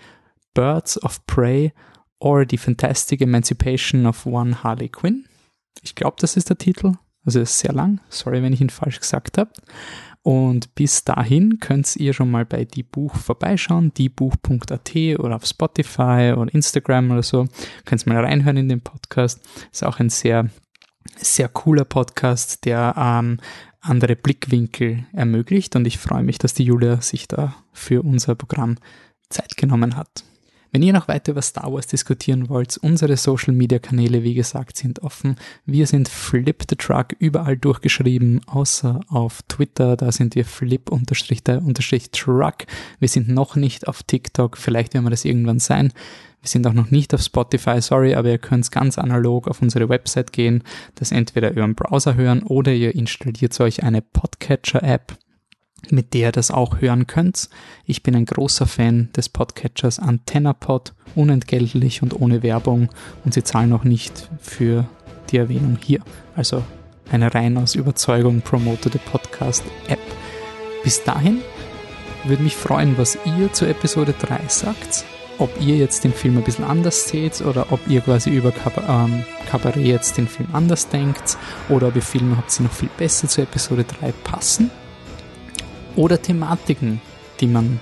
[0.53, 1.73] Birds of Prey
[2.19, 5.25] or The Fantastic Emancipation of One Harley Quinn.
[5.81, 6.93] Ich glaube, das ist der Titel.
[7.25, 7.99] Also ist sehr lang.
[8.09, 9.51] Sorry, wenn ich ihn falsch gesagt habe.
[10.23, 16.33] Und bis dahin könnt ihr schon mal bei die Buch vorbeischauen, diebuch.at oder auf Spotify
[16.35, 17.47] oder Instagram oder so.
[17.85, 19.39] Könnt mal reinhören in den Podcast.
[19.71, 20.49] Ist auch ein sehr,
[21.15, 23.39] sehr cooler Podcast, der ähm,
[23.79, 25.75] andere Blickwinkel ermöglicht.
[25.75, 28.75] Und ich freue mich, dass die Julia sich da für unser Programm
[29.29, 30.23] Zeit genommen hat.
[30.71, 34.77] Wenn ihr noch weiter über Star Wars diskutieren wollt, unsere Social Media Kanäle, wie gesagt,
[34.77, 35.37] sind offen.
[35.65, 41.05] Wir sind Flip the Truck überall durchgeschrieben, außer auf Twitter, da sind wir flip-truck.
[42.99, 45.93] Wir sind noch nicht auf TikTok, vielleicht werden wir das irgendwann sein.
[46.41, 49.89] Wir sind auch noch nicht auf Spotify, sorry, aber ihr könnt ganz analog auf unsere
[49.89, 50.63] Website gehen,
[50.95, 55.17] das entweder über den Browser hören oder ihr installiert euch eine Podcatcher-App
[55.89, 57.49] mit der ihr das auch hören könnt.
[57.85, 62.89] Ich bin ein großer Fan des Podcatchers AntennaPod, unentgeltlich und ohne Werbung
[63.23, 64.87] und sie zahlen auch nicht für
[65.29, 66.01] die Erwähnung hier.
[66.35, 66.63] Also
[67.11, 69.99] eine rein aus Überzeugung promotete Podcast-App.
[70.83, 71.39] Bis dahin
[72.25, 75.05] würde mich freuen, was ihr zu Episode 3 sagt.
[75.39, 78.51] Ob ihr jetzt den Film ein bisschen anders seht oder ob ihr quasi über
[78.89, 81.37] ähm, Cabaret jetzt den Film anders denkt
[81.69, 84.71] oder ob ihr Filme habt, die noch viel besser zu Episode 3 passen
[85.97, 87.01] oder Thematiken,
[87.41, 87.81] die man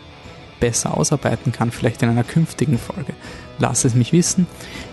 [0.59, 3.13] besser ausarbeiten kann, vielleicht in einer künftigen Folge.
[3.59, 4.47] Lasst es mich wissen.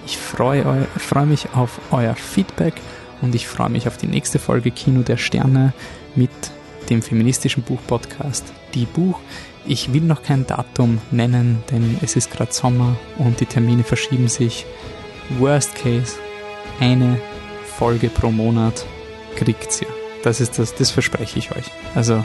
[0.07, 2.75] Ich freue, freue mich auf euer Feedback
[3.23, 5.73] und ich freue mich auf die nächste Folge Kino der Sterne
[6.15, 6.31] mit
[6.91, 9.19] dem feministischen Buchpodcast Die Buch.
[9.65, 14.29] Ich will noch kein Datum nennen, denn es ist gerade Sommer und die Termine verschieben
[14.29, 14.67] sich.
[15.39, 16.17] Worst case,
[16.81, 17.19] eine
[17.79, 18.85] Folge pro Monat
[19.37, 19.89] kriegt ihr.
[20.25, 21.67] Das ist das, das verspreche ich euch.
[21.95, 22.25] Also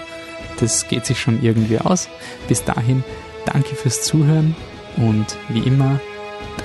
[0.60, 2.10] das geht sich schon irgendwie aus.
[2.48, 3.04] Bis dahin,
[3.46, 4.56] danke fürs Zuhören
[4.98, 6.00] und wie immer,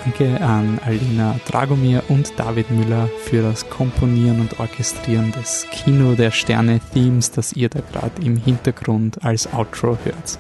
[0.05, 6.31] danke an Alina Dragomir und David Müller für das Komponieren und Orchestrieren des Kino der
[6.31, 10.39] Sterne Themes, das ihr da gerade im Hintergrund als Outro hört.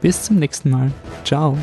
[0.00, 0.90] Bis zum nächsten Mal.
[1.24, 1.56] Ciao.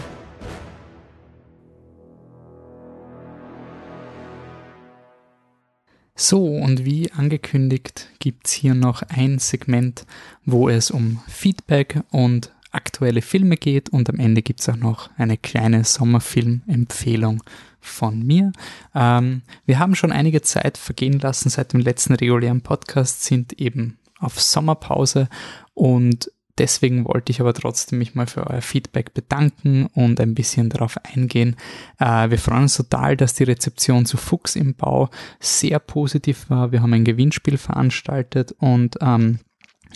[6.23, 10.05] So, und wie angekündigt gibt's hier noch ein Segment,
[10.45, 15.38] wo es um Feedback und aktuelle Filme geht und am Ende gibt's auch noch eine
[15.38, 17.43] kleine Sommerfilm-Empfehlung
[17.80, 18.51] von mir.
[18.95, 23.97] Ähm, wir haben schon einige Zeit vergehen lassen seit dem letzten regulären Podcast, sind eben
[24.19, 25.27] auf Sommerpause
[25.73, 30.69] und Deswegen wollte ich aber trotzdem mich mal für euer Feedback bedanken und ein bisschen
[30.69, 31.55] darauf eingehen.
[31.97, 35.09] Äh, wir freuen uns total, dass die Rezeption zu Fuchs im Bau
[35.39, 36.72] sehr positiv war.
[36.72, 39.39] Wir haben ein Gewinnspiel veranstaltet und ähm,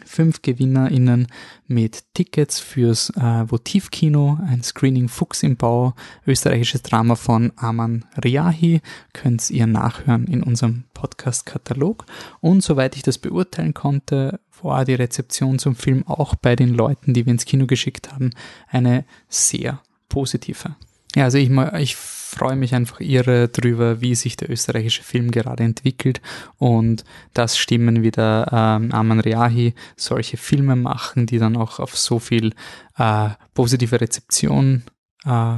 [0.06, 1.28] fünf GewinnerInnen
[1.68, 5.94] mit Tickets fürs äh, Votivkino, ein Screening Fuchs im Bau,
[6.26, 8.82] österreichisches Drama von Aman Riahi,
[9.14, 12.06] könnt ihr nachhören in unserem Podcast-Katalog.
[12.40, 17.14] Und soweit ich das beurteilen konnte, war die Rezeption zum Film auch bei den Leuten,
[17.14, 18.32] die wir ins Kino geschickt haben,
[18.70, 20.76] eine sehr positive.
[21.16, 25.64] Ja, also ich, ich freue mich einfach irre drüber, wie sich der österreichische Film gerade
[25.64, 26.22] entwickelt
[26.58, 31.98] und dass Stimmen wie der ähm, Aman Riahi solche Filme machen, die dann auch auf
[31.98, 32.54] so viel
[32.98, 34.84] äh, positive Rezeption
[35.26, 35.58] äh,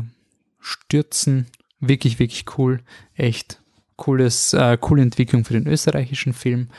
[0.59, 1.47] stürzen.
[1.79, 2.81] Wirklich, wirklich cool.
[3.15, 3.59] Echt
[3.95, 6.69] cooles, äh, coole Entwicklung für den österreichischen Film.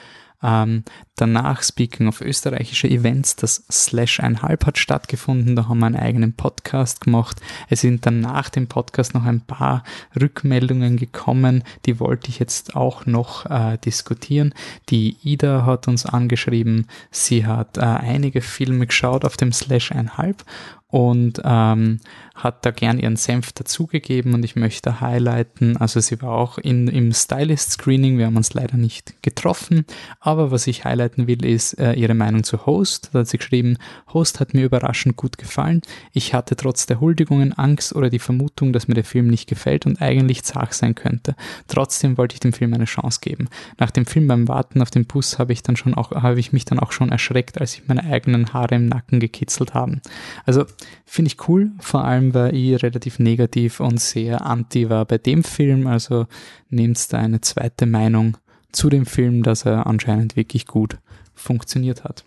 [0.43, 0.85] Ähm,
[1.17, 5.57] danach, speaking of österreichische Events, das Slash einhalb hat stattgefunden.
[5.57, 7.41] Da haben wir einen eigenen Podcast gemacht.
[7.69, 9.83] Es sind dann nach dem Podcast noch ein paar
[10.21, 11.65] Rückmeldungen gekommen.
[11.87, 14.55] Die wollte ich jetzt auch noch äh, diskutieren.
[14.91, 20.45] Die Ida hat uns angeschrieben, sie hat äh, einige Filme geschaut auf dem Slash einhalb
[20.89, 22.01] und ähm,
[22.39, 26.89] hat da gern ihren Senf dazugegeben und ich möchte highlighten, also sie war auch in,
[26.89, 29.85] im Stylist-Screening, wir haben uns leider nicht getroffen,
[30.21, 33.11] aber was ich highlighten will, ist äh, ihre Meinung zu Host.
[33.13, 33.77] Da hat sie geschrieben,
[34.13, 35.83] Host hat mir überraschend gut gefallen.
[36.13, 39.87] Ich hatte trotz der Huldigungen Angst oder die Vermutung, dass mir der Film nicht gefällt
[39.87, 41.35] und eigentlich zart sein könnte.
[41.67, 43.49] Trotzdem wollte ich dem Film eine Chance geben.
[43.79, 46.53] Nach dem Film beim Warten auf den Bus habe ich dann schon auch, habe ich
[46.53, 50.01] mich dann auch schon erschreckt, als ich meine eigenen Haare im Nacken gekitzelt haben.
[50.47, 50.65] Also
[51.05, 55.45] finde ich cool, vor allem weil ich relativ negativ und sehr anti war bei dem
[55.45, 55.87] Film.
[55.87, 56.27] Also
[56.71, 58.37] nehmt da eine zweite Meinung
[58.73, 60.99] zu dem Film, dass er anscheinend wirklich gut
[61.35, 62.25] funktioniert hat.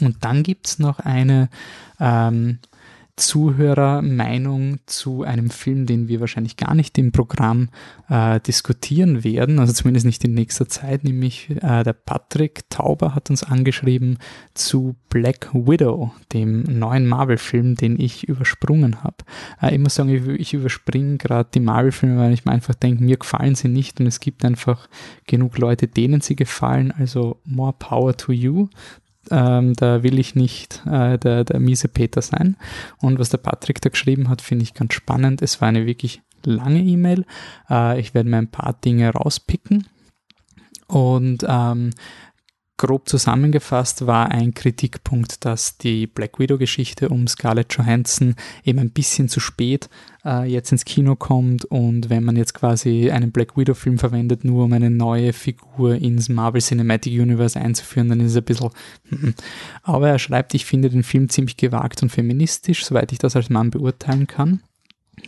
[0.00, 1.48] Und dann gibt's noch eine
[1.98, 2.58] ähm,
[3.18, 7.68] Zuhörermeinung zu einem Film, den wir wahrscheinlich gar nicht im Programm
[8.08, 13.28] äh, diskutieren werden, also zumindest nicht in nächster Zeit, nämlich äh, der Patrick Tauber hat
[13.28, 14.18] uns angeschrieben
[14.54, 19.16] zu Black Widow, dem neuen Marvel-Film, den ich übersprungen habe.
[19.60, 23.02] Äh, ich muss sagen, ich, ich überspringe gerade die Marvel-Filme, weil ich mir einfach denke,
[23.02, 24.88] mir gefallen sie nicht und es gibt einfach
[25.26, 28.68] genug Leute, denen sie gefallen, also more power to you.
[29.30, 32.56] Ähm, da will ich nicht äh, der, der miese Peter sein.
[32.98, 35.42] Und was der Patrick da geschrieben hat, finde ich ganz spannend.
[35.42, 37.24] Es war eine wirklich lange E-Mail.
[37.68, 39.86] Äh, ich werde mir ein paar Dinge rauspicken.
[40.86, 41.90] Und ähm,
[42.78, 49.28] grob zusammengefasst war ein Kritikpunkt, dass die Black Widow-Geschichte um Scarlett Johansson eben ein bisschen
[49.28, 49.90] zu spät
[50.28, 54.64] äh, jetzt ins Kino kommt und wenn man jetzt quasi einen Black Widow-Film verwendet, nur
[54.64, 58.70] um eine neue Figur ins Marvel Cinematic Universe einzuführen, dann ist es ein bisschen.
[59.08, 59.34] Hm.
[59.82, 63.48] Aber er schreibt, ich finde den Film ziemlich gewagt und feministisch, soweit ich das als
[63.48, 64.60] Mann beurteilen kann.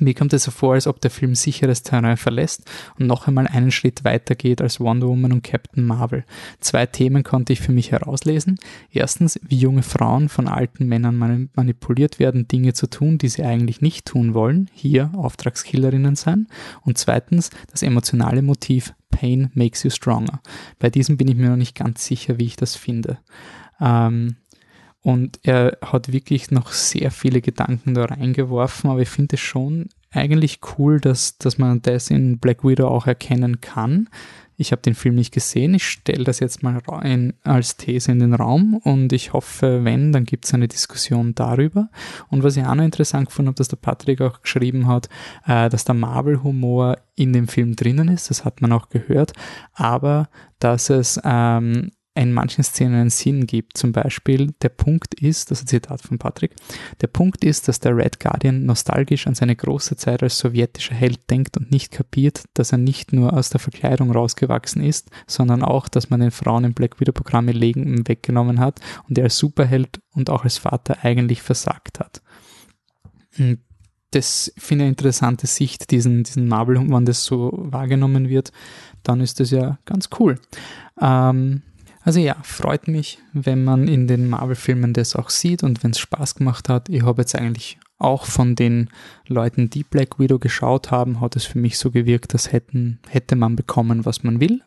[0.01, 3.47] Mir kommt es so vor, als ob der Film sicheres Terrain verlässt und noch einmal
[3.47, 6.25] einen Schritt weiter geht als Wonder Woman und Captain Marvel.
[6.61, 8.59] Zwei Themen konnte ich für mich herauslesen.
[8.91, 13.81] Erstens, wie junge Frauen von alten Männern manipuliert werden, Dinge zu tun, die sie eigentlich
[13.81, 16.47] nicht tun wollen, hier Auftragskillerinnen sein.
[16.83, 20.41] Und zweitens, das emotionale Motiv Pain makes you stronger.
[20.79, 23.19] Bei diesem bin ich mir noch nicht ganz sicher, wie ich das finde.
[23.81, 24.37] Ähm,
[25.03, 29.89] und er hat wirklich noch sehr viele Gedanken da reingeworfen, aber ich finde es schon
[30.13, 34.09] eigentlich cool, dass, dass man das in Black Widow auch erkennen kann.
[34.57, 35.73] Ich habe den Film nicht gesehen.
[35.73, 40.13] Ich stelle das jetzt mal in, als These in den Raum und ich hoffe, wenn,
[40.13, 41.89] dann gibt es eine Diskussion darüber.
[42.29, 45.09] Und was ich auch noch interessant gefunden habe, dass der Patrick auch geschrieben hat,
[45.47, 48.29] äh, dass der Marvel-Humor in dem Film drinnen ist.
[48.29, 49.33] Das hat man auch gehört.
[49.73, 50.29] Aber
[50.59, 53.79] dass es ähm, in manchen Szenen einen Sinn gibt.
[53.79, 56.55] Zum Beispiel, der Punkt ist, das ist ein Zitat von Patrick,
[57.01, 61.31] der Punkt ist, dass der Red Guardian nostalgisch an seine große Zeit als sowjetischer Held
[61.31, 65.89] denkt und nicht kapiert, dass er nicht nur aus der Verkleidung rausgewachsen ist, sondern auch,
[65.89, 70.01] dass man den Frauen im Black Widow Programme Legen weggenommen hat und er als Superheld
[70.13, 72.21] und auch als Vater eigentlich versagt hat.
[73.37, 73.59] Hm,
[74.11, 78.53] das finde ich eine interessante Sicht, diesen, diesen Marvel, wenn das so wahrgenommen wird,
[79.05, 80.39] dann ist das ja ganz cool.
[81.01, 81.63] Ähm,
[82.03, 85.99] also ja, freut mich, wenn man in den Marvel-Filmen das auch sieht und wenn es
[85.99, 86.89] Spaß gemacht hat.
[86.89, 88.89] Ich habe jetzt eigentlich auch von den
[89.27, 93.37] Leuten, die Black Widow geschaut haben, hat es für mich so gewirkt, als hätten, hätte
[93.37, 94.63] man bekommen, was man will.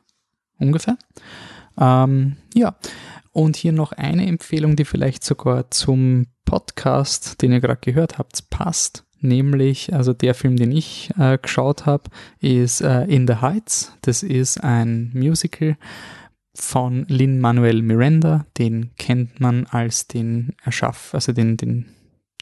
[0.59, 0.97] Ungefähr.
[1.79, 2.75] Ähm, ja,
[3.31, 8.49] und hier noch eine Empfehlung, die vielleicht sogar zum Podcast, den ihr gerade gehört habt,
[8.51, 9.05] passt.
[9.19, 12.03] Nämlich, also der Film, den ich äh, geschaut habe,
[12.39, 13.97] ist äh, In the Heights.
[14.01, 15.77] Das ist ein Musical
[16.55, 21.85] von Lin Manuel Miranda, den kennt man als den Erschaff, also den, den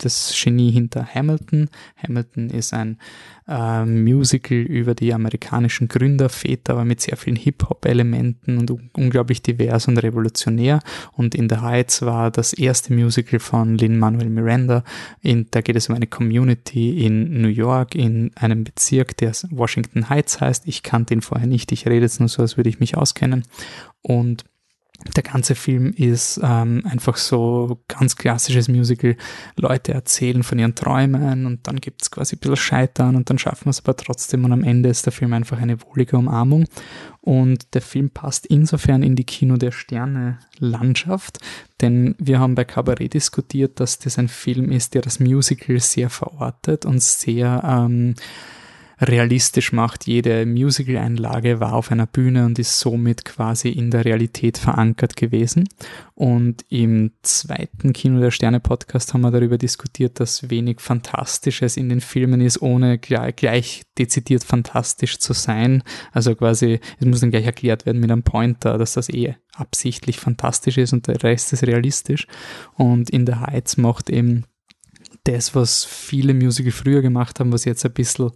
[0.03, 1.69] das Genie hinter Hamilton.
[1.95, 2.98] Hamilton ist ein
[3.48, 9.98] äh, Musical über die amerikanischen Gründerväter, aber mit sehr vielen Hip-Hop-Elementen und unglaublich divers und
[9.98, 10.80] revolutionär.
[11.14, 14.84] Und in The Heights war das erste Musical von Lin-Manuel Miranda.
[15.22, 20.10] In, da geht es um eine Community in New York, in einem Bezirk, der Washington
[20.10, 20.68] Heights heißt.
[20.68, 23.44] Ich kannte ihn vorher nicht, ich rede jetzt nur so, als würde ich mich auskennen.
[24.02, 24.45] Und
[25.15, 29.15] der ganze Film ist ähm, einfach so ganz klassisches Musical.
[29.56, 33.38] Leute erzählen von ihren Träumen und dann gibt es quasi ein bisschen Scheitern und dann
[33.38, 36.65] schaffen wir es aber trotzdem und am Ende ist der Film einfach eine wohlige Umarmung.
[37.22, 41.38] Und der Film passt insofern in die Kino der Sterne Landschaft,
[41.80, 46.10] denn wir haben bei Cabaret diskutiert, dass das ein Film ist, der das Musical sehr
[46.10, 48.15] verortet und sehr ähm,
[49.02, 50.06] realistisch macht.
[50.06, 55.68] Jede Musical-Einlage war auf einer Bühne und ist somit quasi in der Realität verankert gewesen.
[56.14, 61.90] Und im zweiten Kino der Sterne Podcast haben wir darüber diskutiert, dass wenig Fantastisches in
[61.90, 65.82] den Filmen ist, ohne gleich, dezidiert fantastisch zu sein.
[66.11, 70.19] Also quasi, es muss dann gleich erklärt werden mit einem Pointer, dass das eh absichtlich
[70.19, 72.28] fantastisch ist und der Rest ist realistisch.
[72.76, 74.45] Und in The Heights macht eben
[75.23, 78.32] das, was viele Musical früher gemacht haben, was jetzt ein bisschen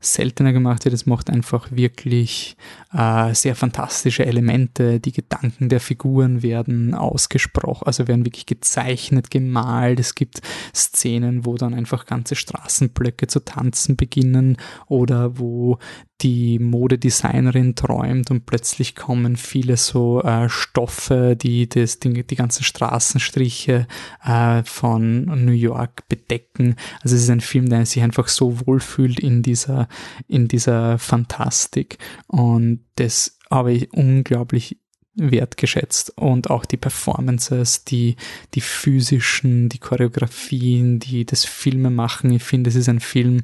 [0.00, 0.94] seltener gemacht wird.
[0.94, 2.56] Es macht einfach wirklich
[2.92, 5.00] äh, sehr fantastische Elemente.
[5.00, 9.98] Die Gedanken der Figuren werden ausgesprochen, also werden wirklich gezeichnet, gemalt.
[9.98, 10.40] Es gibt
[10.74, 14.56] Szenen, wo dann einfach ganze Straßenblöcke zu tanzen beginnen
[14.86, 15.78] oder wo
[16.20, 22.64] die Modedesignerin träumt und plötzlich kommen viele so äh, Stoffe, die das, die, die ganzen
[22.64, 23.86] Straßenstriche
[24.24, 26.74] äh, von New York bedecken.
[27.02, 29.88] Also es ist ein Film, der sich einfach so wohlfühlt in dieser,
[30.26, 31.98] in dieser Fantastik.
[32.26, 34.78] Und das habe ich unglaublich
[35.14, 38.16] wertgeschätzt und auch die Performances, die,
[38.54, 42.32] die physischen, die Choreografien, die das Filme machen.
[42.32, 43.42] Ich finde, es ist ein Film,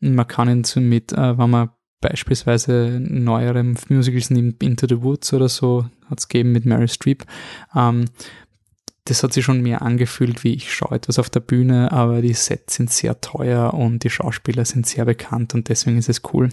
[0.00, 1.70] man kann ihn so mit, äh, wenn man
[2.08, 7.24] beispielsweise neuere Musicals nimmt, Into the Woods oder so, hat es gegeben mit Mary Streep.
[7.74, 8.04] Ähm,
[9.06, 12.32] das hat sich schon mehr angefühlt, wie ich schaue etwas auf der Bühne, aber die
[12.32, 16.48] Sets sind sehr teuer und die Schauspieler sind sehr bekannt und deswegen ist es cool.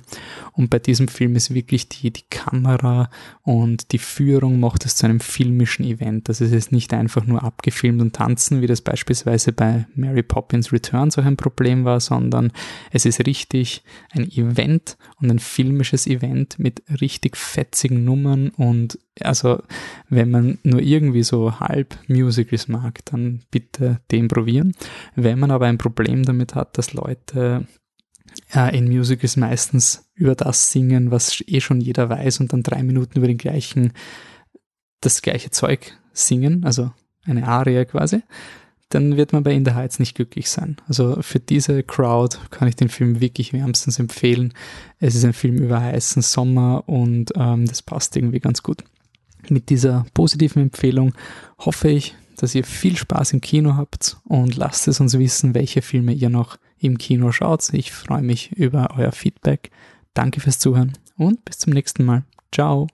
[0.51, 3.09] Und bei diesem Film ist wirklich die, die Kamera
[3.43, 6.27] und die Führung macht es zu einem filmischen Event.
[6.27, 10.73] Also es ist nicht einfach nur abgefilmt und tanzen, wie das beispielsweise bei Mary Poppins
[10.73, 12.51] Returns auch ein Problem war, sondern
[12.91, 19.61] es ist richtig ein Event und ein filmisches Event mit richtig fetzigen Nummern und also
[20.09, 24.73] wenn man nur irgendwie so halb Musicals mag, dann bitte den probieren.
[25.15, 27.67] Wenn man aber ein Problem damit hat, dass Leute
[28.53, 32.83] äh, in Musicals meistens über das singen, was eh schon jeder weiß und dann drei
[32.83, 33.93] Minuten über den gleichen,
[35.01, 36.91] das gleiche Zeug singen, also
[37.25, 38.21] eine Arie quasi,
[38.89, 40.77] dann wird man bei In the Heights nicht glücklich sein.
[40.87, 44.53] Also für diese Crowd kann ich den Film wirklich wärmstens empfehlen.
[44.99, 48.83] Es ist ein Film über heißen Sommer und ähm, das passt irgendwie ganz gut.
[49.49, 51.13] Mit dieser positiven Empfehlung
[51.59, 55.81] hoffe ich, dass ihr viel Spaß im Kino habt und lasst es uns wissen, welche
[55.81, 57.73] Filme ihr noch im Kino schaut.
[57.73, 59.71] Ich freue mich über euer Feedback.
[60.13, 62.23] Danke fürs Zuhören und bis zum nächsten Mal.
[62.51, 62.87] Ciao.